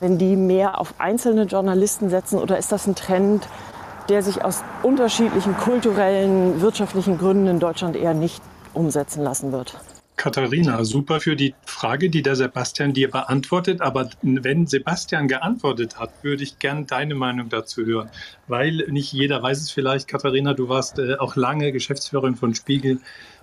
wenn 0.00 0.18
die 0.18 0.36
mehr 0.36 0.80
auf 0.80 0.94
einzelne 0.98 1.44
Journalisten 1.44 2.10
setzen 2.10 2.38
oder 2.38 2.58
ist 2.58 2.72
das 2.72 2.86
ein 2.86 2.94
Trend, 2.94 3.48
der 4.08 4.22
sich 4.22 4.44
aus 4.44 4.62
unterschiedlichen 4.82 5.56
kulturellen, 5.56 6.60
wirtschaftlichen 6.60 7.18
Gründen 7.18 7.46
in 7.46 7.60
Deutschland 7.60 7.96
eher 7.96 8.14
nicht 8.14 8.42
umsetzen 8.74 9.22
lassen 9.22 9.52
wird? 9.52 9.76
Katharina, 10.16 10.82
super 10.82 11.20
für 11.20 11.36
die 11.36 11.54
Frage, 11.66 12.08
die 12.08 12.22
der 12.22 12.36
Sebastian 12.36 12.94
dir 12.94 13.10
beantwortet. 13.10 13.82
Aber 13.82 14.08
wenn 14.22 14.66
Sebastian 14.66 15.28
geantwortet 15.28 15.98
hat, 15.98 16.10
würde 16.22 16.42
ich 16.42 16.58
gern 16.58 16.86
deine 16.86 17.14
Meinung 17.14 17.50
dazu 17.50 17.84
hören. 17.84 18.10
Weil 18.48 18.86
nicht 18.88 19.12
jeder 19.12 19.42
weiß 19.42 19.60
es 19.60 19.70
vielleicht, 19.70 20.08
Katharina, 20.08 20.54
du 20.54 20.70
warst 20.70 20.98
äh, 20.98 21.16
auch 21.18 21.36
lange 21.36 21.70
Geschäftsführerin 21.70 22.34
von 22.34 22.54
Spiegel. 22.54 23.00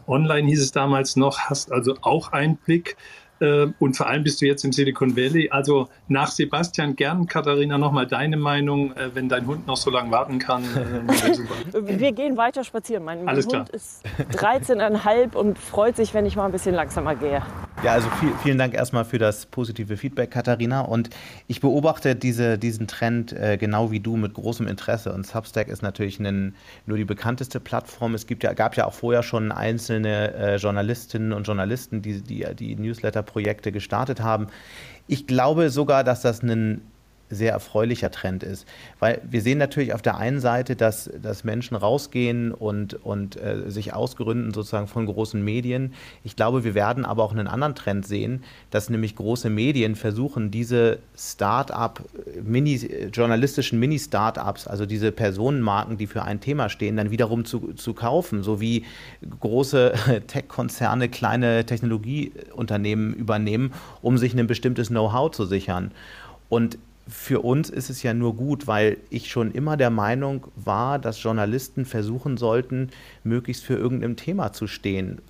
Online 0.07 0.47
hieß 0.47 0.61
es 0.61 0.71
damals 0.71 1.15
noch, 1.15 1.41
hast 1.41 1.71
also 1.71 1.95
auch 2.01 2.31
Einblick. 2.31 2.97
Äh, 3.39 3.67
und 3.79 3.97
vor 3.97 4.07
allem 4.07 4.23
bist 4.23 4.41
du 4.41 4.45
jetzt 4.45 4.63
im 4.63 4.71
Silicon 4.71 5.15
Valley. 5.15 5.49
Also 5.49 5.89
nach 6.07 6.29
Sebastian 6.29 6.95
gern, 6.95 7.25
Katharina, 7.25 7.77
nochmal 7.77 8.07
deine 8.07 8.37
Meinung, 8.37 8.93
äh, 8.93 9.13
wenn 9.13 9.29
dein 9.29 9.47
Hund 9.47 9.67
noch 9.67 9.77
so 9.77 9.89
lange 9.89 10.11
warten 10.11 10.39
kann. 10.39 10.63
Äh, 10.63 11.73
Wir 11.99 12.11
gehen 12.11 12.37
weiter 12.37 12.63
spazieren. 12.63 13.03
Mein, 13.03 13.23
mein 13.23 13.35
Hund 13.35 13.49
klar. 13.49 13.65
ist 13.71 14.03
13,5 14.33 15.35
und 15.35 15.57
freut 15.57 15.95
sich, 15.95 16.13
wenn 16.13 16.25
ich 16.25 16.35
mal 16.35 16.45
ein 16.45 16.51
bisschen 16.51 16.75
langsamer 16.75 17.15
gehe. 17.15 17.41
Ja, 17.83 17.91
also 17.91 18.09
viel, 18.11 18.31
vielen 18.41 18.57
Dank 18.57 18.75
erstmal 18.75 19.03
für 19.03 19.17
das 19.17 19.45
positive 19.45 19.97
Feedback, 19.97 20.31
Katharina. 20.31 20.79
Und 20.81 21.09
ich 21.47 21.59
beobachte 21.59 22.15
diese, 22.15 22.57
diesen 22.57 22.87
Trend 22.87 23.33
äh, 23.33 23.57
genau 23.57 23.91
wie 23.91 23.99
du 23.99 24.15
mit 24.15 24.35
großem 24.35 24.69
Interesse. 24.69 25.11
Und 25.11 25.27
Substack 25.27 25.67
ist 25.67 25.81
natürlich 25.81 26.17
einen, 26.17 26.55
nur 26.85 26.95
die 26.95 27.03
bekannteste 27.03 27.59
Plattform. 27.59 28.15
Es 28.15 28.25
gibt 28.25 28.43
ja, 28.43 28.53
gab 28.53 28.77
ja 28.77 28.85
auch 28.85 28.93
vorher 28.93 29.21
schon 29.21 29.51
einzelne 29.51 30.33
äh, 30.33 30.55
Journalistinnen 30.55 31.33
und 31.33 31.43
Journalisten, 31.43 32.01
die 32.01 32.21
die, 32.21 32.47
die 32.57 32.77
Newsletter 32.77 33.21
Projekte 33.21 33.73
gestartet 33.73 34.21
haben. 34.21 34.47
Ich 35.07 35.27
glaube 35.27 35.69
sogar, 35.69 36.05
dass 36.05 36.21
das 36.21 36.41
ein 36.41 36.79
sehr 37.33 37.51
erfreulicher 37.51 38.11
Trend 38.11 38.43
ist. 38.43 38.67
Weil 38.99 39.21
wir 39.29 39.41
sehen 39.41 39.57
natürlich 39.57 39.93
auf 39.93 40.01
der 40.01 40.17
einen 40.17 40.39
Seite, 40.39 40.75
dass, 40.75 41.09
dass 41.21 41.43
Menschen 41.43 41.75
rausgehen 41.75 42.51
und, 42.51 42.93
und 43.03 43.35
äh, 43.35 43.69
sich 43.69 43.93
ausgründen 43.93 44.53
sozusagen 44.53 44.87
von 44.87 45.05
großen 45.05 45.43
Medien. 45.43 45.93
Ich 46.23 46.35
glaube, 46.35 46.63
wir 46.63 46.75
werden 46.75 47.05
aber 47.05 47.23
auch 47.23 47.31
einen 47.31 47.47
anderen 47.47 47.75
Trend 47.75 48.05
sehen, 48.05 48.43
dass 48.71 48.89
nämlich 48.89 49.15
große 49.15 49.49
Medien 49.49 49.95
versuchen, 49.95 50.51
diese 50.51 50.99
Start-up, 51.17 52.03
Mini, 52.43 52.75
journalistischen 53.11 53.79
Mini-Startups, 53.79 54.67
also 54.67 54.85
diese 54.85 55.11
Personenmarken, 55.11 55.97
die 55.97 56.07
für 56.07 56.23
ein 56.23 56.39
Thema 56.39 56.69
stehen, 56.69 56.97
dann 56.97 57.11
wiederum 57.11 57.45
zu, 57.45 57.73
zu 57.73 57.93
kaufen, 57.93 58.43
so 58.43 58.59
wie 58.59 58.85
große 59.39 59.93
Tech-Konzerne 60.27 61.09
kleine 61.09 61.65
Technologieunternehmen 61.65 63.13
übernehmen, 63.13 63.73
um 64.01 64.17
sich 64.17 64.37
ein 64.37 64.47
bestimmtes 64.47 64.89
Know-how 64.89 65.31
zu 65.31 65.45
sichern. 65.45 65.91
Und 66.49 66.77
für 67.07 67.41
uns 67.41 67.69
ist 67.69 67.89
es 67.89 68.01
ja 68.01 68.13
nur 68.13 68.35
gut, 68.35 68.65
weil 68.65 68.97
ich 69.09 69.29
schon 69.29 69.51
immer 69.51 69.75
der 69.75 69.89
Meinung 69.89 70.47
war, 70.55 70.99
dass 70.99 71.21
Journalisten 71.21 71.85
versuchen 71.85 72.37
sollten, 72.37 72.91
möglichst 73.23 73.65
für 73.65 73.75
irgendein 73.75 74.15
Thema 74.15 74.53
zu 74.53 74.67
stehen. 74.67 75.21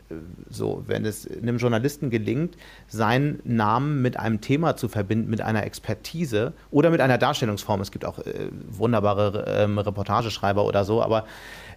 So, 0.49 0.83
wenn 0.85 1.03
es 1.03 1.27
einem 1.27 1.57
Journalisten 1.57 2.11
gelingt, 2.11 2.57
seinen 2.87 3.39
Namen 3.43 4.03
mit 4.03 4.17
einem 4.17 4.39
Thema 4.39 4.77
zu 4.77 4.87
verbinden, 4.87 5.31
mit 5.31 5.41
einer 5.41 5.63
Expertise 5.63 6.53
oder 6.69 6.91
mit 6.91 7.01
einer 7.01 7.17
Darstellungsform. 7.17 7.81
Es 7.81 7.91
gibt 7.91 8.05
auch 8.05 8.19
äh, 8.19 8.49
wunderbare 8.69 9.45
ähm, 9.47 9.79
Reportageschreiber 9.79 10.65
oder 10.65 10.85
so, 10.85 11.01
aber 11.01 11.25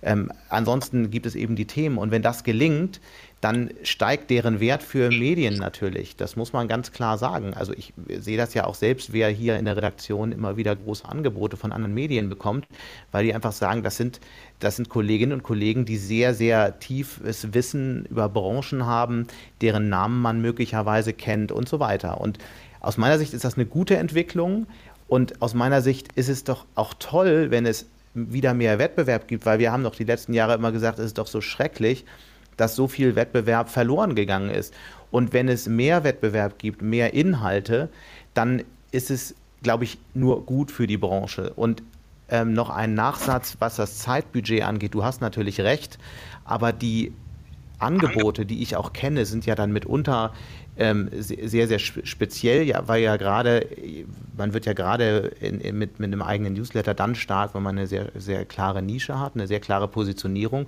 ähm, 0.03 0.31
ansonsten 0.51 1.11
gibt 1.11 1.25
es 1.25 1.35
eben 1.35 1.57
die 1.57 1.67
Themen. 1.67 1.97
Und 1.97 2.11
wenn 2.11 2.23
das 2.23 2.45
gelingt, 2.45 3.01
dann 3.43 3.71
steigt 3.83 4.31
deren 4.31 4.61
Wert 4.61 4.83
für 4.83 5.11
Medien 5.11 5.57
natürlich. 5.57 6.17
Das 6.17 6.37
muss 6.37 6.53
man 6.55 6.69
ganz 6.69 6.91
klar 6.91 7.19
sagen. 7.19 7.53
Also 7.53 7.75
ich 7.75 7.93
sehe 8.09 8.39
das 8.39 8.55
ja 8.55 8.65
auch 8.65 8.75
selbst, 8.75 9.13
wer 9.13 9.29
hier 9.29 9.59
in 9.59 9.67
der 9.67 9.77
Redaktion 9.77 10.33
immer 10.33 10.57
wieder 10.57 10.75
große 10.75 11.07
Angebote 11.07 11.57
von 11.59 11.71
anderen 11.71 11.95
Medien 11.95 12.31
bekommt, 12.31 12.67
weil 13.13 13.25
die 13.25 13.35
einfach 13.35 13.53
sagen, 13.53 13.83
das 13.83 13.99
sind, 13.99 14.21
das 14.59 14.77
sind 14.77 14.89
Kolleginnen 14.89 15.33
und 15.33 15.43
Kollegen, 15.43 15.85
die 15.85 15.99
sehr, 15.99 16.35
sehr 16.35 16.79
tiefes 16.79 17.53
Wissen 17.53 18.07
über 18.07 18.29
Branchen 18.31 18.87
haben, 18.87 19.27
deren 19.61 19.91
Namen 19.91 20.23
man 20.23 20.41
möglicherweise 20.41 21.13
kennt 21.13 21.53
und 21.53 21.69
so 21.69 21.79
weiter. 21.79 22.21
Und 22.21 22.39
aus 22.81 22.97
meiner 22.97 23.19
Sicht 23.19 23.35
ist 23.35 23.45
das 23.45 23.57
eine 23.57 23.67
gute 23.67 23.97
Entwicklung. 23.97 24.67
Und 25.09 25.43
aus 25.43 25.55
meiner 25.55 25.83
Sicht 25.83 26.09
ist 26.15 26.29
es 26.29 26.43
doch 26.45 26.65
auch 26.75 26.95
toll, 26.99 27.51
wenn 27.51 27.67
es 27.67 27.87
wieder 28.15 28.55
mehr 28.55 28.79
Wettbewerb 28.79 29.29
gibt, 29.29 29.45
weil 29.45 29.59
wir 29.59 29.73
haben 29.73 29.85
doch 29.85 29.95
die 29.95 30.05
letzten 30.05 30.33
Jahre 30.33 30.55
immer 30.55 30.73
gesagt, 30.73 30.99
es 30.99 31.07
ist 31.07 31.19
doch 31.19 31.27
so 31.27 31.43
schrecklich, 31.43 32.07
dass 32.57 32.77
so 32.77 32.89
viel 32.89 33.17
Wettbewerb 33.17 33.69
verloren 33.69 34.15
gegangen 34.15 34.51
ist. 34.51 34.75
Und 35.11 35.33
wenn 35.33 35.49
es 35.49 35.69
mehr 35.69 36.05
Wettbewerb 36.05 36.59
gibt, 36.59 36.83
mehr 36.83 37.15
Inhalte, 37.15 37.89
dann 38.35 38.65
ist 38.91 39.11
es, 39.11 39.35
glaube 39.63 39.85
ich, 39.85 39.99
nur 40.15 40.45
gut 40.45 40.71
für 40.71 40.87
die 40.87 40.99
Branche. 40.99 41.53
Und 41.55 41.83
ähm, 42.29 42.55
noch 42.55 42.71
ein 42.71 42.95
Nachsatz, 42.95 43.57
was 43.61 43.77
das 43.77 43.99
Zeitbudget 43.99 44.63
angeht. 44.63 44.95
Du 44.95 45.05
hast 45.05 45.21
natürlich 45.21 45.61
recht, 45.61 45.99
aber 46.45 46.73
die 46.73 47.13
Angebote, 47.79 48.47
die 48.47 48.63
ich 48.63 48.77
auch 48.77 48.93
kenne, 48.93 49.27
sind 49.27 49.47
ja 49.47 49.55
dann 49.55 49.73
mitunter 49.73 50.33
ähm, 50.79 51.09
sehr, 51.13 51.69
sehr 51.69 51.79
speziell, 51.79 52.63
ja, 52.65 52.87
weil 52.87 53.03
ja 53.03 53.17
gerade, 53.17 53.67
man 54.37 54.53
wird 54.53 54.67
ja 54.67 54.73
gerade 54.73 55.33
mit, 55.41 55.99
mit 55.99 56.03
einem 56.03 56.23
eigenen 56.23 56.55
Newsletter 56.55 56.95
dann 56.95 57.15
stark, 57.15 57.55
wenn 57.55 57.63
man 57.63 57.79
eine 57.79 57.87
sehr, 57.87 58.11
sehr 58.15 58.45
klare 58.45 58.83
Nische 58.83 59.19
hat, 59.19 59.35
eine 59.35 59.47
sehr 59.47 59.61
klare 59.61 59.89
Positionierung. 59.89 60.67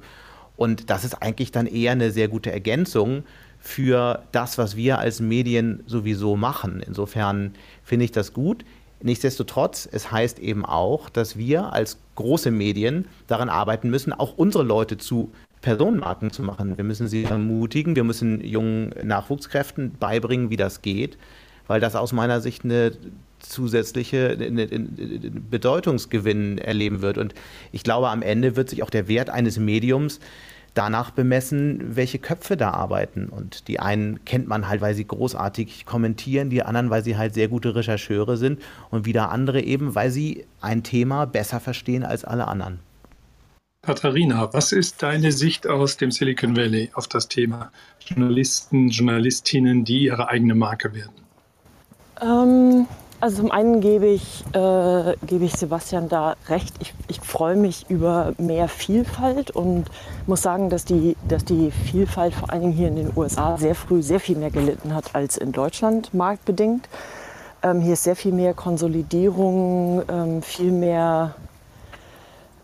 Und 0.59 0.91
das 0.91 1.05
ist 1.05 1.23
eigentlich 1.23 1.53
dann 1.53 1.67
eher 1.67 1.93
eine 1.93 2.11
sehr 2.11 2.27
gute 2.27 2.51
Ergänzung 2.51 3.23
für 3.61 4.25
das, 4.33 4.59
was 4.59 4.77
wir 4.77 4.99
als 4.99 5.21
Medien 5.21 5.85
sowieso 5.87 6.37
machen. 6.37 6.83
Insofern 6.85 7.55
finde 7.85 8.05
ich 8.05 8.11
das 8.11 8.33
gut. 8.33 8.65
Nichtsdestotrotz, 9.01 9.89
es 9.91 10.11
heißt 10.11 10.41
eben 10.41 10.67
auch, 10.67 11.11
dass 11.11 11.39
wir 11.39 11.73
als 11.73 11.99
große 12.17 12.51
Medien 12.51 13.07
daran 13.29 13.49
arbeiten 13.49 13.89
müssen, 13.89 14.13
auch 14.13 14.37
unsere 14.37 14.65
Leute 14.65 14.99
zu 14.99 15.31
Personenmarken 15.61 16.33
zu 16.33 16.43
machen. 16.43 16.77
Wir 16.77 16.85
müssen 16.85 17.07
sie 17.07 17.23
ermutigen, 17.23 17.95
wir 17.95 18.05
müssen 18.05 18.45
jungen 18.45 18.93
Nachwuchskräften 19.05 19.93
beibringen, 20.01 20.51
wie 20.51 20.57
das 20.57 20.83
geht, 20.83 21.19
weil 21.69 21.79
das 21.81 21.95
aus 21.95 22.13
meiner 22.13 22.41
Sicht 22.41 22.65
eine 22.65 22.91
zusätzliche 23.49 24.31
eine, 24.31 24.63
eine 24.63 24.89
Bedeutungsgewinn 25.51 26.59
erleben 26.59 27.03
wird. 27.03 27.19
Und 27.19 27.35
ich 27.73 27.83
glaube, 27.83 28.09
am 28.09 28.23
Ende 28.23 28.57
wird 28.57 28.71
sich 28.71 28.83
auch 28.83 28.91
der 28.91 29.09
Wert 29.09 29.31
eines 29.31 29.59
Mediums 29.59 30.21
danach 30.75 31.11
bemessen, 31.11 31.97
welche 31.97 32.19
Köpfe 32.19 32.57
da 32.57 32.71
arbeiten. 32.71 33.29
Und 33.29 33.67
die 33.69 33.81
einen 33.81 34.25
kennt 34.25 34.47
man 34.47 34.69
halt, 34.69 34.81
weil 34.81 34.95
sie 34.95 35.07
großartig 35.07 35.87
kommentieren, 35.87 36.51
die 36.51 36.63
anderen, 36.63 36.91
weil 36.91 37.03
sie 37.03 37.17
halt 37.17 37.35
sehr 37.35 37.49
gute 37.49 37.75
Rechercheure 37.75 38.37
sind 38.37 38.61
und 38.91 39.05
wieder 39.05 39.31
andere 39.31 39.61
eben, 39.61 39.95
weil 39.95 40.11
sie 40.11 40.45
ein 40.61 40.85
Thema 40.85 41.27
besser 41.27 41.59
verstehen 41.59 42.05
als 42.05 42.25
alle 42.25 42.47
anderen. 42.47 42.79
Katharina, 43.83 44.53
was 44.53 44.73
ist 44.73 45.03
deine 45.03 45.33
Sicht 45.33 45.67
aus 45.67 45.97
dem 45.97 46.11
Silicon 46.11 46.57
Valley 46.57 46.91
auf 46.95 47.09
das 47.09 47.29
Thema 47.29 47.73
Journalisten, 48.07 48.89
Journalistinnen, 48.89 49.85
die 49.85 50.05
ihre 50.05 50.29
eigene 50.29 50.55
Marke 50.55 50.93
werden? 50.95 51.15
Ähm, 52.21 52.87
also 53.21 53.43
zum 53.43 53.51
einen 53.51 53.81
gebe 53.81 54.07
ich, 54.07 54.45
äh, 54.53 55.17
gebe 55.27 55.45
ich 55.45 55.53
Sebastian 55.55 56.09
da 56.09 56.37
recht. 56.49 56.75
Ich, 56.79 56.95
ich 57.09 57.21
freue 57.21 57.57
mich 57.57 57.87
über 57.89 58.33
mehr 58.39 58.69
Vielfalt 58.69 59.51
und 59.51 59.87
muss 60.27 60.43
sagen, 60.43 60.71
dass 60.71 60.85
die, 60.85 61.17
dass 61.27 61.45
die 61.45 61.71
Vielfalt 61.71 62.35
vor 62.35 62.51
allen 62.51 62.63
Dingen 62.63 62.73
hier 62.73 62.89
in 62.89 62.97
den 62.97 63.13
USA 63.17 63.57
sehr 63.57 63.75
früh 63.75 64.03
sehr 64.03 64.21
viel 64.21 64.37
mehr 64.37 64.51
gelitten 64.51 64.95
hat 64.95 65.15
als 65.15 65.37
in 65.37 65.53
Deutschland 65.53 66.15
marktbedingt. 66.15 66.89
Ähm, 67.63 67.81
hier 67.81 67.95
ist 67.95 68.05
sehr 68.05 68.17
viel 68.17 68.33
mehr 68.33 68.55
Konsolidierung, 68.55 70.03
ähm, 70.09 70.43
viel 70.43 70.71
mehr 70.71 71.35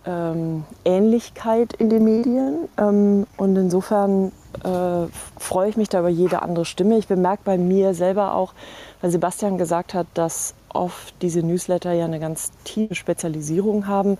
ähm, 0.06 0.64
Ähnlichkeit 0.84 1.72
in 1.72 1.90
den 1.90 2.04
Medien. 2.04 2.68
Ähm, 2.78 3.26
und 3.36 3.56
insofern 3.56 4.30
äh, 4.62 5.08
freue 5.38 5.68
ich 5.68 5.76
mich 5.76 5.88
da 5.88 6.00
über 6.00 6.08
jede 6.08 6.42
andere 6.42 6.64
Stimme. 6.64 6.98
Ich 6.98 7.08
bemerke 7.08 7.42
bei 7.44 7.58
mir 7.58 7.94
selber 7.94 8.34
auch, 8.34 8.52
weil 9.00 9.10
Sebastian 9.10 9.58
gesagt 9.58 9.94
hat, 9.94 10.06
dass 10.14 10.54
oft 10.68 11.14
diese 11.22 11.40
Newsletter 11.40 11.92
ja 11.92 12.04
eine 12.04 12.20
ganz 12.20 12.50
tiefe 12.64 12.94
Spezialisierung 12.94 13.86
haben, 13.86 14.18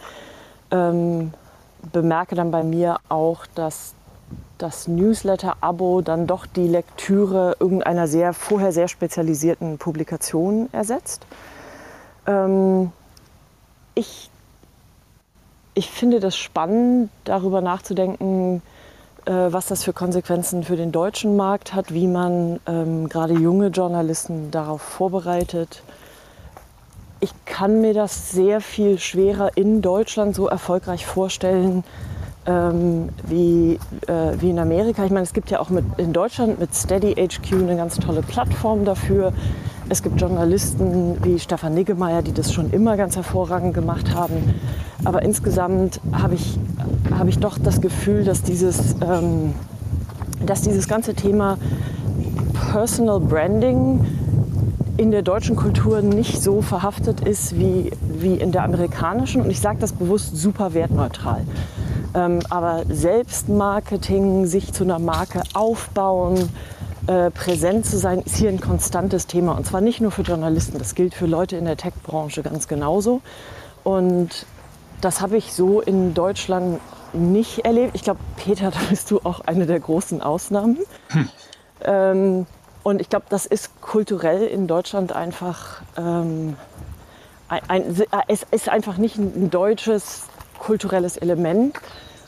ähm, 0.70 1.32
bemerke 1.93 2.35
dann 2.35 2.51
bei 2.51 2.62
mir 2.62 2.99
auch, 3.09 3.47
dass 3.55 3.95
das 4.59 4.89
Newsletter-Abo 4.89 6.01
dann 6.01 6.26
doch 6.26 6.47
die 6.47 6.68
Lektüre 6.68 7.57
irgendeiner 7.59 8.07
sehr 8.07 8.32
vorher 8.32 8.72
sehr 8.72 8.89
spezialisierten 8.89 9.78
Publikation 9.78 10.68
ersetzt. 10.72 11.26
Ähm, 12.26 12.93
ich, 13.95 14.30
ich 15.74 15.91
finde 15.91 16.20
das 16.20 16.37
spannend, 16.37 17.11
darüber 17.24 17.61
nachzudenken, 17.61 18.62
was 19.30 19.66
das 19.66 19.84
für 19.84 19.92
Konsequenzen 19.92 20.64
für 20.64 20.76
den 20.76 20.92
deutschen 20.92 21.36
Markt 21.36 21.74
hat, 21.74 21.92
wie 21.92 22.06
man 22.06 22.60
ähm, 22.66 23.08
gerade 23.08 23.34
junge 23.34 23.68
Journalisten 23.68 24.50
darauf 24.50 24.82
vorbereitet. 24.82 25.82
Ich 27.20 27.32
kann 27.46 27.80
mir 27.80 27.94
das 27.94 28.32
sehr 28.32 28.60
viel 28.60 28.98
schwerer 28.98 29.56
in 29.56 29.80
Deutschland 29.80 30.34
so 30.34 30.46
erfolgreich 30.48 31.06
vorstellen, 31.06 31.84
ähm, 32.46 33.08
wie, 33.26 33.78
äh, 34.06 34.40
wie 34.40 34.50
in 34.50 34.58
Amerika. 34.58 35.04
Ich 35.04 35.10
meine, 35.10 35.24
es 35.24 35.32
gibt 35.32 35.50
ja 35.50 35.60
auch 35.60 35.70
mit, 35.70 35.84
in 35.96 36.12
Deutschland 36.12 36.60
mit 36.60 36.74
Steady 36.74 37.14
HQ 37.14 37.52
eine 37.52 37.76
ganz 37.76 37.96
tolle 37.96 38.22
Plattform 38.22 38.84
dafür. 38.84 39.32
Es 39.88 40.02
gibt 40.02 40.20
Journalisten 40.20 41.22
wie 41.24 41.38
Stefan 41.38 41.74
Niggemeier, 41.74 42.22
die 42.22 42.32
das 42.32 42.52
schon 42.52 42.70
immer 42.70 42.96
ganz 42.96 43.16
hervorragend 43.16 43.74
gemacht 43.74 44.14
haben. 44.14 44.54
Aber 45.04 45.22
insgesamt 45.22 46.00
habe 46.12 46.34
ich, 46.34 46.58
hab 47.18 47.28
ich 47.28 47.38
doch 47.38 47.58
das 47.58 47.80
Gefühl, 47.80 48.24
dass 48.24 48.42
dieses, 48.42 48.96
ähm, 49.00 49.54
dass 50.44 50.62
dieses 50.62 50.88
ganze 50.88 51.14
Thema 51.14 51.58
Personal 52.72 53.20
Branding 53.20 54.00
in 54.96 55.10
der 55.10 55.22
deutschen 55.22 55.56
Kultur 55.56 56.02
nicht 56.02 56.40
so 56.40 56.62
verhaftet 56.62 57.20
ist 57.20 57.58
wie, 57.58 57.90
wie 58.00 58.34
in 58.34 58.52
der 58.52 58.62
amerikanischen. 58.62 59.42
Und 59.42 59.50
ich 59.50 59.60
sage 59.60 59.78
das 59.80 59.92
bewusst 59.92 60.36
super 60.36 60.72
wertneutral. 60.72 61.44
Ähm, 62.14 62.40
aber 62.48 62.84
Selbstmarketing, 62.88 64.46
sich 64.46 64.72
zu 64.72 64.84
einer 64.84 65.00
Marke 65.00 65.42
aufbauen, 65.52 66.48
äh, 67.06 67.30
präsent 67.30 67.86
zu 67.86 67.98
sein, 67.98 68.20
ist 68.20 68.36
hier 68.36 68.48
ein 68.48 68.60
konstantes 68.60 69.26
Thema. 69.26 69.52
Und 69.52 69.66
zwar 69.66 69.80
nicht 69.80 70.00
nur 70.00 70.12
für 70.12 70.22
Journalisten, 70.22 70.78
das 70.78 70.94
gilt 70.94 71.14
für 71.14 71.26
Leute 71.26 71.56
in 71.56 71.64
der 71.64 71.76
Tech-Branche 71.76 72.42
ganz 72.42 72.68
genauso. 72.68 73.20
Und 73.82 74.46
das 75.00 75.20
habe 75.20 75.36
ich 75.36 75.52
so 75.52 75.80
in 75.80 76.14
Deutschland 76.14 76.80
nicht 77.14 77.64
erlebt. 77.64 77.94
Ich 77.94 78.02
glaube, 78.02 78.20
Peter, 78.36 78.70
da 78.72 78.78
bist 78.90 79.10
du 79.10 79.20
auch 79.24 79.40
eine 79.40 79.66
der 79.66 79.80
großen 79.80 80.20
Ausnahmen. 80.20 80.78
Hm. 81.08 81.28
Ähm, 81.84 82.46
und 82.82 83.00
ich 83.00 83.08
glaube, 83.08 83.26
das 83.30 83.46
ist 83.46 83.80
kulturell 83.80 84.46
in 84.46 84.66
Deutschland 84.66 85.12
einfach, 85.12 85.82
ähm, 85.96 86.56
ein, 87.48 87.62
ein, 87.68 88.02
es 88.28 88.46
ist 88.50 88.68
einfach 88.68 88.98
nicht 88.98 89.16
ein 89.16 89.50
deutsches 89.50 90.24
kulturelles 90.58 91.16
Element. 91.16 91.78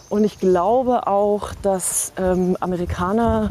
Und 0.08 0.24
ich 0.24 0.38
glaube 0.38 1.06
auch, 1.06 1.52
dass 1.62 2.12
ähm, 2.16 2.56
Amerikaner, 2.60 3.50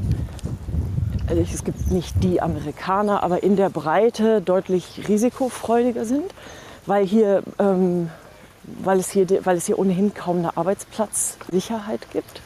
also 1.27 1.41
es 1.41 1.63
gibt 1.63 1.91
nicht 1.91 2.23
die 2.23 2.41
Amerikaner, 2.41 3.23
aber 3.23 3.43
in 3.43 3.55
der 3.55 3.69
Breite 3.69 4.41
deutlich 4.41 5.07
risikofreudiger 5.07 6.05
sind, 6.05 6.33
weil, 6.86 7.05
hier, 7.05 7.43
ähm, 7.59 8.09
weil, 8.84 8.99
es 8.99 9.09
hier, 9.09 9.28
weil 9.45 9.57
es 9.57 9.66
hier 9.66 9.80
ohnehin 9.80 10.13
kaum 10.13 10.39
eine 10.39 10.57
Arbeitsplatzsicherheit 10.57 12.11
gibt. 12.11 12.41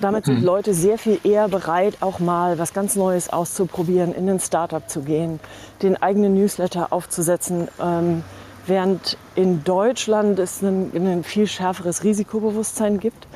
Damit 0.00 0.24
sind 0.24 0.40
mhm. 0.40 0.44
Leute 0.44 0.74
sehr 0.74 0.98
viel 0.98 1.20
eher 1.22 1.48
bereit, 1.48 1.98
auch 2.00 2.18
mal 2.18 2.58
was 2.58 2.74
ganz 2.74 2.96
Neues 2.96 3.32
auszuprobieren, 3.32 4.12
in 4.12 4.28
ein 4.28 4.40
Startup 4.40 4.88
zu 4.88 5.02
gehen, 5.02 5.38
den 5.80 6.00
eigenen 6.00 6.34
Newsletter 6.34 6.92
aufzusetzen. 6.92 7.68
Ähm, 7.80 8.24
während 8.66 9.16
in 9.36 9.62
Deutschland 9.62 10.40
es 10.40 10.60
ein, 10.60 10.90
ein 10.94 11.24
viel 11.24 11.46
schärferes 11.46 12.02
Risikobewusstsein 12.02 12.98
gibt, 12.98 13.28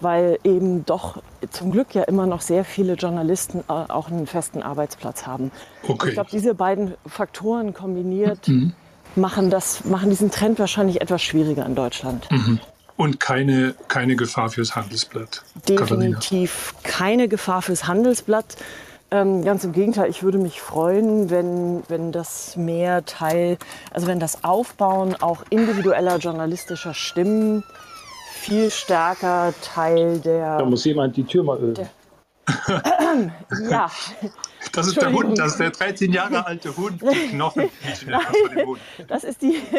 weil 0.00 0.38
eben 0.44 0.84
doch 0.84 1.22
zum 1.50 1.72
Glück 1.72 1.94
ja 1.94 2.02
immer 2.02 2.26
noch 2.26 2.42
sehr 2.42 2.64
viele 2.64 2.94
Journalisten 2.94 3.60
äh, 3.60 3.72
auch 3.72 4.10
einen 4.10 4.26
festen 4.26 4.62
Arbeitsplatz 4.62 5.26
haben. 5.26 5.50
Okay. 5.86 6.08
Ich 6.08 6.14
glaube, 6.14 6.30
diese 6.30 6.54
beiden 6.54 6.94
Faktoren 7.06 7.72
kombiniert 7.72 8.46
mhm. 8.48 8.74
Machen, 9.16 9.50
das, 9.50 9.84
machen 9.84 10.10
diesen 10.10 10.30
Trend 10.30 10.58
wahrscheinlich 10.58 11.00
etwas 11.00 11.22
schwieriger 11.22 11.66
in 11.66 11.74
Deutschland. 11.74 12.30
Mhm. 12.30 12.60
Und 12.96 13.18
keine, 13.18 13.74
keine 13.88 14.14
Gefahr 14.14 14.50
fürs 14.50 14.76
Handelsblatt. 14.76 15.42
Definitiv 15.68 16.74
Katharina. 16.82 16.96
keine 16.96 17.28
Gefahr 17.28 17.62
fürs 17.62 17.86
Handelsblatt. 17.86 18.56
Ähm, 19.10 19.42
ganz 19.42 19.64
im 19.64 19.72
Gegenteil, 19.72 20.08
ich 20.08 20.22
würde 20.22 20.38
mich 20.38 20.60
freuen, 20.60 21.30
wenn, 21.30 21.82
wenn 21.88 22.12
das 22.12 22.56
mehr 22.56 23.04
Teil, 23.06 23.56
also 23.90 24.06
wenn 24.06 24.20
das 24.20 24.44
Aufbauen 24.44 25.16
auch 25.20 25.44
individueller 25.50 26.18
journalistischer 26.18 26.94
Stimmen 26.94 27.64
viel 28.40 28.70
stärker 28.70 29.52
Teil 29.62 30.20
der. 30.20 30.58
Da 30.58 30.64
muss 30.64 30.84
jemand 30.84 31.16
die 31.16 31.24
Tür 31.24 31.42
mal 31.42 31.58
ölen. 31.58 31.88
ja. 33.70 33.90
Das 34.72 34.86
ist 34.86 35.00
der 35.00 35.12
Hund, 35.12 35.38
das 35.38 35.52
ist 35.52 35.60
der 35.60 35.70
13 35.70 36.12
Jahre 36.12 36.46
alte 36.46 36.76
Hund, 36.76 37.02
die 37.02 37.28
Knochen. 37.28 37.70
Nein, 38.06 38.22
das 39.08 39.24
ist 39.24 39.42
die. 39.42 39.56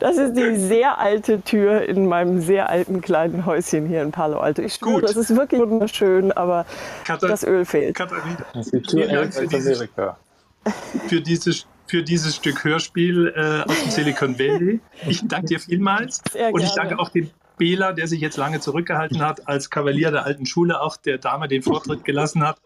Das 0.00 0.16
ist 0.16 0.34
die 0.34 0.56
sehr 0.56 0.98
alte 0.98 1.40
Tür 1.40 1.82
in 1.82 2.08
meinem 2.08 2.40
sehr 2.40 2.68
alten 2.68 3.00
kleinen 3.00 3.46
Häuschen 3.46 3.86
hier 3.86 4.02
in 4.02 4.10
Palo 4.10 4.40
Alto. 4.40 4.60
Ich 4.60 4.74
schwöre, 4.74 5.02
das 5.02 5.14
ist 5.14 5.36
wirklich 5.36 5.60
wunderschön, 5.60 6.32
aber 6.32 6.66
Katar 7.04 7.28
das 7.28 7.44
Öl 7.44 7.64
fehlt. 7.64 7.94
Katharina, 7.94 8.44
das 8.54 8.66
ist 8.66 8.72
die 8.72 8.82
Tür 8.82 9.06
Dank 9.06 9.32
für, 9.32 9.46
dieses, 9.46 9.88
für, 11.06 11.20
dieses, 11.20 11.66
für 11.86 12.02
dieses 12.02 12.34
Stück 12.34 12.64
Hörspiel 12.64 13.32
äh, 13.36 13.70
aus 13.70 13.82
dem 13.82 13.90
Silicon 13.92 14.36
Valley. 14.36 14.80
Ich 15.06 15.22
danke 15.28 15.46
dir 15.46 15.60
vielmals. 15.60 16.20
Sehr 16.32 16.52
Und 16.52 16.62
ich 16.62 16.72
danke 16.72 16.98
auch 16.98 17.10
dem 17.10 17.30
Bela, 17.62 17.92
der 17.92 18.08
sich 18.08 18.20
jetzt 18.20 18.38
lange 18.38 18.58
zurückgehalten 18.58 19.22
hat, 19.22 19.46
als 19.46 19.70
Kavalier 19.70 20.10
der 20.10 20.24
alten 20.24 20.46
Schule, 20.46 20.80
auch 20.80 20.96
der 20.96 21.18
Dame 21.18 21.46
den 21.46 21.62
Vortritt 21.62 22.04
gelassen 22.04 22.44
hat. 22.44 22.60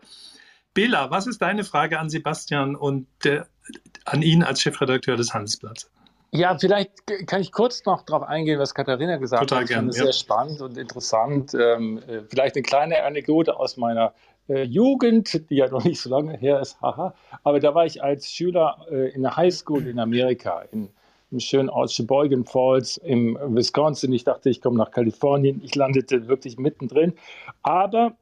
Bela, 0.72 1.10
was 1.10 1.26
ist 1.26 1.42
deine 1.42 1.64
Frage 1.64 1.98
an 1.98 2.08
Sebastian 2.08 2.74
und 2.74 3.06
der, 3.22 3.46
an 4.06 4.22
ihn 4.22 4.42
als 4.42 4.62
Chefredakteur 4.62 5.18
des 5.18 5.34
Handelsblatts? 5.34 5.90
Ja, 6.30 6.56
vielleicht 6.56 6.92
kann 7.26 7.42
ich 7.42 7.52
kurz 7.52 7.84
noch 7.84 8.06
darauf 8.06 8.22
eingehen, 8.22 8.58
was 8.58 8.74
Katharina 8.74 9.18
gesagt 9.18 9.42
Total 9.42 9.64
hat. 9.64 9.68
Gern, 9.68 9.86
das 9.88 9.96
ist 9.96 10.00
ja. 10.00 10.04
sehr 10.06 10.14
spannend 10.14 10.62
und 10.62 10.78
interessant. 10.78 11.52
Ähm, 11.52 11.98
äh, 12.08 12.22
vielleicht 12.30 12.56
eine 12.56 12.62
kleine 12.62 13.02
Anekdote 13.02 13.54
aus 13.54 13.76
meiner 13.76 14.14
äh, 14.48 14.62
Jugend, 14.62 15.50
die 15.50 15.56
ja 15.56 15.68
noch 15.68 15.84
nicht 15.84 16.00
so 16.00 16.08
lange 16.08 16.38
her 16.38 16.58
ist, 16.60 16.80
haha. 16.80 17.12
Aber 17.42 17.60
da 17.60 17.74
war 17.74 17.84
ich 17.84 18.02
als 18.02 18.32
Schüler 18.32 18.86
äh, 18.90 19.10
in 19.10 19.20
der 19.20 19.36
Highschool 19.36 19.86
in 19.86 19.98
Amerika, 19.98 20.62
in, 20.72 20.88
schönen 21.40 21.68
Ort 21.68 21.92
Sheboygan 21.92 22.44
Falls 22.44 22.96
im 22.98 23.38
Wisconsin. 23.40 24.12
Ich 24.12 24.24
dachte, 24.24 24.50
ich 24.50 24.60
komme 24.60 24.78
nach 24.78 24.90
Kalifornien. 24.90 25.60
Ich 25.64 25.74
landete 25.74 26.28
wirklich 26.28 26.58
mittendrin. 26.58 27.14
Aber 27.62 28.16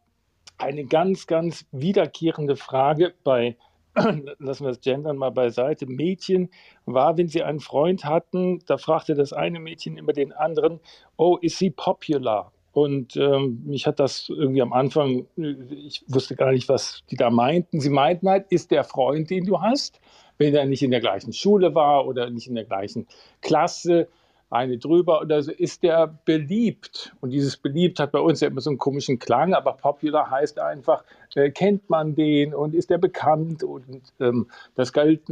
eine 0.58 0.84
ganz, 0.84 1.26
ganz 1.26 1.66
wiederkehrende 1.72 2.56
Frage 2.56 3.14
bei 3.24 3.56
lassen 4.38 4.64
wir 4.64 4.70
das 4.70 4.80
Gendern 4.80 5.16
mal 5.16 5.30
beiseite, 5.30 5.86
Mädchen 5.86 6.50
war, 6.84 7.16
wenn 7.16 7.28
sie 7.28 7.42
einen 7.42 7.60
Freund 7.60 8.04
hatten, 8.04 8.60
da 8.66 8.76
fragte 8.76 9.14
das 9.14 9.32
eine 9.32 9.60
Mädchen 9.60 9.96
immer 9.96 10.12
den 10.12 10.32
anderen, 10.32 10.80
oh, 11.16 11.38
is 11.40 11.58
he 11.58 11.70
popular? 11.70 12.52
Und 12.72 13.16
ähm, 13.16 13.62
mich 13.64 13.86
hat 13.86 14.00
das 14.00 14.28
irgendwie 14.28 14.62
am 14.62 14.72
Anfang, 14.72 15.26
ich 15.36 16.02
wusste 16.08 16.34
gar 16.34 16.50
nicht, 16.50 16.68
was 16.68 17.04
die 17.08 17.14
da 17.14 17.30
meinten. 17.30 17.80
Sie 17.80 17.88
meinten 17.88 18.28
halt, 18.28 18.50
ist 18.50 18.72
der 18.72 18.82
Freund, 18.82 19.30
den 19.30 19.44
du 19.44 19.60
hast, 19.60 20.00
wenn 20.38 20.54
er 20.54 20.66
nicht 20.66 20.82
in 20.82 20.90
der 20.90 21.00
gleichen 21.00 21.32
Schule 21.32 21.74
war 21.74 22.06
oder 22.06 22.30
nicht 22.30 22.48
in 22.48 22.54
der 22.54 22.64
gleichen 22.64 23.06
Klasse, 23.40 24.08
eine 24.54 24.78
drüber 24.78 25.20
oder 25.20 25.42
so, 25.42 25.50
ist 25.50 25.82
der 25.82 26.18
beliebt. 26.24 27.12
Und 27.20 27.30
dieses 27.30 27.56
beliebt 27.56 27.98
hat 27.98 28.12
bei 28.12 28.20
uns 28.20 28.40
ja 28.40 28.48
immer 28.48 28.60
so 28.60 28.70
einen 28.70 28.78
komischen 28.78 29.18
Klang, 29.18 29.52
aber 29.52 29.72
popular 29.72 30.30
heißt 30.30 30.60
einfach, 30.60 31.02
äh, 31.34 31.50
kennt 31.50 31.90
man 31.90 32.14
den 32.14 32.54
und 32.54 32.74
ist 32.74 32.90
der 32.90 32.98
bekannt 32.98 33.64
und 33.64 34.02
ähm, 34.20 34.48
das 34.76 34.92
galt, 34.92 35.22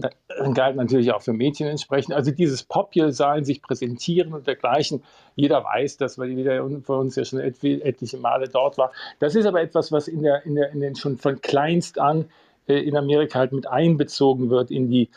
galt 0.55 0.76
natürlich 0.76 1.12
auch 1.12 1.22
für 1.22 1.32
Mädchen 1.32 1.68
entsprechend. 1.68 2.14
Also 2.14 2.32
dieses 2.32 2.64
Popular 2.64 3.12
sein, 3.12 3.44
sich 3.44 3.62
präsentieren 3.62 4.32
und 4.34 4.46
dergleichen, 4.48 5.05
jeder 5.36 5.62
weiß 5.62 5.98
das, 5.98 6.18
weil 6.18 6.30
jeder 6.30 6.68
von 6.82 6.98
uns 6.98 7.14
ja 7.14 7.24
schon 7.24 7.38
etliche 7.38 8.16
Male 8.16 8.48
dort 8.48 8.76
war. 8.76 8.90
Das 9.20 9.36
ist 9.36 9.46
aber 9.46 9.62
etwas, 9.62 9.92
was 9.92 10.09
in, 10.09 10.22
der, 10.22 10.44
in, 10.44 10.57
der, 10.57 10.72
in 10.72 10.80
den 10.80 10.96
schon 10.96 11.16
von 11.16 11.40
kleinst 11.40 11.98
an 11.98 12.28
in 12.66 12.96
Amerika 12.96 13.40
halt 13.40 13.52
mit 13.52 13.66
einbezogen 13.66 14.50
wird 14.50 14.70
in 14.70 14.88
die 14.88 15.10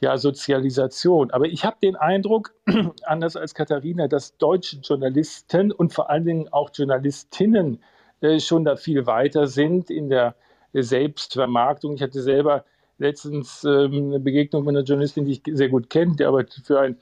ja, 0.00 0.18
Sozialisation. 0.18 1.30
Aber 1.30 1.46
ich 1.46 1.64
habe 1.64 1.76
den 1.82 1.96
Eindruck, 1.96 2.54
anders 3.04 3.36
als 3.36 3.54
Katharina, 3.54 4.08
dass 4.08 4.36
deutsche 4.36 4.78
Journalisten 4.78 5.70
und 5.70 5.94
vor 5.94 6.10
allen 6.10 6.24
Dingen 6.24 6.48
auch 6.52 6.70
Journalistinnen 6.74 7.80
äh, 8.20 8.40
schon 8.40 8.64
da 8.64 8.76
viel 8.76 9.06
weiter 9.06 9.46
sind 9.46 9.90
in 9.90 10.08
der 10.08 10.34
Selbstvermarktung. 10.72 11.94
Ich 11.94 12.02
hatte 12.02 12.20
selber 12.20 12.64
letztens 12.98 13.62
ähm, 13.64 14.08
eine 14.08 14.20
Begegnung 14.20 14.64
mit 14.64 14.74
einer 14.76 14.84
Journalistin, 14.84 15.24
die 15.26 15.32
ich 15.32 15.42
sehr 15.56 15.68
gut 15.68 15.88
kenne, 15.88 16.16
die 16.16 16.24
arbeitet 16.24 16.66
für 16.66 16.80
ein 16.80 16.98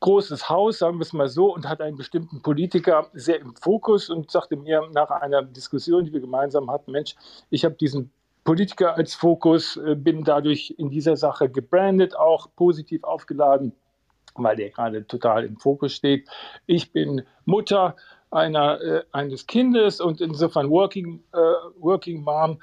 großes 0.00 0.48
Haus, 0.48 0.78
sagen 0.78 0.98
wir 0.98 1.02
es 1.02 1.12
mal 1.12 1.28
so, 1.28 1.54
und 1.54 1.68
hat 1.68 1.80
einen 1.80 1.96
bestimmten 1.96 2.42
Politiker 2.42 3.08
sehr 3.14 3.40
im 3.40 3.54
Fokus 3.54 4.10
und 4.10 4.30
sagte 4.30 4.56
mir 4.56 4.82
nach 4.92 5.10
einer 5.10 5.42
Diskussion, 5.42 6.04
die 6.04 6.12
wir 6.12 6.20
gemeinsam 6.20 6.70
hatten, 6.70 6.92
Mensch, 6.92 7.14
ich 7.50 7.64
habe 7.64 7.76
diesen 7.76 8.10
Politiker 8.46 8.96
als 8.96 9.14
Fokus, 9.14 9.76
äh, 9.76 9.96
bin 9.96 10.24
dadurch 10.24 10.74
in 10.78 10.88
dieser 10.88 11.16
Sache 11.16 11.50
gebrandet, 11.50 12.16
auch 12.16 12.48
positiv 12.54 13.02
aufgeladen, 13.02 13.72
weil 14.36 14.56
der 14.56 14.70
gerade 14.70 15.06
total 15.06 15.44
im 15.44 15.58
Fokus 15.58 15.92
steht. 15.92 16.28
Ich 16.64 16.92
bin 16.92 17.22
Mutter 17.44 17.96
einer, 18.30 18.80
äh, 18.80 19.02
eines 19.10 19.46
Kindes 19.46 20.00
und 20.00 20.20
insofern 20.20 20.70
Working, 20.70 21.24
äh, 21.32 21.38
Working 21.80 22.22
Mom. 22.22 22.60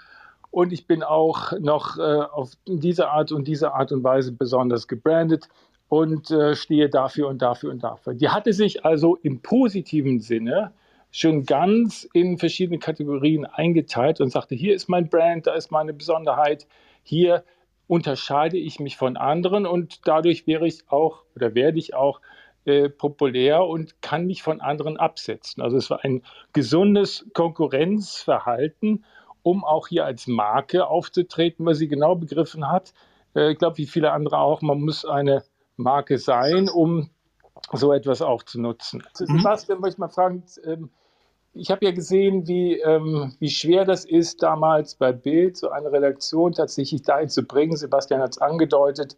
Und 0.51 0.71
ich 0.71 0.87
bin 0.87 1.03
auch 1.03 1.51
noch 1.59 1.97
äh, 1.97 2.01
auf 2.01 2.51
diese 2.65 3.09
Art 3.09 3.31
und 3.33 3.45
diese 3.47 3.73
Art 3.73 3.91
und 3.91 4.03
Weise 4.03 4.31
besonders 4.31 4.87
gebrandet 4.87 5.49
und 5.89 6.31
äh, 6.31 6.55
stehe 6.55 6.89
dafür 6.89 7.27
und 7.27 7.41
dafür 7.41 7.71
und 7.71 7.83
dafür. 7.83 8.13
Die 8.13 8.29
hatte 8.29 8.53
sich 8.53 8.85
also 8.85 9.17
im 9.17 9.41
positiven 9.41 10.21
Sinne 10.21 10.71
schon 11.13 11.45
ganz 11.45 12.09
in 12.11 12.39
verschiedene 12.39 12.79
Kategorien 12.79 13.45
eingeteilt 13.45 14.19
und 14.19 14.31
sagte, 14.31 14.55
hier 14.55 14.73
ist 14.73 14.89
mein 14.89 15.09
Brand, 15.09 15.45
da 15.45 15.53
ist 15.53 15.71
meine 15.71 15.93
Besonderheit, 15.93 16.67
hier 17.03 17.43
unterscheide 17.87 18.57
ich 18.57 18.79
mich 18.79 18.97
von 18.97 19.15
anderen 19.15 19.67
und 19.67 20.07
dadurch 20.07 20.47
wäre 20.47 20.65
ich 20.65 20.89
auch 20.89 21.23
oder 21.35 21.53
werde 21.53 21.77
ich 21.77 21.93
auch 21.93 22.19
äh, 22.65 22.89
populär 22.89 23.63
und 23.63 24.01
kann 24.01 24.25
mich 24.25 24.41
von 24.41 24.59
anderen 24.59 24.97
absetzen. 24.97 25.61
Also 25.61 25.77
es 25.77 25.91
war 25.91 26.03
ein 26.03 26.23
gesundes 26.51 27.29
Konkurrenzverhalten, 27.33 29.05
um 29.43 29.63
auch 29.63 29.89
hier 29.89 30.05
als 30.05 30.25
Marke 30.25 30.87
aufzutreten, 30.87 31.63
weil 31.65 31.75
sie 31.75 31.87
genau 31.87 32.15
begriffen 32.15 32.71
hat, 32.71 32.93
äh, 33.35 33.51
ich 33.51 33.59
glaube, 33.59 33.77
wie 33.77 33.85
viele 33.85 34.13
andere 34.13 34.39
auch, 34.39 34.63
man 34.63 34.81
muss 34.81 35.05
eine 35.05 35.43
Marke 35.77 36.17
sein, 36.17 36.69
um 36.69 37.11
so 37.71 37.93
etwas 37.93 38.23
auch 38.23 38.41
zu 38.41 38.59
nutzen. 38.59 39.03
Mhm. 39.19 39.37
Sebastian, 39.37 39.79
möchte 39.79 39.95
ich 39.95 39.99
mal 39.99 40.09
fragen, 40.09 40.43
ähm, 40.65 40.89
ich 41.53 41.69
habe 41.69 41.85
ja 41.85 41.91
gesehen, 41.91 42.47
wie, 42.47 42.79
ähm, 42.79 43.33
wie 43.39 43.49
schwer 43.49 43.85
das 43.85 44.05
ist, 44.05 44.41
damals 44.41 44.95
bei 44.95 45.11
Bild 45.11 45.57
so 45.57 45.69
eine 45.69 45.91
Redaktion 45.91 46.53
tatsächlich 46.53 47.03
dahin 47.03 47.29
zu 47.29 47.43
bringen. 47.43 47.77
Sebastian 47.77 48.21
hat 48.21 48.31
es 48.31 48.37
angedeutet, 48.39 49.15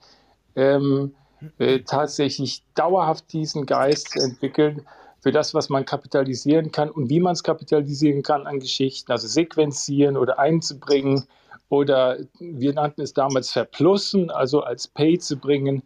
ähm, 0.56 1.16
äh, 1.60 1.80
tatsächlich 1.80 2.64
dauerhaft 2.76 3.32
diesen 3.32 3.66
Geist 3.66 4.10
zu 4.10 4.20
entwickeln 4.20 4.86
für 5.22 5.32
das, 5.32 5.54
was 5.54 5.70
man 5.70 5.86
kapitalisieren 5.86 6.72
kann 6.72 6.90
und 6.90 7.10
wie 7.10 7.20
man 7.20 7.34
es 7.34 7.44
kapitalisieren 7.44 8.22
kann 8.22 8.46
an 8.48 8.60
Geschichten, 8.60 9.12
also 9.12 9.28
sequenzieren 9.28 10.18
oder 10.18 10.38
einzubringen 10.38 11.26
oder 11.70 12.18
wir 12.40 12.74
nannten 12.74 13.02
es 13.02 13.14
damals 13.14 13.52
verplussen, 13.52 14.30
also 14.30 14.62
als 14.62 14.88
Pay 14.88 15.18
zu 15.18 15.38
bringen, 15.38 15.84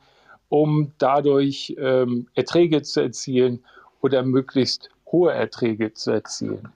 um 0.49 0.91
dadurch 0.97 1.75
ähm, 1.79 2.27
Erträge 2.33 2.81
zu 2.81 3.01
erzielen 3.01 3.63
oder 4.01 4.23
möglichst 4.23 4.89
hohe 5.11 5.31
Erträge 5.31 5.93
zu 5.93 6.11
erzielen. 6.11 6.69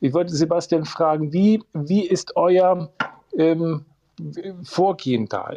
Ich 0.00 0.12
wollte 0.12 0.34
Sebastian 0.34 0.84
fragen, 0.84 1.32
wie, 1.32 1.62
wie 1.72 2.06
ist 2.06 2.36
euer 2.36 2.90
ähm, 3.36 3.84
Vorgehen 4.62 5.26
da? 5.28 5.52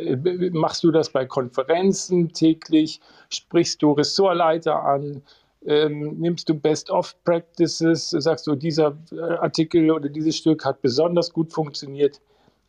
Machst 0.52 0.84
du 0.84 0.92
das 0.92 1.10
bei 1.10 1.26
Konferenzen 1.26 2.34
täglich? 2.34 3.00
Sprichst 3.30 3.82
du 3.82 3.94
Ressortleiter 3.94 4.84
an? 4.84 5.22
Ähm, 5.66 6.18
nimmst 6.20 6.50
du 6.50 6.56
Best-of-Practices? 6.56 8.10
Sagst 8.10 8.48
du, 8.48 8.56
dieser 8.56 8.98
äh, 9.12 9.20
Artikel 9.20 9.92
oder 9.92 10.10
dieses 10.10 10.38
Stück 10.38 10.66
hat 10.66 10.82
besonders 10.82 11.32
gut 11.32 11.54
funktioniert? 11.54 12.20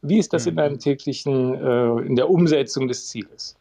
Wie 0.03 0.19
ist 0.19 0.33
das 0.33 0.47
in 0.47 0.57
deinem 0.57 0.79
täglichen, 0.79 1.55
äh, 1.55 2.07
in 2.07 2.17
der 2.17 2.31
Umsetzung 2.31 2.89
des 2.89 3.09
Zieles? 3.09 3.57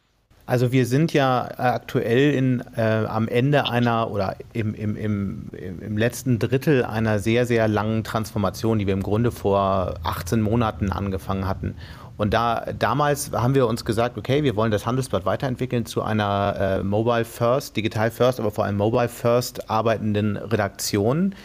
Also 0.49 0.71
wir 0.71 0.87
sind 0.87 1.13
ja 1.13 1.47
aktuell 1.57 2.33
in, 2.33 2.63
äh, 2.75 2.81
am 2.81 3.27
Ende 3.27 3.69
einer 3.69 4.09
oder 4.09 4.35
im, 4.51 4.73
im, 4.73 4.95
im, 4.95 5.49
im 5.79 5.95
letzten 5.95 6.39
Drittel 6.39 6.83
einer 6.83 7.19
sehr, 7.19 7.45
sehr 7.45 7.67
langen 7.67 8.03
Transformation, 8.03 8.79
die 8.79 8.87
wir 8.87 8.95
im 8.95 9.03
Grunde 9.03 9.31
vor 9.31 9.93
18 10.01 10.41
Monaten 10.41 10.91
angefangen 10.91 11.47
hatten. 11.47 11.75
Und 12.17 12.33
da 12.33 12.65
damals 12.79 13.31
haben 13.31 13.53
wir 13.53 13.67
uns 13.67 13.85
gesagt, 13.85 14.17
okay, 14.17 14.41
wir 14.43 14.55
wollen 14.55 14.71
das 14.71 14.87
Handelsblatt 14.87 15.23
weiterentwickeln 15.23 15.85
zu 15.85 16.01
einer 16.01 16.79
äh, 16.79 16.83
Mobile 16.83 17.25
First, 17.25 17.77
Digital 17.77 18.09
First, 18.09 18.39
aber 18.39 18.49
vor 18.49 18.65
allem 18.65 18.75
Mobile 18.75 19.07
First 19.07 19.69
arbeitenden 19.69 20.35
Redaktion, 20.35 21.35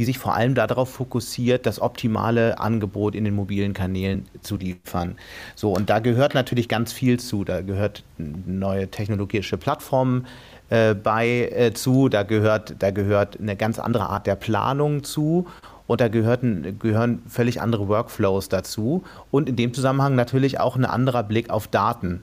die 0.00 0.06
sich 0.06 0.18
vor 0.18 0.34
allem 0.34 0.54
darauf 0.54 0.88
fokussiert, 0.88 1.66
das 1.66 1.78
optimale 1.78 2.58
Angebot 2.58 3.14
in 3.14 3.24
den 3.24 3.34
mobilen 3.34 3.74
Kanälen 3.74 4.24
zu 4.40 4.56
liefern. 4.56 5.18
So, 5.54 5.74
und 5.74 5.90
da 5.90 5.98
gehört 5.98 6.32
natürlich 6.32 6.70
ganz 6.70 6.90
viel 6.90 7.20
zu. 7.20 7.44
Da 7.44 7.60
gehört 7.60 8.02
neue 8.16 8.88
technologische 8.90 9.58
Plattformen 9.58 10.26
äh, 10.70 10.94
bei 10.94 11.50
äh, 11.52 11.74
zu, 11.74 12.08
da 12.08 12.22
gehört, 12.22 12.76
da 12.78 12.92
gehört 12.92 13.38
eine 13.38 13.56
ganz 13.56 13.78
andere 13.78 14.08
Art 14.08 14.26
der 14.26 14.36
Planung 14.36 15.04
zu 15.04 15.46
und 15.86 16.00
da 16.00 16.08
gehörten, 16.08 16.78
gehören 16.78 17.22
völlig 17.28 17.60
andere 17.60 17.86
Workflows 17.88 18.48
dazu 18.48 19.04
und 19.30 19.50
in 19.50 19.56
dem 19.56 19.74
Zusammenhang 19.74 20.14
natürlich 20.14 20.60
auch 20.60 20.76
ein 20.76 20.86
anderer 20.86 21.24
Blick 21.24 21.50
auf 21.50 21.68
Daten. 21.68 22.22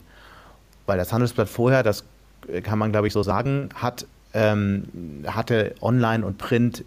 Weil 0.87 0.97
das 0.97 1.13
Handelsblatt 1.13 1.47
vorher, 1.47 1.83
das 1.83 2.05
kann 2.63 2.79
man 2.79 2.91
glaube 2.91 3.05
ich 3.05 3.13
so 3.13 3.21
sagen, 3.21 3.69
hat, 3.75 4.07
ähm, 4.33 4.85
hatte 5.27 5.75
Online 5.79 6.25
und 6.25 6.39
Print 6.39 6.83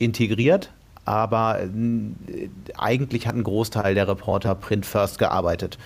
integriert, 0.00 0.72
aber 1.04 1.60
äh, 1.60 2.48
eigentlich 2.76 3.28
hat 3.28 3.36
ein 3.36 3.44
Großteil 3.44 3.94
der 3.94 4.08
Reporter 4.08 4.56
Print 4.56 4.84
First 4.84 5.18
gearbeitet. 5.18 5.78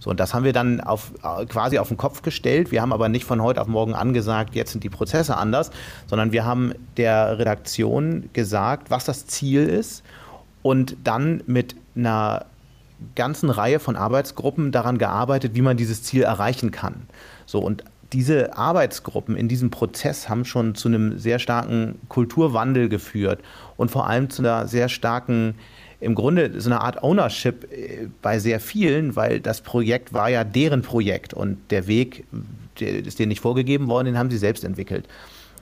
So, 0.00 0.10
und 0.10 0.20
das 0.20 0.32
haben 0.34 0.44
wir 0.44 0.52
dann 0.52 0.80
auf, 0.80 1.12
äh, 1.22 1.44
quasi 1.46 1.78
auf 1.78 1.88
den 1.88 1.96
Kopf 1.96 2.22
gestellt. 2.22 2.70
Wir 2.70 2.82
haben 2.82 2.92
aber 2.92 3.08
nicht 3.08 3.24
von 3.24 3.42
heute 3.42 3.60
auf 3.60 3.68
morgen 3.68 3.94
angesagt, 3.94 4.54
jetzt 4.54 4.72
sind 4.72 4.84
die 4.84 4.90
Prozesse 4.90 5.36
anders, 5.36 5.70
sondern 6.06 6.32
wir 6.32 6.44
haben 6.44 6.72
der 6.96 7.38
Redaktion 7.38 8.30
gesagt, 8.32 8.90
was 8.90 9.04
das 9.04 9.26
Ziel 9.26 9.68
ist 9.68 10.02
und 10.62 10.96
dann 11.04 11.42
mit 11.46 11.76
einer 11.96 12.46
ganzen 13.14 13.50
Reihe 13.50 13.80
von 13.80 13.96
Arbeitsgruppen 13.96 14.72
daran 14.72 14.98
gearbeitet, 14.98 15.54
wie 15.54 15.62
man 15.62 15.76
dieses 15.76 16.02
Ziel 16.02 16.22
erreichen 16.22 16.70
kann. 16.70 17.06
So, 17.46 17.60
und 17.60 17.84
diese 18.12 18.56
Arbeitsgruppen 18.56 19.36
in 19.36 19.48
diesem 19.48 19.70
Prozess 19.70 20.28
haben 20.28 20.44
schon 20.44 20.74
zu 20.74 20.88
einem 20.88 21.18
sehr 21.18 21.38
starken 21.38 21.96
Kulturwandel 22.08 22.88
geführt 22.88 23.40
und 23.76 23.90
vor 23.90 24.08
allem 24.08 24.30
zu 24.30 24.42
einer 24.42 24.66
sehr 24.66 24.88
starken 24.88 25.54
im 26.00 26.14
Grunde 26.14 26.60
so 26.60 26.70
eine 26.70 26.80
Art 26.80 27.02
Ownership 27.02 27.72
äh, 27.72 28.08
bei 28.22 28.38
sehr 28.38 28.60
vielen, 28.60 29.16
weil 29.16 29.40
das 29.40 29.60
Projekt 29.62 30.12
war 30.12 30.30
ja 30.30 30.44
deren 30.44 30.82
Projekt 30.82 31.34
und 31.34 31.58
der 31.70 31.88
Weg 31.88 32.24
der 32.80 33.04
ist 33.04 33.18
denen 33.18 33.30
nicht 33.30 33.40
vorgegeben 33.40 33.88
worden, 33.88 34.06
den 34.06 34.18
haben 34.18 34.30
sie 34.30 34.38
selbst 34.38 34.64
entwickelt. 34.64 35.06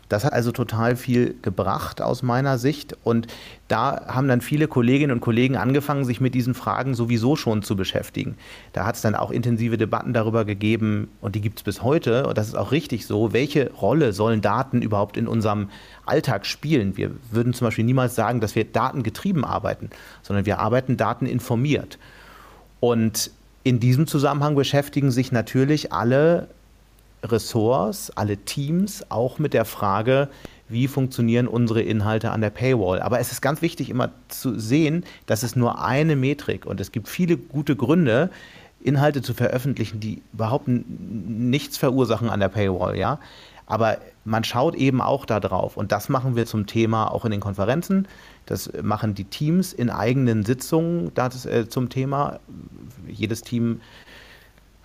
Das 0.09 0.25
hat 0.25 0.33
also 0.33 0.53
total 0.53 0.97
viel 0.97 1.35
gebracht 1.43 2.01
aus 2.01 2.23
meiner 2.23 2.59
Sicht. 2.59 2.97
Und 3.03 3.27
da 3.69 4.07
haben 4.07 4.29
dann 4.29 4.41
viele 4.41 4.69
Kolleginnen 4.69 5.13
und 5.13 5.21
Kollegen 5.21 5.57
angefangen, 5.57 6.05
sich 6.05 6.21
mit 6.21 6.35
diesen 6.35 6.55
Fragen 6.55 6.95
sowieso 6.95 7.35
schon 7.37 7.63
zu 7.63 7.77
beschäftigen. 7.77 8.37
Da 8.73 8.87
hat 8.87 8.97
es 8.97 9.03
dann 9.03 9.15
auch 9.15 9.31
intensive 9.31 9.77
Debatten 9.77 10.13
darüber 10.13 10.45
gegeben, 10.45 11.09
und 11.21 11.35
die 11.35 11.41
gibt 11.41 11.59
es 11.59 11.63
bis 11.65 11.83
heute, 11.83 12.27
und 12.27 12.39
das 12.39 12.49
ist 12.49 12.55
auch 12.55 12.73
richtig 12.73 13.07
so, 13.07 13.33
welche 13.33 13.73
Rolle 13.73 14.13
sollen 14.13 14.41
Daten 14.41 14.83
überhaupt 14.83 15.17
in 15.17 15.27
unserem 15.27 15.71
Alltag 16.05 16.47
spielen? 16.47 16.97
Wir 16.97 17.11
würden 17.31 17.53
zum 17.53 17.67
Beispiel 17.67 17.85
niemals 17.85 18.15
sagen, 18.15 18.41
dass 18.41 18.55
wir 18.55 18.65
datengetrieben 18.65 19.45
arbeiten, 19.45 19.91
sondern 20.23 20.47
wir 20.47 20.61
arbeiten 20.61 20.97
dateninformiert. 20.97 21.99
Und 22.79 23.31
in 23.65 23.81
diesem 23.81 24.07
Zusammenhang 24.07 24.55
beschäftigen 24.55 25.11
sich 25.11 25.33
natürlich 25.33 25.93
alle 25.93 26.47
Ressorts, 27.27 28.11
alle 28.11 28.37
Teams 28.39 29.11
auch 29.11 29.39
mit 29.39 29.55
der 29.55 29.65
Frage, 29.65 30.29
wie 30.69 30.89
funktionieren 30.89 31.47
unsere 31.47 31.83
Inhalte 31.83 32.31
an 32.31 32.41
der 32.41 32.51
Paywall. 32.51 33.01
Aber 33.01 33.21
es 33.21 33.33
ist 33.33 33.41
ganz 33.41 33.63
wichtig 33.63 33.91
immer 33.91 34.11
zu 34.29 34.59
sehen, 34.59 35.05
dass 35.27 35.43
es 35.43 35.57
nur 35.57 35.83
eine 35.83 36.17
Metrik 36.17 36.67
und 36.67 36.81
es 36.81 36.93
gibt 36.93 37.09
viele 37.09 37.37
gute 37.37 37.77
Gründe, 37.77 38.31
Inhalte 38.81 39.23
zu 39.23 39.35
veröffentlichen, 39.35 40.01
die 40.01 40.23
überhaupt 40.33 40.69
nichts 40.69 41.77
verursachen 41.77 42.29
an 42.29 42.41
der 42.41 42.49
Paywall, 42.49 42.97
ja. 42.97 43.19
Aber 43.67 43.99
man 44.25 44.45
schaut 44.45 44.77
eben 44.77 45.01
auch 45.01 45.27
da 45.27 45.41
drauf 45.41 45.77
und 45.77 45.91
das 45.91 46.09
machen 46.09 46.37
wir 46.37 46.47
zum 46.47 46.67
Thema 46.67 47.11
auch 47.11 47.25
in 47.25 47.33
den 47.33 47.41
Konferenzen. 47.41 48.07
Das 48.47 48.71
machen 48.81 49.15
die 49.15 49.25
Teams 49.25 49.73
in 49.73 49.91
eigenen 49.91 50.45
Sitzungen 50.45 51.11
das, 51.15 51.47
äh, 51.47 51.69
zum 51.69 51.89
Thema. 51.89 52.39
Jedes 53.09 53.43
Team 53.43 53.81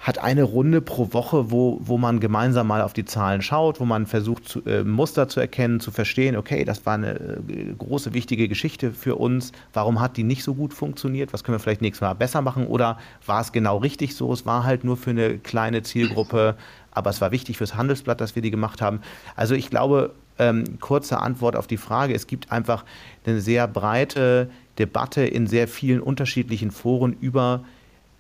hat 0.02 0.18
eine 0.18 0.44
Runde 0.44 0.82
pro 0.82 1.14
Woche, 1.14 1.52
wo, 1.52 1.80
wo 1.82 1.98
man 2.00 2.20
gemeinsam 2.20 2.68
mal 2.68 2.82
auf 2.82 2.94
die 2.94 3.06
Zahlen 3.06 3.44
schaut, 3.44 3.80
wo 3.80 3.86
man 3.86 4.08
versucht, 4.08 4.48
zu, 4.48 4.66
äh, 4.66 4.84
Muster 4.84 5.28
zu 5.28 5.40
erkennen, 5.40 5.80
zu 5.80 5.92
verstehen, 5.92 6.36
okay, 6.36 6.66
das 6.66 6.86
war 6.88 6.96
eine 6.96 7.14
äh, 7.20 7.74
große, 7.78 8.14
wichtige 8.14 8.48
Geschichte 8.48 8.94
für 8.94 9.16
uns. 9.16 9.52
Warum 9.74 10.02
hat 10.02 10.18
die 10.18 10.24
nicht 10.24 10.44
so 10.44 10.56
gut 10.56 10.74
funktioniert? 10.74 11.34
Was 11.34 11.44
können 11.44 11.56
wir 11.56 11.60
vielleicht 11.60 11.82
nächstes 11.82 12.02
Mal 12.02 12.14
besser 12.16 12.42
machen? 12.42 12.66
Oder 12.66 12.98
war 13.28 13.42
es 13.42 13.52
genau 13.52 13.78
richtig 13.78 14.16
so? 14.16 14.34
Es 14.34 14.44
war 14.44 14.64
halt 14.64 14.84
nur 14.84 14.98
für 14.98 15.12
eine 15.12 15.38
kleine 15.38 15.84
Zielgruppe, 15.84 16.56
aber 16.90 17.12
es 17.12 17.22
war 17.22 17.32
wichtig 17.32 17.58
fürs 17.58 17.76
Handelsblatt, 17.76 18.20
dass 18.20 18.34
wir 18.34 18.42
die 18.42 18.52
gemacht 18.52 18.82
haben. 18.82 19.02
Also 19.36 19.54
ich 19.54 19.70
glaube, 19.70 20.16
ähm, 20.40 20.80
kurze 20.80 21.20
Antwort 21.20 21.56
auf 21.56 21.68
die 21.68 21.78
Frage, 21.78 22.16
es 22.16 22.26
gibt 22.26 22.52
einfach 22.52 22.86
eine 23.24 23.40
sehr 23.40 23.68
breite 23.68 24.50
Debatte 24.80 25.24
in 25.24 25.46
sehr 25.46 25.68
vielen 25.68 26.02
unterschiedlichen 26.02 26.72
Foren 26.72 27.16
über 27.22 27.64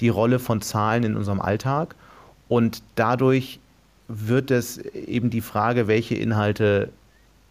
die 0.01 0.09
Rolle 0.09 0.39
von 0.39 0.61
Zahlen 0.61 1.03
in 1.03 1.15
unserem 1.15 1.39
Alltag. 1.39 1.95
Und 2.47 2.83
dadurch 2.95 3.59
wird 4.07 4.51
es 4.51 4.77
eben 4.77 5.29
die 5.29 5.41
Frage, 5.41 5.87
welche 5.87 6.15
Inhalte 6.15 6.89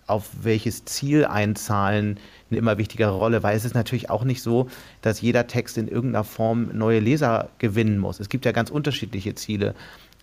auf 0.07 0.29
welches 0.43 0.85
Ziel 0.85 1.25
einzahlen, 1.25 2.19
eine 2.51 2.59
immer 2.59 2.79
wichtigere 2.79 3.13
Rolle, 3.13 3.43
weil 3.43 3.57
es 3.57 3.65
ist 3.65 3.75
natürlich 3.75 4.11
auch 4.11 4.25
nicht 4.25 4.43
so, 4.43 4.69
dass 5.03 5.21
jeder 5.21 5.47
Text 5.47 5.79
in 5.79 5.87
irgendeiner 5.87 6.25
Form 6.25 6.71
neue 6.77 6.99
Leser 6.99 7.49
gewinnen 7.59 7.99
muss. 7.99 8.19
Es 8.19 8.29
gibt 8.29 8.45
ja 8.45 8.53
ganz 8.53 8.71
unterschiedliche 8.71 9.37
Ziele. 9.37 9.75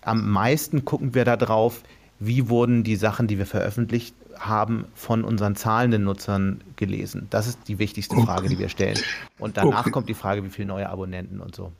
Am 0.01 0.29
meisten 0.29 0.83
gucken 0.83 1.15
wir 1.15 1.23
darauf, 1.23 1.83
wie 2.19 2.49
wurden 2.49 2.83
die 2.83 2.97
Sachen, 2.97 3.27
die 3.27 3.37
wir 3.37 3.45
veröffentlicht 3.45 4.13
haben, 4.37 4.85
von 4.93 5.23
unseren 5.23 5.55
zahlenden 5.55 6.03
Nutzern 6.03 6.61
gelesen. 6.75 7.27
Das 7.29 7.47
ist 7.47 7.59
die 7.67 7.79
wichtigste 7.79 8.17
Frage, 8.17 8.49
die 8.49 8.59
wir 8.59 8.69
stellen. 8.69 8.99
Und 9.39 9.57
danach 9.57 9.81
okay. 9.81 9.91
kommt 9.91 10.09
die 10.09 10.13
Frage, 10.13 10.43
wie 10.43 10.49
viele 10.49 10.67
neue 10.67 10.89
Abonnenten 10.89 11.39
und 11.39 11.55
so. 11.55 11.71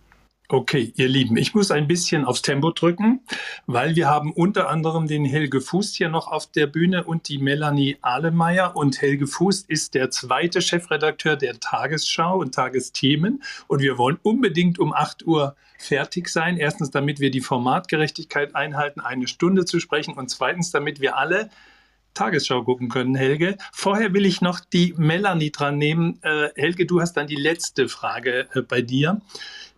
Okay, 0.49 0.93
ihr 0.95 1.09
Lieben, 1.09 1.35
ich 1.35 1.53
muss 1.53 1.71
ein 1.71 1.87
bisschen 1.87 2.23
aufs 2.23 2.41
Tempo 2.41 2.71
drücken, 2.71 3.19
weil 3.65 3.97
wir 3.97 4.07
haben 4.07 4.31
unter 4.31 4.69
anderem 4.69 5.05
den 5.05 5.25
Helge 5.25 5.59
Fuß 5.59 5.93
hier 5.93 6.07
noch 6.07 6.29
auf 6.29 6.49
der 6.49 6.67
Bühne 6.67 7.03
und 7.03 7.27
die 7.27 7.37
Melanie 7.37 7.97
Ahlemeyer. 8.01 8.73
Und 8.77 9.01
Helge 9.01 9.27
Fuß 9.27 9.65
ist 9.67 9.93
der 9.93 10.09
zweite 10.09 10.61
Chefredakteur 10.61 11.35
der 11.35 11.59
Tagesschau 11.59 12.39
und 12.39 12.55
Tagesthemen. 12.55 13.43
Und 13.67 13.81
wir 13.81 13.97
wollen 13.97 14.19
unbedingt 14.23 14.79
um 14.79 14.93
8 14.93 15.27
Uhr 15.27 15.57
fertig 15.77 16.29
sein. 16.29 16.55
Erstens, 16.55 16.91
damit 16.91 17.19
wir 17.19 17.29
die 17.29 17.41
Formatgerechtigkeit 17.41 18.55
einhalten, 18.55 19.01
eine 19.01 19.27
Stunde 19.27 19.65
zu 19.65 19.81
sprechen. 19.81 20.13
Und 20.13 20.29
zweitens, 20.29 20.71
damit 20.71 21.01
wir 21.01 21.17
alle 21.17 21.49
Tagesschau 22.17 22.63
gucken 22.63 22.89
können, 22.89 23.15
Helge. 23.15 23.57
Vorher 23.71 24.13
will 24.13 24.25
ich 24.25 24.41
noch 24.41 24.59
die 24.59 24.95
Melanie 24.97 25.51
dran 25.51 25.77
nehmen. 25.77 26.19
Äh, 26.23 26.49
Helge, 26.55 26.87
du 26.87 26.99
hast 26.99 27.13
dann 27.13 27.27
die 27.27 27.35
letzte 27.35 27.87
Frage 27.87 28.47
äh, 28.53 28.61
bei 28.61 28.81
dir. 28.81 29.21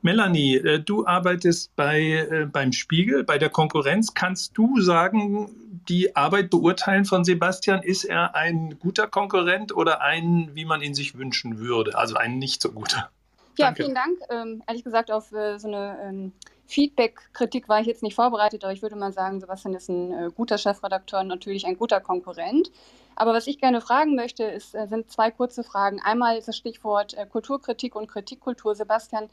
Melanie, 0.01 0.55
äh, 0.55 0.79
du 0.79 1.05
arbeitest 1.05 1.75
bei, 1.75 2.01
äh, 2.01 2.45
beim 2.45 2.71
Spiegel, 2.71 3.25
bei 3.25 3.37
der 3.37 3.49
Konkurrenz. 3.49 4.13
Kannst 4.13 4.57
du 4.57 4.79
sagen, 4.79 5.49
die 5.89 6.15
Arbeit 6.15 6.49
beurteilen 6.49 7.03
von 7.03 7.25
Sebastian? 7.25 7.83
Ist 7.83 8.05
er 8.05 8.35
ein 8.35 8.79
guter 8.79 9.07
Konkurrent 9.07 9.75
oder 9.75 10.01
ein, 10.01 10.51
wie 10.53 10.63
man 10.63 10.81
ihn 10.81 10.93
sich 10.93 11.17
wünschen 11.17 11.59
würde? 11.59 11.97
Also 11.97 12.15
ein 12.15 12.39
nicht 12.39 12.61
so 12.61 12.71
guter? 12.71 13.09
Ja, 13.57 13.65
Danke. 13.65 13.83
vielen 13.83 13.95
Dank. 13.95 14.19
Ähm, 14.29 14.63
ehrlich 14.65 14.85
gesagt, 14.85 15.11
auf 15.11 15.33
äh, 15.33 15.59
so 15.59 15.67
eine 15.67 15.97
ähm, 16.01 16.31
Feedback-Kritik 16.69 17.67
war 17.67 17.81
ich 17.81 17.87
jetzt 17.87 18.03
nicht 18.03 18.13
vorbereitet, 18.13 18.63
aber 18.63 18.71
ich 18.71 18.83
würde 18.83 18.95
mal 18.95 19.11
sagen, 19.11 19.39
Sebastian 19.39 19.73
ist 19.73 19.89
ein 19.89 20.11
äh, 20.11 20.29
guter 20.35 20.59
Chefredakteur 20.59 21.21
und 21.21 21.27
natürlich 21.27 21.65
ein 21.65 21.77
guter 21.77 21.99
Konkurrent. 21.99 22.71
Aber 23.15 23.33
was 23.33 23.47
ich 23.47 23.59
gerne 23.59 23.81
fragen 23.81 24.15
möchte, 24.15 24.43
ist, 24.43 24.75
äh, 24.75 24.87
sind 24.87 25.11
zwei 25.11 25.31
kurze 25.31 25.63
Fragen. 25.63 25.99
Einmal 25.99 26.37
ist 26.37 26.47
das 26.47 26.55
Stichwort 26.55 27.15
äh, 27.15 27.25
Kulturkritik 27.25 27.95
und 27.95 28.07
Kritikkultur. 28.07 28.75
Sebastian, 28.75 29.29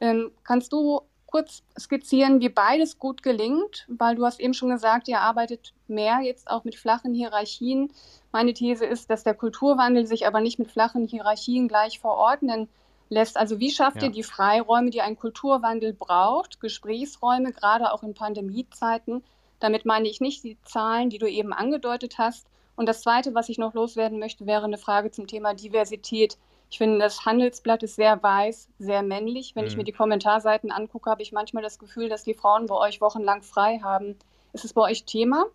ähm, 0.00 0.30
kannst 0.44 0.72
du 0.72 1.02
kurz 1.26 1.62
skizzieren, 1.78 2.40
wie 2.40 2.48
beides 2.48 2.98
gut 2.98 3.22
gelingt? 3.22 3.84
Weil 3.88 4.16
du 4.16 4.24
hast 4.24 4.40
eben 4.40 4.54
schon 4.54 4.70
gesagt, 4.70 5.08
ihr 5.08 5.20
arbeitet 5.20 5.74
mehr 5.88 6.20
jetzt 6.22 6.48
auch 6.48 6.64
mit 6.64 6.74
flachen 6.74 7.12
Hierarchien. 7.12 7.92
Meine 8.32 8.54
These 8.54 8.86
ist, 8.86 9.10
dass 9.10 9.24
der 9.24 9.34
Kulturwandel 9.34 10.06
sich 10.06 10.26
aber 10.26 10.40
nicht 10.40 10.58
mit 10.58 10.70
flachen 10.70 11.06
Hierarchien 11.06 11.68
gleich 11.68 12.00
verordnen 12.00 12.68
lässt. 13.08 13.36
Also 13.36 13.58
wie 13.58 13.70
schafft 13.70 13.98
ja. 13.98 14.04
ihr 14.04 14.10
die 14.10 14.22
Freiräume, 14.22 14.90
die 14.90 15.00
ein 15.00 15.16
Kulturwandel 15.16 15.92
braucht, 15.92 16.60
Gesprächsräume, 16.60 17.52
gerade 17.52 17.92
auch 17.92 18.02
in 18.02 18.14
Pandemiezeiten? 18.14 19.24
Damit 19.60 19.84
meine 19.84 20.08
ich 20.08 20.20
nicht 20.20 20.44
die 20.44 20.56
Zahlen, 20.62 21.10
die 21.10 21.18
du 21.18 21.28
eben 21.28 21.52
angedeutet 21.52 22.18
hast. 22.18 22.46
Und 22.76 22.86
das 22.86 23.02
Zweite, 23.02 23.34
was 23.34 23.48
ich 23.48 23.58
noch 23.58 23.74
loswerden 23.74 24.18
möchte, 24.18 24.46
wäre 24.46 24.64
eine 24.64 24.78
Frage 24.78 25.10
zum 25.10 25.26
Thema 25.26 25.54
Diversität. 25.54 26.38
Ich 26.70 26.78
finde, 26.78 26.98
das 26.98 27.24
Handelsblatt 27.24 27.82
ist 27.82 27.96
sehr 27.96 28.22
weiß, 28.22 28.68
sehr 28.78 29.02
männlich. 29.02 29.56
Wenn 29.56 29.64
mhm. 29.64 29.68
ich 29.68 29.76
mir 29.76 29.84
die 29.84 29.92
Kommentarseiten 29.92 30.70
angucke, 30.70 31.10
habe 31.10 31.22
ich 31.22 31.32
manchmal 31.32 31.62
das 31.62 31.78
Gefühl, 31.78 32.08
dass 32.08 32.22
die 32.22 32.34
Frauen 32.34 32.66
bei 32.66 32.76
euch 32.76 33.00
wochenlang 33.00 33.42
frei 33.42 33.80
haben. 33.82 34.16
Ist 34.52 34.64
es 34.64 34.74
bei 34.74 34.82
euch 34.82 35.04
Thema? 35.04 35.46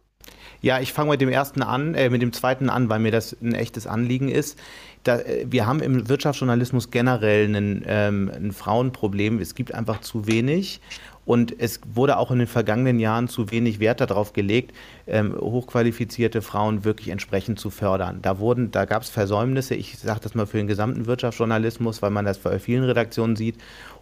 Ja, 0.62 0.80
ich 0.80 0.94
fange 0.94 1.12
mit 1.12 1.20
dem 1.20 1.30
ersten 1.30 1.62
an, 1.62 1.94
äh, 1.94 2.10
mit 2.10 2.22
dem 2.22 2.32
zweiten 2.32 2.70
an, 2.70 2.88
weil 2.88 3.00
mir 3.00 3.12
das 3.12 3.36
ein 3.42 3.54
echtes 3.54 3.86
Anliegen 3.86 4.30
ist. 4.30 4.58
Da, 5.04 5.20
äh, 5.20 5.46
wir 5.50 5.68
haben 5.68 5.82
im 5.82 6.08
Wirtschaftsjournalismus 6.08 6.90
generell 6.90 7.46
einen, 7.46 7.84
ähm, 7.86 8.32
ein 8.34 8.52
Frauenproblem. 8.54 9.40
Es 9.40 9.56
gibt 9.56 9.74
einfach 9.74 10.00
zu 10.00 10.26
wenig. 10.26 10.80
Und 11.26 11.58
es 11.58 11.80
wurde 11.94 12.18
auch 12.18 12.32
in 12.32 12.40
den 12.40 12.48
vergangenen 12.48 13.00
Jahren 13.00 13.28
zu 13.28 13.52
wenig 13.52 13.80
Wert 13.80 14.02
darauf 14.02 14.34
gelegt, 14.34 14.74
ähm, 15.08 15.36
hochqualifizierte 15.38 16.42
Frauen 16.42 16.84
wirklich 16.84 17.10
entsprechend 17.10 17.60
zu 17.60 17.70
fördern. 17.70 18.20
Da, 18.22 18.34
da 18.34 18.86
gab 18.86 19.04
es 19.04 19.10
Versäumnisse, 19.10 19.76
ich 19.76 19.98
sage 19.98 20.20
das 20.22 20.36
mal 20.36 20.48
für 20.48 20.58
den 20.58 20.68
gesamten 20.68 21.06
Wirtschaftsjournalismus, 21.06 22.02
weil 22.02 22.12
man 22.12 22.26
das 22.26 22.40
bei 22.40 22.60
vielen 22.60 22.84
Redaktionen 22.84 23.36
sieht. 23.36 23.58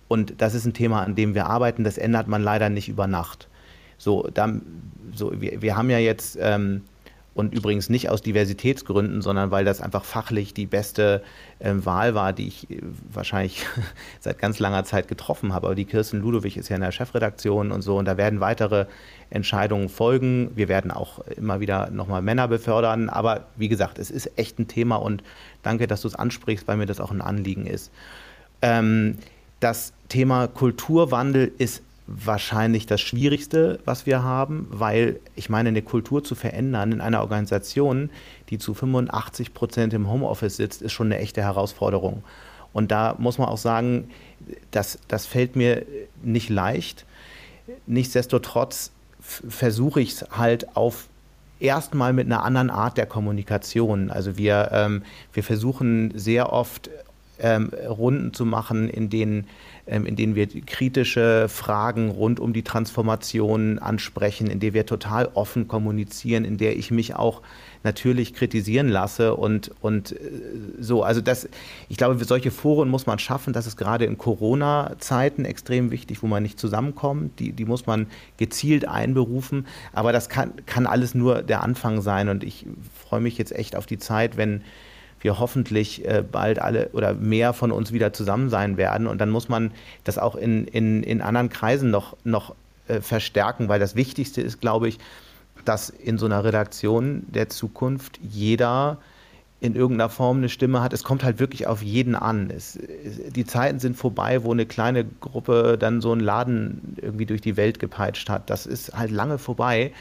Und 0.07 0.41
das 0.41 0.55
ist 0.55 0.65
ein 0.65 0.73
Thema, 0.73 1.03
an 1.03 1.15
dem 1.15 1.35
wir 1.35 1.45
arbeiten. 1.45 1.83
Das 1.83 1.97
ändert 1.97 2.27
man 2.27 2.43
leider 2.43 2.69
nicht 2.69 2.89
über 2.89 3.07
Nacht. 3.07 3.47
So, 4.01 4.27
da, 4.33 4.51
so 5.13 5.39
wir, 5.39 5.61
wir 5.61 5.77
haben 5.77 5.91
ja 5.91 5.99
jetzt 5.99 6.35
ähm, 6.41 6.81
und 7.35 7.53
übrigens 7.53 7.87
nicht 7.87 8.09
aus 8.09 8.23
Diversitätsgründen, 8.23 9.21
sondern 9.21 9.51
weil 9.51 9.63
das 9.63 9.79
einfach 9.79 10.03
fachlich 10.03 10.55
die 10.55 10.65
beste 10.65 11.21
äh, 11.59 11.71
Wahl 11.75 12.15
war, 12.15 12.33
die 12.33 12.47
ich 12.47 12.71
äh, 12.71 12.81
wahrscheinlich 13.13 13.63
seit 14.19 14.39
ganz 14.39 14.57
langer 14.57 14.85
Zeit 14.85 15.07
getroffen 15.07 15.53
habe. 15.53 15.67
Aber 15.67 15.75
die 15.75 15.85
Kirsten 15.85 16.19
Ludowig 16.19 16.57
ist 16.57 16.69
ja 16.69 16.77
in 16.77 16.81
der 16.81 16.91
Chefredaktion 16.91 17.71
und 17.71 17.83
so 17.83 17.95
und 17.99 18.05
da 18.05 18.17
werden 18.17 18.39
weitere 18.39 18.87
Entscheidungen 19.29 19.87
folgen. 19.87 20.49
Wir 20.55 20.67
werden 20.67 20.89
auch 20.89 21.19
immer 21.37 21.59
wieder 21.59 21.91
nochmal 21.91 22.23
Männer 22.23 22.47
befördern. 22.47 23.07
Aber 23.07 23.45
wie 23.55 23.69
gesagt, 23.69 23.99
es 23.99 24.09
ist 24.09 24.31
echt 24.35 24.57
ein 24.57 24.67
Thema 24.67 24.95
und 24.95 25.21
danke, 25.61 25.85
dass 25.85 26.01
du 26.01 26.07
es 26.07 26.15
ansprichst, 26.15 26.67
weil 26.67 26.77
mir 26.77 26.87
das 26.87 26.99
auch 26.99 27.11
ein 27.11 27.21
Anliegen 27.21 27.67
ist. 27.67 27.91
Ähm, 28.63 29.19
das 29.59 29.93
Thema 30.09 30.47
Kulturwandel 30.47 31.51
ist 31.59 31.83
wahrscheinlich 32.07 32.85
das 32.85 33.01
Schwierigste, 33.01 33.79
was 33.85 34.05
wir 34.05 34.23
haben, 34.23 34.67
weil 34.69 35.19
ich 35.35 35.49
meine, 35.49 35.69
eine 35.69 35.81
Kultur 35.81 36.23
zu 36.23 36.35
verändern 36.35 36.91
in 36.91 37.01
einer 37.01 37.21
Organisation, 37.21 38.09
die 38.49 38.57
zu 38.57 38.73
85 38.73 39.53
Prozent 39.53 39.93
im 39.93 40.09
Homeoffice 40.09 40.57
sitzt, 40.57 40.81
ist 40.81 40.93
schon 40.93 41.07
eine 41.07 41.19
echte 41.19 41.41
Herausforderung. 41.41 42.23
Und 42.73 42.91
da 42.91 43.15
muss 43.17 43.37
man 43.37 43.47
auch 43.47 43.57
sagen, 43.57 44.09
das, 44.71 44.99
das 45.07 45.25
fällt 45.25 45.55
mir 45.55 45.85
nicht 46.23 46.49
leicht. 46.49 47.05
Nichtsdestotrotz 47.85 48.91
versuche 49.19 50.01
ich 50.01 50.13
es 50.13 50.25
halt 50.31 50.75
auf 50.75 51.07
erstmal 51.59 52.11
mit 52.11 52.25
einer 52.25 52.43
anderen 52.43 52.69
Art 52.69 52.97
der 52.97 53.05
Kommunikation. 53.05 54.09
Also 54.09 54.37
wir, 54.37 54.69
ähm, 54.73 55.03
wir 55.31 55.43
versuchen 55.43 56.11
sehr 56.17 56.51
oft 56.51 56.89
ähm, 57.41 57.71
Runden 57.87 58.33
zu 58.33 58.45
machen, 58.45 58.89
in 58.89 59.09
denen 59.09 59.47
ähm, 59.87 60.05
in 60.05 60.15
denen 60.15 60.35
wir 60.35 60.47
kritische 60.47 61.47
Fragen 61.49 62.11
rund 62.11 62.39
um 62.39 62.53
die 62.53 62.63
Transformation 62.63 63.79
ansprechen, 63.79 64.47
in 64.47 64.59
der 64.59 64.73
wir 64.73 64.85
total 64.85 65.29
offen 65.33 65.67
kommunizieren, 65.67 66.45
in 66.45 66.57
der 66.57 66.77
ich 66.77 66.91
mich 66.91 67.15
auch 67.15 67.41
natürlich 67.83 68.35
kritisieren 68.35 68.89
lasse 68.89 69.35
und, 69.35 69.71
und 69.81 70.11
äh, 70.11 70.17
so. 70.79 71.03
Also 71.03 71.19
das, 71.19 71.49
ich 71.89 71.97
glaube, 71.97 72.23
solche 72.23 72.51
Foren 72.51 72.89
muss 72.89 73.07
man 73.07 73.17
schaffen. 73.17 73.53
Das 73.53 73.65
ist 73.65 73.75
gerade 73.75 74.05
in 74.05 74.17
Corona-Zeiten 74.17 75.45
extrem 75.45 75.89
wichtig, 75.89 76.21
wo 76.21 76.27
man 76.27 76.43
nicht 76.43 76.59
zusammenkommt. 76.59 77.39
Die, 77.39 77.51
die 77.51 77.65
muss 77.65 77.87
man 77.87 78.07
gezielt 78.37 78.87
einberufen. 78.87 79.65
Aber 79.93 80.11
das 80.13 80.29
kann, 80.29 80.53
kann 80.67 80.85
alles 80.85 81.15
nur 81.15 81.41
der 81.41 81.63
Anfang 81.63 82.01
sein. 82.01 82.29
Und 82.29 82.43
ich 82.43 82.67
freue 82.93 83.21
mich 83.21 83.37
jetzt 83.37 83.51
echt 83.51 83.75
auf 83.75 83.87
die 83.87 83.97
Zeit, 83.97 84.37
wenn 84.37 84.61
wir 85.21 85.39
hoffentlich 85.39 86.05
äh, 86.05 86.23
bald 86.29 86.59
alle 86.59 86.89
oder 86.93 87.13
mehr 87.13 87.53
von 87.53 87.71
uns 87.71 87.91
wieder 87.91 88.13
zusammen 88.13 88.49
sein 88.49 88.77
werden. 88.77 89.07
Und 89.07 89.19
dann 89.19 89.29
muss 89.29 89.49
man 89.49 89.71
das 90.03 90.17
auch 90.17 90.35
in, 90.35 90.65
in, 90.65 91.03
in 91.03 91.21
anderen 91.21 91.49
Kreisen 91.49 91.91
noch, 91.91 92.17
noch 92.23 92.55
äh, 92.87 93.01
verstärken, 93.01 93.69
weil 93.69 93.79
das 93.79 93.95
Wichtigste 93.95 94.41
ist, 94.41 94.59
glaube 94.61 94.87
ich, 94.87 94.99
dass 95.65 95.89
in 95.89 96.17
so 96.17 96.25
einer 96.25 96.43
Redaktion 96.43 97.23
der 97.27 97.49
Zukunft 97.49 98.19
jeder 98.21 98.97
in 99.59 99.75
irgendeiner 99.75 100.09
Form 100.09 100.37
eine 100.37 100.49
Stimme 100.49 100.81
hat. 100.81 100.91
Es 100.91 101.03
kommt 101.03 101.23
halt 101.23 101.39
wirklich 101.39 101.67
auf 101.67 101.83
jeden 101.83 102.15
an. 102.15 102.49
Es, 102.49 102.79
die 103.35 103.45
Zeiten 103.45 103.77
sind 103.77 103.95
vorbei, 103.95 104.43
wo 104.43 104.51
eine 104.51 104.65
kleine 104.65 105.05
Gruppe 105.05 105.77
dann 105.79 106.01
so 106.01 106.11
einen 106.11 106.21
Laden 106.21 106.97
irgendwie 106.99 107.27
durch 107.27 107.41
die 107.41 107.57
Welt 107.57 107.79
gepeitscht 107.79 108.27
hat. 108.27 108.49
Das 108.49 108.65
ist 108.65 108.97
halt 108.97 109.11
lange 109.11 109.37
vorbei 109.37 109.91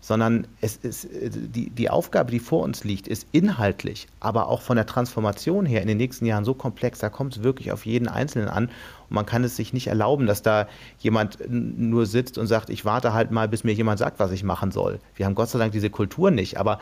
sondern 0.00 0.46
es 0.60 0.76
ist, 0.76 1.08
die, 1.12 1.70
die 1.70 1.90
Aufgabe, 1.90 2.30
die 2.30 2.38
vor 2.38 2.62
uns 2.62 2.84
liegt, 2.84 3.06
ist 3.06 3.26
inhaltlich, 3.32 4.06
aber 4.18 4.48
auch 4.48 4.62
von 4.62 4.76
der 4.76 4.86
Transformation 4.86 5.66
her 5.66 5.82
in 5.82 5.88
den 5.88 5.98
nächsten 5.98 6.24
Jahren 6.24 6.44
so 6.44 6.54
komplex, 6.54 7.00
da 7.00 7.10
kommt 7.10 7.36
es 7.36 7.42
wirklich 7.42 7.70
auf 7.70 7.84
jeden 7.84 8.08
Einzelnen 8.08 8.48
an. 8.48 8.66
Und 8.66 9.14
man 9.14 9.26
kann 9.26 9.44
es 9.44 9.56
sich 9.56 9.72
nicht 9.72 9.88
erlauben, 9.88 10.26
dass 10.26 10.42
da 10.42 10.66
jemand 10.98 11.38
nur 11.48 12.06
sitzt 12.06 12.38
und 12.38 12.46
sagt, 12.46 12.70
ich 12.70 12.84
warte 12.84 13.12
halt 13.12 13.30
mal, 13.30 13.48
bis 13.48 13.62
mir 13.62 13.72
jemand 13.72 13.98
sagt, 13.98 14.18
was 14.18 14.32
ich 14.32 14.42
machen 14.42 14.70
soll. 14.72 15.00
Wir 15.16 15.26
haben 15.26 15.34
Gott 15.34 15.50
sei 15.50 15.58
Dank 15.58 15.72
diese 15.72 15.90
Kultur 15.90 16.30
nicht, 16.30 16.56
aber 16.56 16.78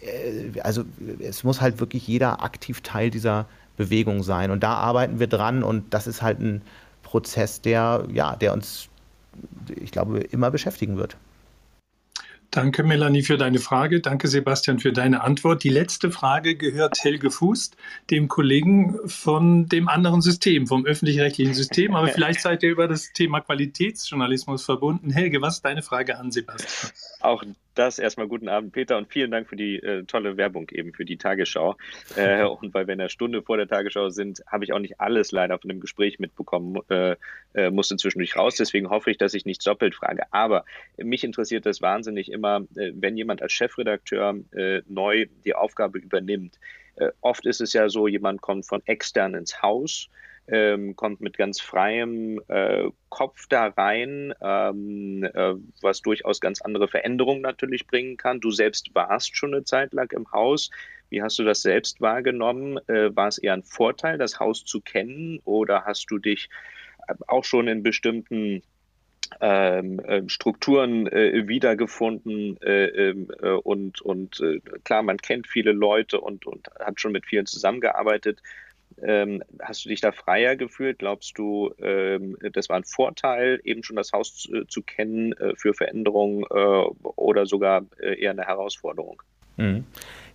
äh, 0.00 0.60
also 0.60 0.84
es 1.20 1.44
muss 1.44 1.60
halt 1.60 1.78
wirklich 1.78 2.08
jeder 2.08 2.42
aktiv 2.42 2.80
Teil 2.80 3.10
dieser 3.10 3.46
Bewegung 3.76 4.22
sein. 4.22 4.50
Und 4.50 4.62
da 4.62 4.74
arbeiten 4.74 5.18
wir 5.18 5.26
dran 5.26 5.62
und 5.62 5.92
das 5.92 6.06
ist 6.06 6.22
halt 6.22 6.40
ein 6.40 6.62
Prozess, 7.02 7.60
der, 7.60 8.06
ja, 8.12 8.36
der 8.36 8.54
uns, 8.54 8.88
ich 9.76 9.90
glaube, 9.90 10.20
immer 10.20 10.50
beschäftigen 10.50 10.96
wird. 10.96 11.16
Danke, 12.52 12.82
Melanie, 12.82 13.22
für 13.22 13.38
deine 13.38 13.58
Frage. 13.58 14.00
Danke, 14.00 14.28
Sebastian, 14.28 14.78
für 14.78 14.92
deine 14.92 15.22
Antwort. 15.22 15.64
Die 15.64 15.70
letzte 15.70 16.10
Frage 16.10 16.54
gehört 16.54 17.02
Helge 17.02 17.30
Fuß, 17.30 17.70
dem 18.10 18.28
Kollegen 18.28 18.98
von 19.06 19.68
dem 19.68 19.88
anderen 19.88 20.20
System, 20.20 20.66
vom 20.66 20.84
öffentlich-rechtlichen 20.84 21.54
System. 21.54 21.94
Aber 21.94 22.08
vielleicht 22.14 22.42
seid 22.42 22.62
ihr 22.62 22.70
über 22.70 22.88
das 22.88 23.14
Thema 23.14 23.40
Qualitätsjournalismus 23.40 24.66
verbunden. 24.66 25.10
Helge, 25.10 25.40
was 25.40 25.56
ist 25.56 25.64
deine 25.64 25.80
Frage 25.80 26.18
an 26.18 26.30
Sebastian? 26.30 26.92
Auch 27.20 27.42
das 27.74 27.98
erstmal 27.98 28.28
guten 28.28 28.48
Abend, 28.48 28.72
Peter, 28.72 28.98
und 28.98 29.08
vielen 29.08 29.30
Dank 29.30 29.48
für 29.48 29.56
die 29.56 29.76
äh, 29.76 30.04
tolle 30.04 30.36
Werbung 30.36 30.68
eben 30.70 30.92
für 30.92 31.04
die 31.04 31.16
Tagesschau. 31.16 31.76
Äh, 32.16 32.44
und 32.60 32.74
weil 32.74 32.86
wir 32.86 32.92
in 32.92 32.98
der 32.98 33.08
Stunde 33.08 33.42
vor 33.42 33.56
der 33.56 33.68
Tagesschau 33.68 34.10
sind, 34.10 34.42
habe 34.46 34.64
ich 34.64 34.72
auch 34.72 34.78
nicht 34.78 35.00
alles 35.00 35.32
leider 35.32 35.58
von 35.58 35.68
dem 35.68 35.80
Gespräch 35.80 36.18
mitbekommen, 36.18 36.80
äh, 36.88 37.16
äh, 37.54 37.70
musste 37.70 37.96
zwischendurch 37.96 38.36
raus. 38.36 38.56
Deswegen 38.56 38.90
hoffe 38.90 39.10
ich, 39.10 39.18
dass 39.18 39.34
ich 39.34 39.44
nicht 39.44 39.66
doppelt 39.66 39.94
frage. 39.94 40.24
Aber 40.30 40.64
mich 40.96 41.24
interessiert 41.24 41.66
das 41.66 41.82
wahnsinnig 41.82 42.30
immer, 42.30 42.62
äh, 42.76 42.92
wenn 42.94 43.16
jemand 43.16 43.42
als 43.42 43.52
Chefredakteur 43.52 44.36
äh, 44.52 44.82
neu 44.86 45.26
die 45.44 45.54
Aufgabe 45.54 45.98
übernimmt. 45.98 46.58
oft 47.22 47.46
ist 47.46 47.62
es 47.62 47.72
ja 47.72 47.88
so, 47.88 48.06
jemand 48.06 48.42
kommt 48.42 48.66
von 48.66 48.82
extern 48.84 49.34
ins 49.34 49.62
Haus 49.62 50.10
ähm, 50.52 50.94
kommt 50.96 51.22
mit 51.22 51.38
ganz 51.38 51.60
freiem 51.60 52.38
äh, 52.48 52.90
Kopf 53.08 53.46
da 53.48 53.68
rein, 53.68 54.34
ähm, 54.42 55.24
äh, 55.24 55.54
was 55.80 56.02
durchaus 56.02 56.40
ganz 56.40 56.60
andere 56.60 56.88
Veränderungen 56.88 57.40
natürlich 57.40 57.86
bringen 57.86 58.18
kann. 58.18 58.40
Du 58.40 58.50
selbst 58.50 58.94
warst 58.94 59.34
schon 59.34 59.54
eine 59.54 59.64
Zeit 59.64 59.94
lang 59.94 60.12
im 60.12 60.30
Haus. 60.30 60.70
Wie 61.08 61.22
hast 61.22 61.38
du 61.38 61.44
das 61.44 61.62
selbst 61.62 62.02
wahrgenommen? 62.02 62.78
Äh, 62.86 63.16
war 63.16 63.28
es 63.28 63.38
eher 63.38 63.54
ein 63.54 63.62
Vorteil, 63.62 64.18
das 64.18 64.38
Haus 64.38 64.64
zu 64.64 64.82
kennen 64.82 65.40
oder 65.44 65.86
hast 65.86 66.10
du 66.10 66.18
dich 66.18 66.50
auch 67.26 67.44
schon 67.44 67.66
in 67.66 67.82
bestimmten 67.82 68.62
ähm, 69.40 70.00
ähm, 70.06 70.28
Strukturen 70.28 71.06
äh, 71.06 71.48
wiedergefunden 71.48 72.60
äh, 72.60 72.86
ähm, 72.86 73.28
äh, 73.40 73.50
und, 73.50 74.02
und 74.02 74.40
äh, 74.40 74.60
klar, 74.84 75.02
man 75.02 75.16
kennt 75.16 75.46
viele 75.48 75.72
Leute 75.72 76.20
und, 76.20 76.46
und 76.46 76.68
hat 76.78 77.00
schon 77.00 77.12
mit 77.12 77.26
vielen 77.26 77.46
zusammengearbeitet. 77.46 78.42
Ähm, 79.02 79.42
hast 79.60 79.84
du 79.84 79.88
dich 79.88 80.00
da 80.00 80.12
freier 80.12 80.56
gefühlt? 80.56 80.98
Glaubst 80.98 81.38
du, 81.38 81.72
ähm, 81.78 82.36
das 82.52 82.68
war 82.68 82.76
ein 82.76 82.84
Vorteil, 82.84 83.60
eben 83.64 83.82
schon 83.82 83.96
das 83.96 84.12
Haus 84.12 84.34
zu, 84.34 84.64
zu 84.66 84.82
kennen 84.82 85.32
äh, 85.34 85.54
für 85.56 85.74
Veränderungen 85.74 86.44
äh, 86.50 86.56
oder 87.16 87.46
sogar 87.46 87.82
eher 88.00 88.32
eine 88.32 88.44
Herausforderung? 88.44 89.22
Mhm. 89.56 89.84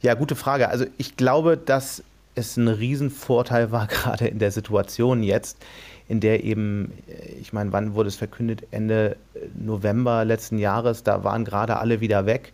Ja, 0.01 0.13
gute 0.13 0.35
Frage. 0.35 0.69
Also 0.69 0.85
ich 0.97 1.17
glaube, 1.17 1.57
dass 1.57 2.03
es 2.35 2.55
ein 2.55 2.67
Riesenvorteil 2.67 3.71
war, 3.71 3.87
gerade 3.87 4.27
in 4.27 4.39
der 4.39 4.51
Situation 4.51 5.23
jetzt, 5.23 5.63
in 6.07 6.19
der 6.19 6.43
eben, 6.43 6.93
äh, 7.07 7.33
ich 7.41 7.53
meine, 7.53 7.73
wann 7.73 7.95
wurde 7.95 8.07
es 8.07 8.15
verkündet? 8.15 8.67
Ende 8.71 9.17
äh, 9.33 9.39
November 9.55 10.23
letzten 10.25 10.57
Jahres, 10.57 11.03
da 11.03 11.23
waren 11.23 11.45
gerade 11.45 11.77
alle 11.77 11.99
wieder 11.99 12.25
weg. 12.25 12.53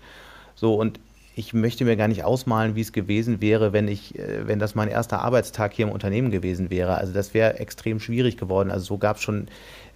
So, 0.56 0.76
und 0.76 1.00
ich 1.36 1.54
möchte 1.54 1.84
mir 1.84 1.96
gar 1.96 2.08
nicht 2.08 2.24
ausmalen, 2.24 2.76
wie 2.76 2.82
es 2.82 2.92
gewesen 2.92 3.42
wäre, 3.42 3.74
wenn 3.74 3.88
ich, 3.88 4.18
äh, 4.18 4.48
wenn 4.48 4.60
das 4.60 4.76
mein 4.76 4.88
erster 4.88 5.22
Arbeitstag 5.22 5.74
hier 5.74 5.88
im 5.88 5.92
Unternehmen 5.92 6.32
gewesen 6.32 6.70
wäre. 6.70 6.96
Also 6.96 7.14
das 7.14 7.34
wäre 7.34 7.60
extrem 7.60 8.00
schwierig 8.00 8.38
geworden. 8.38 8.70
Also 8.70 8.86
so 8.86 8.98
gab 8.98 9.18
es 9.18 9.24
schon 9.24 9.48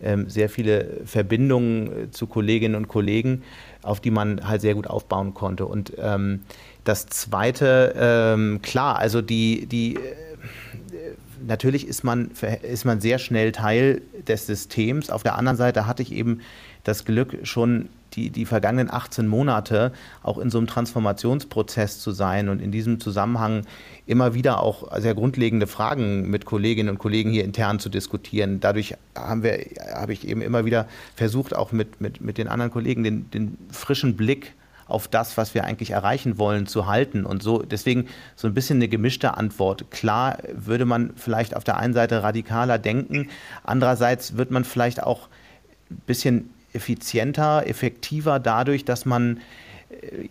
ähm, 0.02 0.30
sehr 0.30 0.50
viele 0.50 1.02
Verbindungen 1.06 2.12
zu 2.12 2.28
Kolleginnen 2.28 2.76
und 2.76 2.88
Kollegen, 2.88 3.44
auf 3.84 4.00
die 4.00 4.12
man 4.12 4.48
halt 4.48 4.62
sehr 4.62 4.74
gut 4.74 4.88
aufbauen 4.88 5.34
konnte. 5.34 5.66
Und 5.66 5.94
ähm, 6.00 6.42
das 6.84 7.06
Zweite, 7.08 7.94
ähm, 7.98 8.62
klar, 8.62 8.98
also 8.98 9.22
die, 9.22 9.68
die 9.68 10.00
natürlich 11.46 11.88
ist 11.88 12.04
man, 12.04 12.32
ist 12.64 12.86
man 12.86 13.00
sehr 13.00 13.20
schnell 13.20 13.52
Teil 13.52 14.02
des 14.28 14.48
Systems. 14.48 15.10
Auf 15.10 15.24
der 15.24 15.38
anderen 15.38 15.58
Seite 15.58 15.86
hatte 15.86 16.02
ich 16.02 16.12
eben 16.12 16.42
das 16.84 17.06
Glück, 17.06 17.38
schon 17.44 17.90
die, 18.18 18.32
die 18.32 18.46
vergangenen 18.46 18.92
18 18.92 19.28
Monate 19.28 19.94
auch 20.24 20.40
in 20.40 20.50
so 20.50 20.58
einem 20.58 20.68
Transformationsprozess 20.68 22.00
zu 22.00 22.12
sein 22.12 22.50
und 22.50 22.62
in 22.62 22.72
diesem 22.72 23.00
Zusammenhang 23.00 23.62
immer 24.08 24.34
wieder 24.34 24.62
auch 24.62 24.92
sehr 25.00 25.14
grundlegende 25.14 25.68
Fragen 25.68 26.30
mit 26.30 26.46
Kolleginnen 26.46 26.90
und 26.90 26.98
Kollegen 26.98 27.32
hier 27.32 27.44
intern 27.44 27.80
zu 27.80 27.90
diskutieren. 27.90 28.60
Dadurch 28.60 28.96
haben 29.16 29.44
wir, 29.44 29.60
habe 29.94 30.14
ich 30.14 30.28
eben 30.28 30.42
immer 30.42 30.66
wieder 30.66 30.88
versucht, 31.16 31.56
auch 31.56 31.72
mit, 31.72 32.02
mit, 32.02 32.20
mit 32.20 32.38
den 32.38 32.48
anderen 32.48 32.72
Kollegen 32.72 33.04
den, 33.04 33.30
den 33.30 33.58
frischen 33.72 34.18
Blick 34.18 34.54
auf 34.88 35.08
das, 35.08 35.38
was 35.38 35.54
wir 35.54 35.66
eigentlich 35.66 35.92
erreichen 35.92 36.38
wollen, 36.38 36.66
zu 36.66 36.88
halten. 36.88 37.26
Und 37.26 37.44
so 37.44 37.62
deswegen 37.62 38.08
so 38.36 38.48
ein 38.48 38.54
bisschen 38.54 38.78
eine 38.78 38.88
gemischte 38.88 39.36
Antwort. 39.38 39.92
Klar 39.92 40.38
würde 40.54 40.86
man 40.86 41.12
vielleicht 41.16 41.56
auf 41.56 41.64
der 41.64 41.78
einen 41.78 41.94
Seite 41.94 42.24
radikaler 42.24 42.80
denken, 42.80 43.30
andererseits 43.64 44.38
wird 44.38 44.50
man 44.50 44.64
vielleicht 44.64 45.04
auch 45.04 45.28
ein 45.92 46.02
bisschen 46.06 46.50
effizienter, 46.74 47.66
effektiver 47.68 48.40
dadurch, 48.40 48.86
dass 48.86 49.06
man 49.06 49.40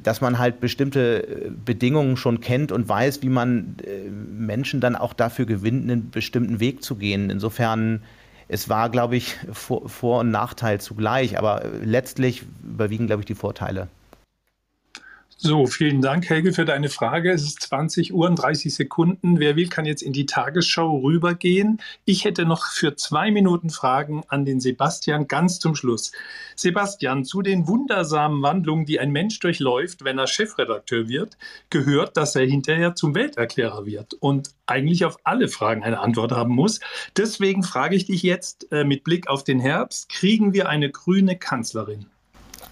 dass 0.03 0.20
man 0.20 0.39
halt 0.39 0.61
bestimmte 0.61 1.53
Bedingungen 1.64 2.16
schon 2.16 2.41
kennt 2.41 2.72
und 2.72 2.89
weiß, 2.89 3.22
wie 3.22 3.30
man 3.30 3.76
äh, 3.84 4.11
Menschen 4.11 4.80
dann 4.80 4.97
auch 4.97 5.14
dafür 5.14 5.47
gewinnt, 5.47 5.84
einen 5.84 6.11
bestimmten 6.11 6.61
Weg 6.61 6.82
zu 6.82 6.97
gehen. 6.97 7.30
Insofern, 7.30 8.03
es 8.49 8.68
war, 8.68 8.91
glaube 8.91 9.16
ich, 9.16 9.34
Vor-, 9.53 10.20
und 10.20 10.30
Nachteil 10.30 10.80
zugleich, 10.80 11.39
aber 11.39 11.62
letztlich 11.82 12.45
überwiegen, 12.62 13.07
glaube 13.07 13.22
ich, 13.22 13.26
die 13.26 13.34
Vorteile. 13.34 13.89
So, 15.47 15.69
vielen 15.69 16.03
Dank, 16.03 16.29
Helge, 16.29 16.53
für 16.53 16.65
deine 16.65 16.89
Frage. 16.89 17.31
Es 17.31 17.45
ist 17.45 17.63
20 17.63 18.13
Uhr 18.13 18.27
und 18.27 18.35
30 18.35 18.75
Sekunden. 18.75 19.39
Wer 19.39 19.55
will, 19.55 19.69
kann 19.69 19.85
jetzt 19.87 20.03
in 20.03 20.13
die 20.13 20.27
Tagesschau 20.27 20.99
rübergehen. 20.99 21.81
Ich 22.05 22.25
hätte 22.25 22.45
noch 22.45 22.67
für 22.67 22.97
zwei 22.97 23.31
Minuten 23.31 23.71
Fragen 23.71 24.25
an 24.27 24.45
den 24.45 24.59
Sebastian 24.59 25.29
ganz 25.29 25.61
zum 25.61 25.77
Schluss. 25.77 26.11
Sebastian, 26.57 27.25
zu 27.25 27.43
den 27.43 27.69
wundersamen 27.69 28.43
Wandlungen, 28.43 28.87
die 28.87 28.99
ein 28.99 29.13
Mensch 29.13 29.39
durchläuft, 29.39 30.03
wenn 30.03 30.19
er 30.19 30.27
Chefredakteur 30.27 31.07
wird, 31.07 31.39
gehört, 31.71 32.17
dass 32.17 32.35
er 32.35 32.45
hinterher 32.45 32.97
zum 32.97 33.15
Welterklärer 33.15 33.87
wird 33.87 34.15
und 34.15 34.51
eigentlich 34.67 35.05
auf 35.05 35.17
alle 35.23 35.47
Fragen 35.47 35.85
eine 35.85 36.01
Antwort 36.01 36.33
haben 36.33 36.57
muss. 36.57 36.81
Deswegen 37.17 37.63
frage 37.63 37.95
ich 37.95 38.07
dich 38.07 38.25
jetzt 38.25 38.73
äh, 38.73 38.83
mit 38.83 39.05
Blick 39.05 39.29
auf 39.29 39.45
den 39.45 39.61
Herbst, 39.61 40.09
kriegen 40.09 40.55
wir 40.55 40.69
eine 40.69 40.91
grüne 40.91 41.39
Kanzlerin? 41.39 42.07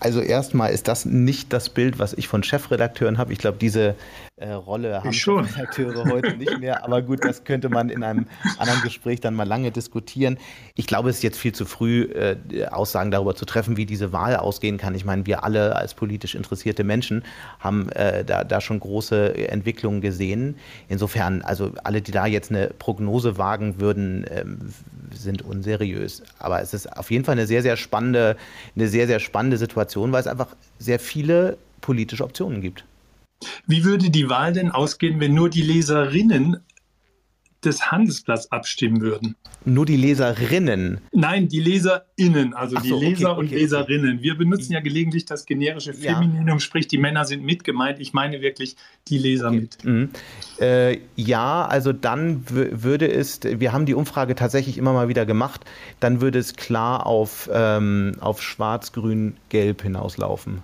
Also 0.05 0.21
erstmal 0.21 0.71
ist 0.71 0.87
das 0.87 1.07
nicht 1.07 1.51
das 1.55 1.71
Bild, 1.71 1.99
was 1.99 2.13
ich 2.13 2.29
von 2.29 2.43
Chefredakteuren 2.43 3.17
habe. 3.17 3.33
Ich 3.33 3.39
glaube, 3.39 3.57
diese 3.59 3.95
äh, 4.37 4.51
Rolle 4.51 5.03
haben 5.03 5.13
Chefredakteure 5.13 6.05
heute 6.07 6.33
nicht 6.37 6.59
mehr. 6.59 6.85
Aber 6.85 7.03
gut, 7.03 7.25
das 7.25 7.45
könnte 7.45 7.69
man 7.69 7.89
in 7.89 8.03
einem 8.03 8.27
anderen 8.59 8.83
Gespräch 8.83 9.21
dann 9.21 9.35
mal 9.35 9.47
lange 9.47 9.71
diskutieren. 9.71 10.39
Ich 10.75 10.87
glaube, 10.87 11.11
es 11.11 11.17
ist 11.17 11.23
jetzt 11.23 11.39
viel 11.39 11.55
zu 11.55 11.65
früh, 11.65 12.03
äh, 12.03 12.67
Aussagen 12.67 13.11
darüber 13.11 13.37
zu 13.37 13.45
treffen, 13.45 13.77
wie 13.77 13.87
diese 13.87 14.13
Wahl 14.13 14.37
ausgehen 14.37 14.77
kann. 14.77 14.95
Ich 14.95 15.05
meine, 15.05 15.27
wir 15.27 15.45
alle 15.45 15.77
als 15.77 15.95
politisch 15.95 16.35
interessierte 16.35 16.83
Menschen 16.83 17.25
haben 17.61 17.89
äh, 17.91 18.25
da, 18.25 18.45
da 18.45 18.61
schon 18.61 18.81
große 18.81 19.49
Entwicklungen 19.49 20.01
gesehen. 20.01 20.57
Insofern, 20.89 21.43
also 21.43 21.73
alle, 21.85 22.03
die 22.03 22.13
da 22.13 22.27
jetzt 22.27 22.51
eine 22.51 22.69
Prognose 22.79 23.39
wagen 23.39 23.81
würden, 23.81 24.27
ähm, 24.31 24.59
sind 25.13 25.43
unseriös. 25.43 26.23
Aber 26.41 26.61
es 26.61 26.75
ist 26.75 26.87
auf 26.99 27.11
jeden 27.13 27.25
Fall 27.25 27.35
eine 27.35 27.47
sehr, 27.47 27.63
sehr 27.63 27.77
spannende, 27.77 28.37
eine 28.75 28.89
sehr, 28.89 29.07
sehr 29.07 29.21
spannende 29.21 29.59
Situation, 29.59 30.11
weil 30.11 30.21
es 30.21 30.27
einfach 30.27 30.49
sehr 30.81 30.99
viele 30.99 31.57
politische 31.81 32.25
Optionen 32.25 32.61
gibt. 32.61 32.85
Wie 33.67 33.85
würde 33.85 34.11
die 34.11 34.29
Wahl 34.29 34.53
denn 34.53 34.71
ausgehen, 34.71 35.21
wenn 35.21 35.35
nur 35.35 35.51
die 35.51 35.63
Leserinnen 35.63 36.59
des 37.65 37.91
Handelsblatts 37.91 38.53
abstimmen 38.53 39.01
würden? 39.01 39.37
Nur 39.65 39.87
die 39.87 39.97
Leserinnen? 39.97 41.01
Nein, 41.13 41.49
die 41.49 41.61
LeserInnen, 41.61 42.53
also 42.53 42.77
so, 42.77 42.83
die 42.83 43.07
Leser 43.07 43.33
okay, 43.33 43.41
okay, 43.41 43.41
und 43.41 43.51
Leserinnen. 43.51 44.23
Wir 44.23 44.37
benutzen 44.37 44.75
ja 44.75 44.81
gelegentlich 44.81 45.25
das 45.25 45.47
generische 45.47 45.95
Femininum, 45.95 46.49
ja. 46.49 46.61
sprich 46.61 46.87
die 46.87 46.99
Männer 46.99 47.25
sind 47.25 47.43
mit 47.43 47.65
gemeint. 47.65 47.99
Ich 47.99 48.13
meine 48.13 48.43
wirklich 48.43 48.77
die 49.09 49.19
Leser 49.19 49.51
mit. 49.51 49.83
Mhm. 49.85 50.11
Äh, 50.61 50.99
ja, 51.17 51.65
also 51.67 51.93
dann 51.93 52.45
würde 52.47 53.11
es, 53.11 53.41
wir 53.43 53.73
haben 53.73 53.87
die 53.87 53.95
Umfrage 53.95 54.35
tatsächlich 54.35 54.77
immer 54.77 54.93
mal 54.93 55.09
wieder 55.09 55.25
gemacht, 55.25 55.65
dann 56.01 56.21
würde 56.21 56.39
es 56.39 56.55
klar 56.55 57.07
auf, 57.07 57.49
ähm, 57.53 58.17
auf 58.21 58.43
Schwarz, 58.43 58.93
Grün, 58.93 59.37
Gelb 59.49 59.83
hinauslaufen. 59.83 60.63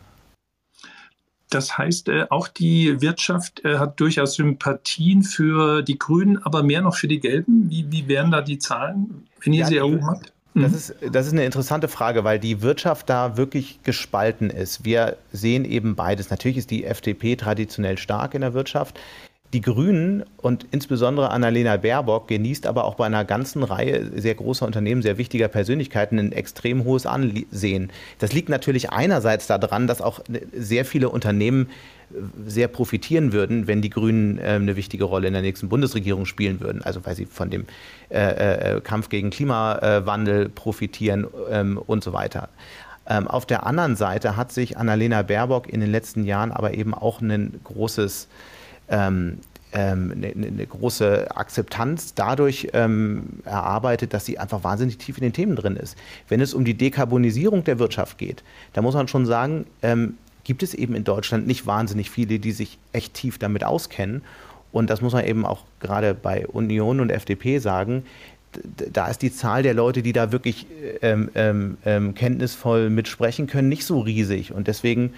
Das 1.50 1.76
heißt, 1.76 2.08
äh, 2.08 2.26
auch 2.30 2.48
die 2.48 3.00
Wirtschaft 3.00 3.64
äh, 3.64 3.78
hat 3.78 4.00
durchaus 4.00 4.34
Sympathien 4.34 5.22
für 5.22 5.82
die 5.82 5.98
Grünen, 5.98 6.38
aber 6.38 6.62
mehr 6.62 6.80
noch 6.80 6.96
für 6.96 7.08
die 7.08 7.20
Gelben. 7.20 7.68
Wie, 7.68 7.90
wie 7.90 8.08
wären 8.08 8.30
da 8.30 8.40
die 8.40 8.58
Zahlen, 8.58 9.26
wenn 9.42 9.52
ihr 9.52 9.60
ja, 9.60 9.66
sie 9.66 9.76
erhoben 9.76 10.06
habt? 10.06 10.32
Das 10.54 10.70
mhm. 10.70 10.76
ist, 10.76 10.94
das 11.12 11.26
ist 11.26 11.32
eine 11.32 11.44
interessante 11.44 11.88
Frage, 11.88 12.24
weil 12.24 12.38
die 12.38 12.62
Wirtschaft 12.62 13.08
da 13.08 13.36
wirklich 13.36 13.82
gespalten 13.82 14.50
ist. 14.50 14.84
Wir 14.84 15.16
sehen 15.32 15.64
eben 15.64 15.94
beides. 15.94 16.30
Natürlich 16.30 16.58
ist 16.58 16.70
die 16.70 16.84
FDP 16.84 17.36
traditionell 17.36 17.98
stark 17.98 18.34
in 18.34 18.40
der 18.40 18.54
Wirtschaft. 18.54 18.98
Die 19.52 19.62
Grünen 19.62 20.22
und 20.36 20.64
insbesondere 20.70 21.30
Annalena 21.30 21.76
Baerbock 21.76 22.28
genießt 22.28 22.68
aber 22.68 22.84
auch 22.84 22.94
bei 22.94 23.06
einer 23.06 23.24
ganzen 23.24 23.64
Reihe 23.64 24.08
sehr 24.14 24.36
großer 24.36 24.64
Unternehmen, 24.64 25.02
sehr 25.02 25.18
wichtiger 25.18 25.48
Persönlichkeiten 25.48 26.20
ein 26.20 26.30
extrem 26.30 26.84
hohes 26.84 27.04
Ansehen. 27.04 27.90
Das 28.20 28.32
liegt 28.32 28.48
natürlich 28.48 28.90
einerseits 28.90 29.48
daran, 29.48 29.88
dass 29.88 30.02
auch 30.02 30.20
sehr 30.56 30.84
viele 30.84 31.08
Unternehmen 31.08 31.66
äh, 32.12 32.18
sehr 32.46 32.68
profitieren 32.68 33.32
würden, 33.32 33.66
wenn 33.66 33.82
die 33.82 33.90
Grünen 33.90 34.38
äh, 34.38 34.42
eine 34.42 34.76
wichtige 34.76 35.02
Rolle 35.02 35.26
in 35.26 35.32
der 35.32 35.42
nächsten 35.42 35.68
Bundesregierung 35.68 36.26
spielen 36.26 36.60
würden. 36.60 36.82
Also 36.82 37.04
weil 37.04 37.16
sie 37.16 37.26
von 37.26 37.50
dem 37.50 37.66
äh, 38.08 38.76
äh, 38.76 38.80
Kampf 38.80 39.08
gegen 39.08 39.30
Klimawandel 39.30 40.48
profitieren 40.48 41.26
ähm, 41.50 41.76
und 41.76 42.04
so 42.04 42.12
weiter. 42.12 42.50
Ähm, 43.08 43.26
auf 43.26 43.46
der 43.46 43.66
anderen 43.66 43.96
Seite 43.96 44.36
hat 44.36 44.52
sich 44.52 44.78
Annalena 44.78 45.22
Baerbock 45.22 45.68
in 45.68 45.80
den 45.80 45.90
letzten 45.90 46.22
Jahren 46.22 46.52
aber 46.52 46.74
eben 46.74 46.94
auch 46.94 47.20
ein 47.20 47.58
großes 47.64 48.28
ähm, 48.90 49.38
ähm, 49.72 50.12
eine, 50.16 50.28
eine, 50.28 50.66
große 50.66 51.34
Akzeptanz 51.36 52.14
dadurch 52.14 52.68
ähm, 52.72 53.24
erarbeitet, 53.44 54.12
dass 54.12 54.26
sie 54.26 54.38
einfach 54.38 54.64
wahnsinnig 54.64 54.98
tief 54.98 55.16
in 55.18 55.22
den 55.22 55.32
Themen 55.32 55.56
drin 55.56 55.76
ist. 55.76 55.96
Wenn 56.28 56.40
es 56.40 56.54
um 56.54 56.64
die 56.64 56.74
Dekarbonisierung 56.74 57.62
der 57.64 57.78
Wirtschaft 57.78 58.18
geht, 58.18 58.42
da 58.72 58.82
muss 58.82 58.94
man 58.94 59.06
schon 59.06 59.26
sagen, 59.26 59.66
ähm, 59.82 60.14
gibt 60.44 60.62
es 60.62 60.74
eben 60.74 60.94
in 60.94 61.04
Deutschland 61.04 61.46
nicht 61.46 61.66
wahnsinnig 61.66 62.10
viele, 62.10 62.38
die 62.38 62.52
sich 62.52 62.78
echt 62.92 63.14
tief 63.14 63.38
damit 63.38 63.62
auskennen. 63.62 64.22
Und 64.72 64.90
das 64.90 65.00
muss 65.00 65.12
man 65.12 65.24
eben 65.24 65.44
auch 65.46 65.64
gerade 65.80 66.14
bei 66.14 66.46
Union 66.46 67.00
und 67.00 67.10
FDP 67.10 67.58
sagen. 67.58 68.04
Da 68.92 69.06
ist 69.06 69.22
die 69.22 69.32
Zahl 69.32 69.62
der 69.62 69.74
Leute, 69.74 70.02
die 70.02 70.12
da 70.12 70.32
wirklich 70.32 70.66
ähm, 71.02 71.30
ähm, 71.36 71.78
ähm, 71.84 72.14
kenntnisvoll 72.14 72.90
mitsprechen 72.90 73.46
können, 73.46 73.68
nicht 73.68 73.84
so 73.84 74.00
riesig. 74.00 74.52
Und 74.52 74.66
deswegen 74.66 75.12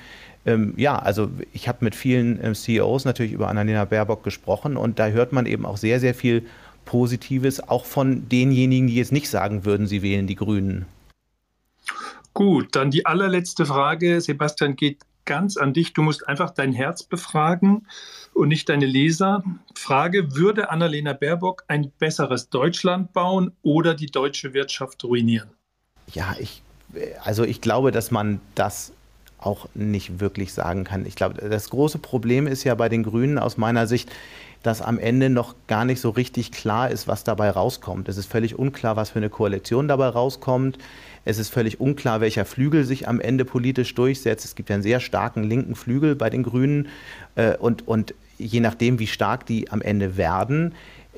ähm, 0.44 0.74
ja, 0.76 0.98
also 0.98 1.30
ich 1.52 1.68
habe 1.68 1.84
mit 1.84 1.94
vielen 1.94 2.42
ähm, 2.42 2.54
CEOs 2.54 3.04
natürlich 3.04 3.32
über 3.32 3.48
Annalena 3.48 3.84
Baerbock 3.84 4.24
gesprochen 4.24 4.76
und 4.76 4.98
da 4.98 5.08
hört 5.08 5.32
man 5.32 5.46
eben 5.46 5.66
auch 5.66 5.76
sehr, 5.76 6.00
sehr 6.00 6.14
viel 6.14 6.46
Positives, 6.84 7.60
auch 7.68 7.84
von 7.84 8.28
denjenigen, 8.28 8.88
die 8.88 8.96
jetzt 8.96 9.12
nicht 9.12 9.30
sagen 9.30 9.64
würden, 9.64 9.86
sie 9.86 10.02
wählen 10.02 10.26
die 10.26 10.34
Grünen. 10.34 10.86
Gut, 12.34 12.74
dann 12.74 12.90
die 12.90 13.06
allerletzte 13.06 13.66
Frage, 13.66 14.20
Sebastian, 14.20 14.74
geht 14.74 14.98
ganz 15.24 15.56
an 15.56 15.72
dich. 15.72 15.92
Du 15.92 16.02
musst 16.02 16.26
einfach 16.26 16.50
dein 16.50 16.72
Herz 16.72 17.04
befragen 17.04 17.86
und 18.34 18.48
nicht 18.48 18.68
deine 18.68 18.86
Leser. 18.86 19.44
Frage, 19.76 20.34
würde 20.34 20.70
Annalena 20.70 21.12
Baerbock 21.12 21.62
ein 21.68 21.92
besseres 21.98 22.48
Deutschland 22.48 23.12
bauen 23.12 23.52
oder 23.62 23.94
die 23.94 24.06
deutsche 24.06 24.54
Wirtschaft 24.54 25.04
ruinieren? 25.04 25.50
Ja, 26.12 26.34
ich 26.40 26.62
also 27.22 27.44
ich 27.44 27.60
glaube, 27.60 27.90
dass 27.90 28.10
man 28.10 28.40
das 28.54 28.92
auch 29.44 29.68
nicht 29.74 30.20
wirklich 30.20 30.52
sagen 30.52 30.84
kann. 30.84 31.06
Ich 31.06 31.16
glaube, 31.16 31.48
das 31.48 31.70
große 31.70 31.98
Problem 31.98 32.46
ist 32.46 32.64
ja 32.64 32.74
bei 32.74 32.88
den 32.88 33.02
Grünen 33.02 33.38
aus 33.38 33.56
meiner 33.56 33.86
Sicht, 33.86 34.10
dass 34.62 34.80
am 34.80 34.98
Ende 34.98 35.28
noch 35.28 35.54
gar 35.66 35.84
nicht 35.84 36.00
so 36.00 36.10
richtig 36.10 36.52
klar 36.52 36.90
ist, 36.90 37.08
was 37.08 37.24
dabei 37.24 37.50
rauskommt. 37.50 38.08
Es 38.08 38.16
ist 38.16 38.26
völlig 38.26 38.58
unklar, 38.58 38.96
was 38.96 39.10
für 39.10 39.18
eine 39.18 39.28
Koalition 39.30 39.88
dabei 39.88 40.08
rauskommt. 40.08 40.78
Es 41.24 41.38
ist 41.38 41.48
völlig 41.48 41.80
unklar, 41.80 42.20
welcher 42.20 42.44
Flügel 42.44 42.84
sich 42.84 43.08
am 43.08 43.20
Ende 43.20 43.44
politisch 43.44 43.94
durchsetzt. 43.94 44.44
Es 44.44 44.54
gibt 44.54 44.68
ja 44.68 44.74
einen 44.74 44.82
sehr 44.82 45.00
starken 45.00 45.44
linken 45.44 45.74
Flügel 45.74 46.14
bei 46.14 46.30
den 46.30 46.42
Grünen. 46.42 46.88
Äh, 47.34 47.56
und, 47.56 47.86
und 47.88 48.14
je 48.38 48.60
nachdem, 48.60 48.98
wie 48.98 49.06
stark 49.06 49.46
die 49.46 49.70
am 49.70 49.82
Ende 49.82 50.16
werden, 50.16 50.74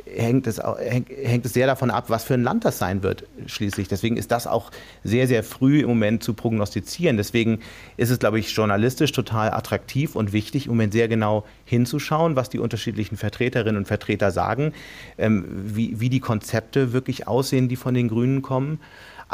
hängt 0.06 0.46
es, 0.46 0.60
hängt 0.60 1.46
es 1.46 1.52
sehr 1.52 1.66
davon 1.66 1.90
ab, 1.90 2.06
was 2.08 2.24
für 2.24 2.34
ein 2.34 2.42
Land 2.42 2.64
das 2.64 2.78
sein 2.78 3.02
wird 3.02 3.24
schließlich. 3.46 3.88
Deswegen 3.88 4.16
ist 4.16 4.30
das 4.30 4.46
auch 4.46 4.70
sehr, 5.02 5.26
sehr 5.28 5.44
früh 5.44 5.80
im 5.80 5.88
Moment 5.88 6.22
zu 6.22 6.34
prognostizieren. 6.34 7.16
Deswegen 7.16 7.60
ist 7.96 8.10
es, 8.10 8.18
glaube 8.18 8.38
ich, 8.38 8.50
journalistisch 8.54 9.12
total 9.12 9.52
attraktiv 9.52 10.16
und 10.16 10.32
wichtig, 10.32 10.68
Moment 10.68 10.92
sehr 10.92 11.08
genau 11.08 11.44
hinzuschauen, 11.64 12.36
was 12.36 12.48
die 12.48 12.58
unterschiedlichen 12.58 13.16
Vertreterinnen 13.16 13.76
und 13.76 13.86
Vertreter 13.86 14.30
sagen, 14.30 14.72
ähm, 15.18 15.44
wie, 15.48 16.00
wie 16.00 16.08
die 16.08 16.20
Konzepte 16.20 16.92
wirklich 16.92 17.28
aussehen, 17.28 17.68
die 17.68 17.76
von 17.76 17.94
den 17.94 18.08
Grünen 18.08 18.42
kommen. 18.42 18.80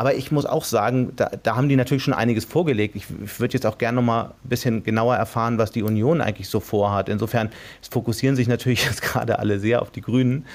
Aber 0.01 0.15
ich 0.15 0.33
muss 0.33 0.47
auch 0.47 0.65
sagen, 0.65 1.13
da, 1.15 1.31
da 1.43 1.57
haben 1.57 1.69
die 1.69 1.77
natürlich 1.77 2.03
schon 2.03 2.15
einiges 2.15 2.47
vorgelegt. 2.47 2.97
Ich, 2.97 3.05
ich 3.23 3.39
würde 3.39 3.53
jetzt 3.53 3.67
auch 3.67 3.77
gerne 3.77 3.97
noch 3.97 4.03
mal 4.03 4.23
ein 4.43 4.49
bisschen 4.49 4.83
genauer 4.83 5.15
erfahren, 5.15 5.59
was 5.59 5.73
die 5.73 5.83
Union 5.83 6.23
eigentlich 6.23 6.49
so 6.49 6.59
vorhat. 6.59 7.11
Insofern 7.11 7.51
fokussieren 7.91 8.35
sich 8.35 8.49
natürlich 8.49 8.83
jetzt 8.87 9.03
gerade 9.03 9.39
alle 9.39 9.61
sehr 9.61 9.83
auf 9.83 9.91
die 9.91 10.01
Grünen. 10.01 10.47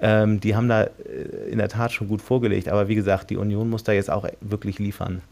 Ähm, 0.00 0.40
die 0.40 0.56
haben 0.56 0.68
da 0.68 0.82
äh, 0.82 0.88
in 1.52 1.58
der 1.58 1.68
Tat 1.68 1.92
schon 1.92 2.08
gut 2.08 2.20
vorgelegt. 2.20 2.68
Aber 2.68 2.88
wie 2.88 2.96
gesagt, 2.96 3.30
die 3.30 3.36
Union 3.36 3.70
muss 3.70 3.84
da 3.84 3.92
jetzt 3.92 4.10
auch 4.10 4.26
wirklich 4.40 4.80
liefern. 4.80 5.22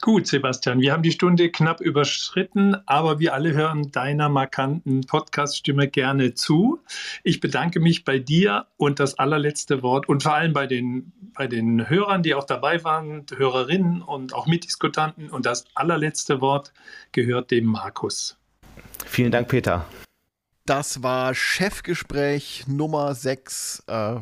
Gut, 0.00 0.28
Sebastian, 0.28 0.80
wir 0.80 0.92
haben 0.92 1.02
die 1.02 1.10
Stunde 1.10 1.50
knapp 1.50 1.80
überschritten, 1.80 2.76
aber 2.86 3.18
wir 3.18 3.34
alle 3.34 3.52
hören 3.52 3.90
deiner 3.90 4.28
markanten 4.28 5.00
Podcast-Stimme 5.00 5.88
gerne 5.88 6.34
zu. 6.34 6.78
Ich 7.24 7.40
bedanke 7.40 7.80
mich 7.80 8.04
bei 8.04 8.20
dir 8.20 8.66
und 8.76 9.00
das 9.00 9.18
allerletzte 9.18 9.82
Wort 9.82 10.08
und 10.08 10.22
vor 10.22 10.34
allem 10.34 10.52
bei 10.52 10.68
den, 10.68 11.12
bei 11.34 11.48
den 11.48 11.90
Hörern, 11.90 12.22
die 12.22 12.36
auch 12.36 12.44
dabei 12.44 12.84
waren, 12.84 13.26
Hörerinnen 13.36 14.00
und 14.00 14.34
auch 14.34 14.46
Mitdiskutanten. 14.46 15.30
Und 15.30 15.46
das 15.46 15.64
allerletzte 15.74 16.40
Wort 16.40 16.72
gehört 17.10 17.50
dem 17.50 17.66
Markus. 17.66 18.38
Vielen 19.04 19.32
Dank, 19.32 19.48
Peter. 19.48 19.84
Das 20.64 21.02
war 21.02 21.34
Chefgespräch 21.34 22.66
Nummer 22.68 23.14
6 23.16 23.82
äh, 23.88 24.16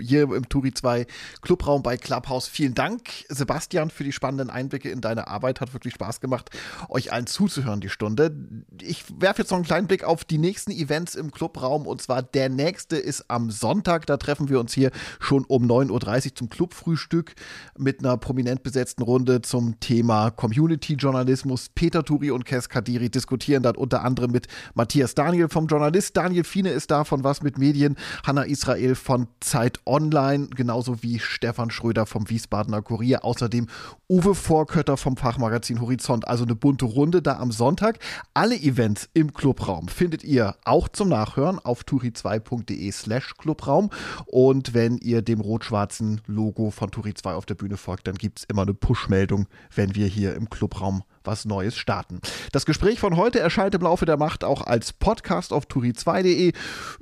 hier 0.00 0.22
im 0.22 0.48
Turi 0.48 0.72
2 0.72 1.06
Clubraum 1.42 1.82
bei 1.82 1.96
Clubhouse. 1.96 2.48
Vielen 2.48 2.74
Dank, 2.74 3.02
Sebastian, 3.28 3.90
für 3.90 4.04
die 4.04 4.12
spannenden 4.12 4.50
Einblicke 4.50 4.90
in 4.90 5.00
deine 5.00 5.28
Arbeit. 5.28 5.60
Hat 5.60 5.72
wirklich 5.72 5.94
Spaß 5.94 6.20
gemacht, 6.20 6.50
euch 6.88 7.12
allen 7.12 7.26
zuzuhören, 7.26 7.80
die 7.80 7.88
Stunde. 7.88 8.34
Ich 8.80 9.04
werfe 9.18 9.42
jetzt 9.42 9.50
noch 9.50 9.58
einen 9.58 9.66
kleinen 9.66 9.86
Blick 9.86 10.04
auf 10.04 10.24
die 10.24 10.38
nächsten 10.38 10.70
Events 10.70 11.14
im 11.14 11.30
Clubraum. 11.30 11.86
Und 11.86 12.02
zwar 12.02 12.22
der 12.22 12.48
nächste 12.48 12.96
ist 12.96 13.26
am 13.28 13.50
Sonntag. 13.50 14.06
Da 14.06 14.16
treffen 14.16 14.48
wir 14.48 14.60
uns 14.60 14.72
hier 14.72 14.90
schon 15.20 15.44
um 15.44 15.64
9.30 15.64 15.90
Uhr 16.26 16.34
zum 16.34 16.48
Clubfrühstück 16.50 17.34
mit 17.78 18.00
einer 18.00 18.16
prominent 18.16 18.62
besetzten 18.62 19.02
Runde 19.02 19.42
zum 19.42 19.78
Thema 19.80 20.30
Community-Journalismus. 20.30 21.70
Peter 21.74 22.04
Turi 22.04 22.30
und 22.30 22.44
Kes 22.44 22.68
Kadiri 22.68 23.10
diskutieren 23.10 23.62
dann 23.62 23.76
unter 23.76 24.02
anderem 24.02 24.30
mit 24.30 24.48
Matthias 24.74 25.14
Daniel 25.14 25.48
vom 25.48 25.66
Journalist. 25.66 26.16
Daniel 26.16 26.44
Fiene 26.44 26.70
ist 26.70 26.90
da 26.90 27.04
von 27.04 27.24
Was 27.24 27.42
mit 27.42 27.58
Medien. 27.58 27.96
Hanna 28.26 28.42
Israel 28.42 28.94
von 28.94 29.28
Zeit 29.40 29.80
online, 29.86 30.48
genauso 30.48 31.02
wie 31.02 31.18
Stefan 31.18 31.70
Schröder 31.70 32.06
vom 32.06 32.28
Wiesbadener 32.28 32.82
Kurier. 32.82 33.24
Außerdem 33.24 33.66
Uwe 34.08 34.34
Vorkötter 34.34 34.96
vom 34.96 35.16
Fachmagazin 35.16 35.80
Horizont. 35.80 36.28
Also 36.28 36.44
eine 36.44 36.54
bunte 36.54 36.84
Runde 36.84 37.22
da 37.22 37.38
am 37.38 37.52
Sonntag. 37.52 37.98
Alle 38.34 38.56
Events 38.56 39.08
im 39.14 39.32
Clubraum 39.32 39.88
findet 39.88 40.24
ihr 40.24 40.56
auch 40.64 40.88
zum 40.88 41.08
Nachhören 41.08 41.58
auf 41.58 41.82
turi2.de 41.82 42.90
slash 42.92 43.34
Clubraum. 43.36 43.90
Und 44.26 44.74
wenn 44.74 44.98
ihr 44.98 45.22
dem 45.22 45.40
rot-schwarzen 45.40 46.20
Logo 46.26 46.70
von 46.70 46.90
Turi 46.90 47.14
2 47.14 47.34
auf 47.34 47.46
der 47.46 47.54
Bühne 47.54 47.76
folgt, 47.76 48.06
dann 48.06 48.16
gibt 48.16 48.40
es 48.40 48.44
immer 48.44 48.62
eine 48.62 48.74
Push-Meldung, 48.74 49.46
wenn 49.74 49.94
wir 49.94 50.06
hier 50.06 50.34
im 50.34 50.50
Clubraum 50.50 51.02
was 51.24 51.44
Neues 51.44 51.76
starten. 51.76 52.20
Das 52.52 52.66
Gespräch 52.66 53.00
von 53.00 53.16
heute 53.16 53.40
erscheint 53.40 53.74
im 53.74 53.82
Laufe 53.82 54.06
der 54.06 54.16
Macht 54.16 54.44
auch 54.44 54.62
als 54.62 54.92
Podcast 54.92 55.52
auf 55.52 55.66
turi2.de, 55.66 56.52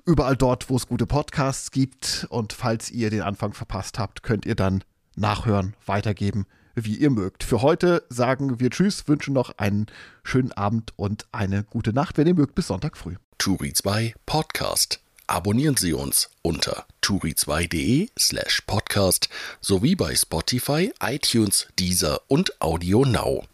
überall 0.04 0.36
dort, 0.36 0.70
wo 0.70 0.76
es 0.76 0.86
gute 0.86 1.06
Podcasts 1.06 1.70
gibt. 1.70 2.26
Und 2.30 2.52
falls 2.52 2.90
ihr 2.90 3.10
den 3.10 3.22
Anfang 3.22 3.52
verpasst 3.52 3.98
habt, 3.98 4.22
könnt 4.22 4.46
ihr 4.46 4.54
dann 4.54 4.84
nachhören, 5.16 5.74
weitergeben, 5.86 6.46
wie 6.74 6.96
ihr 6.96 7.10
mögt. 7.10 7.44
Für 7.44 7.62
heute 7.62 8.04
sagen 8.08 8.60
wir 8.60 8.70
Tschüss, 8.70 9.08
wünschen 9.08 9.34
noch 9.34 9.58
einen 9.58 9.86
schönen 10.24 10.52
Abend 10.52 10.92
und 10.96 11.26
eine 11.32 11.64
gute 11.64 11.92
Nacht, 11.92 12.16
wenn 12.16 12.26
ihr 12.26 12.34
mögt, 12.34 12.54
bis 12.54 12.68
Sonntag 12.68 12.96
früh. 12.96 13.16
Turi 13.38 13.72
2 13.72 14.14
Podcast. 14.24 15.00
Abonnieren 15.26 15.76
Sie 15.76 15.92
uns 15.92 16.30
unter 16.42 16.86
turi2.de 17.02 18.08
slash 18.18 18.62
podcast 18.66 19.28
sowie 19.60 19.94
bei 19.94 20.14
Spotify, 20.14 20.92
iTunes, 21.00 21.68
Deezer 21.78 22.20
und 22.28 22.60
Audio 22.60 23.04
Now. 23.04 23.44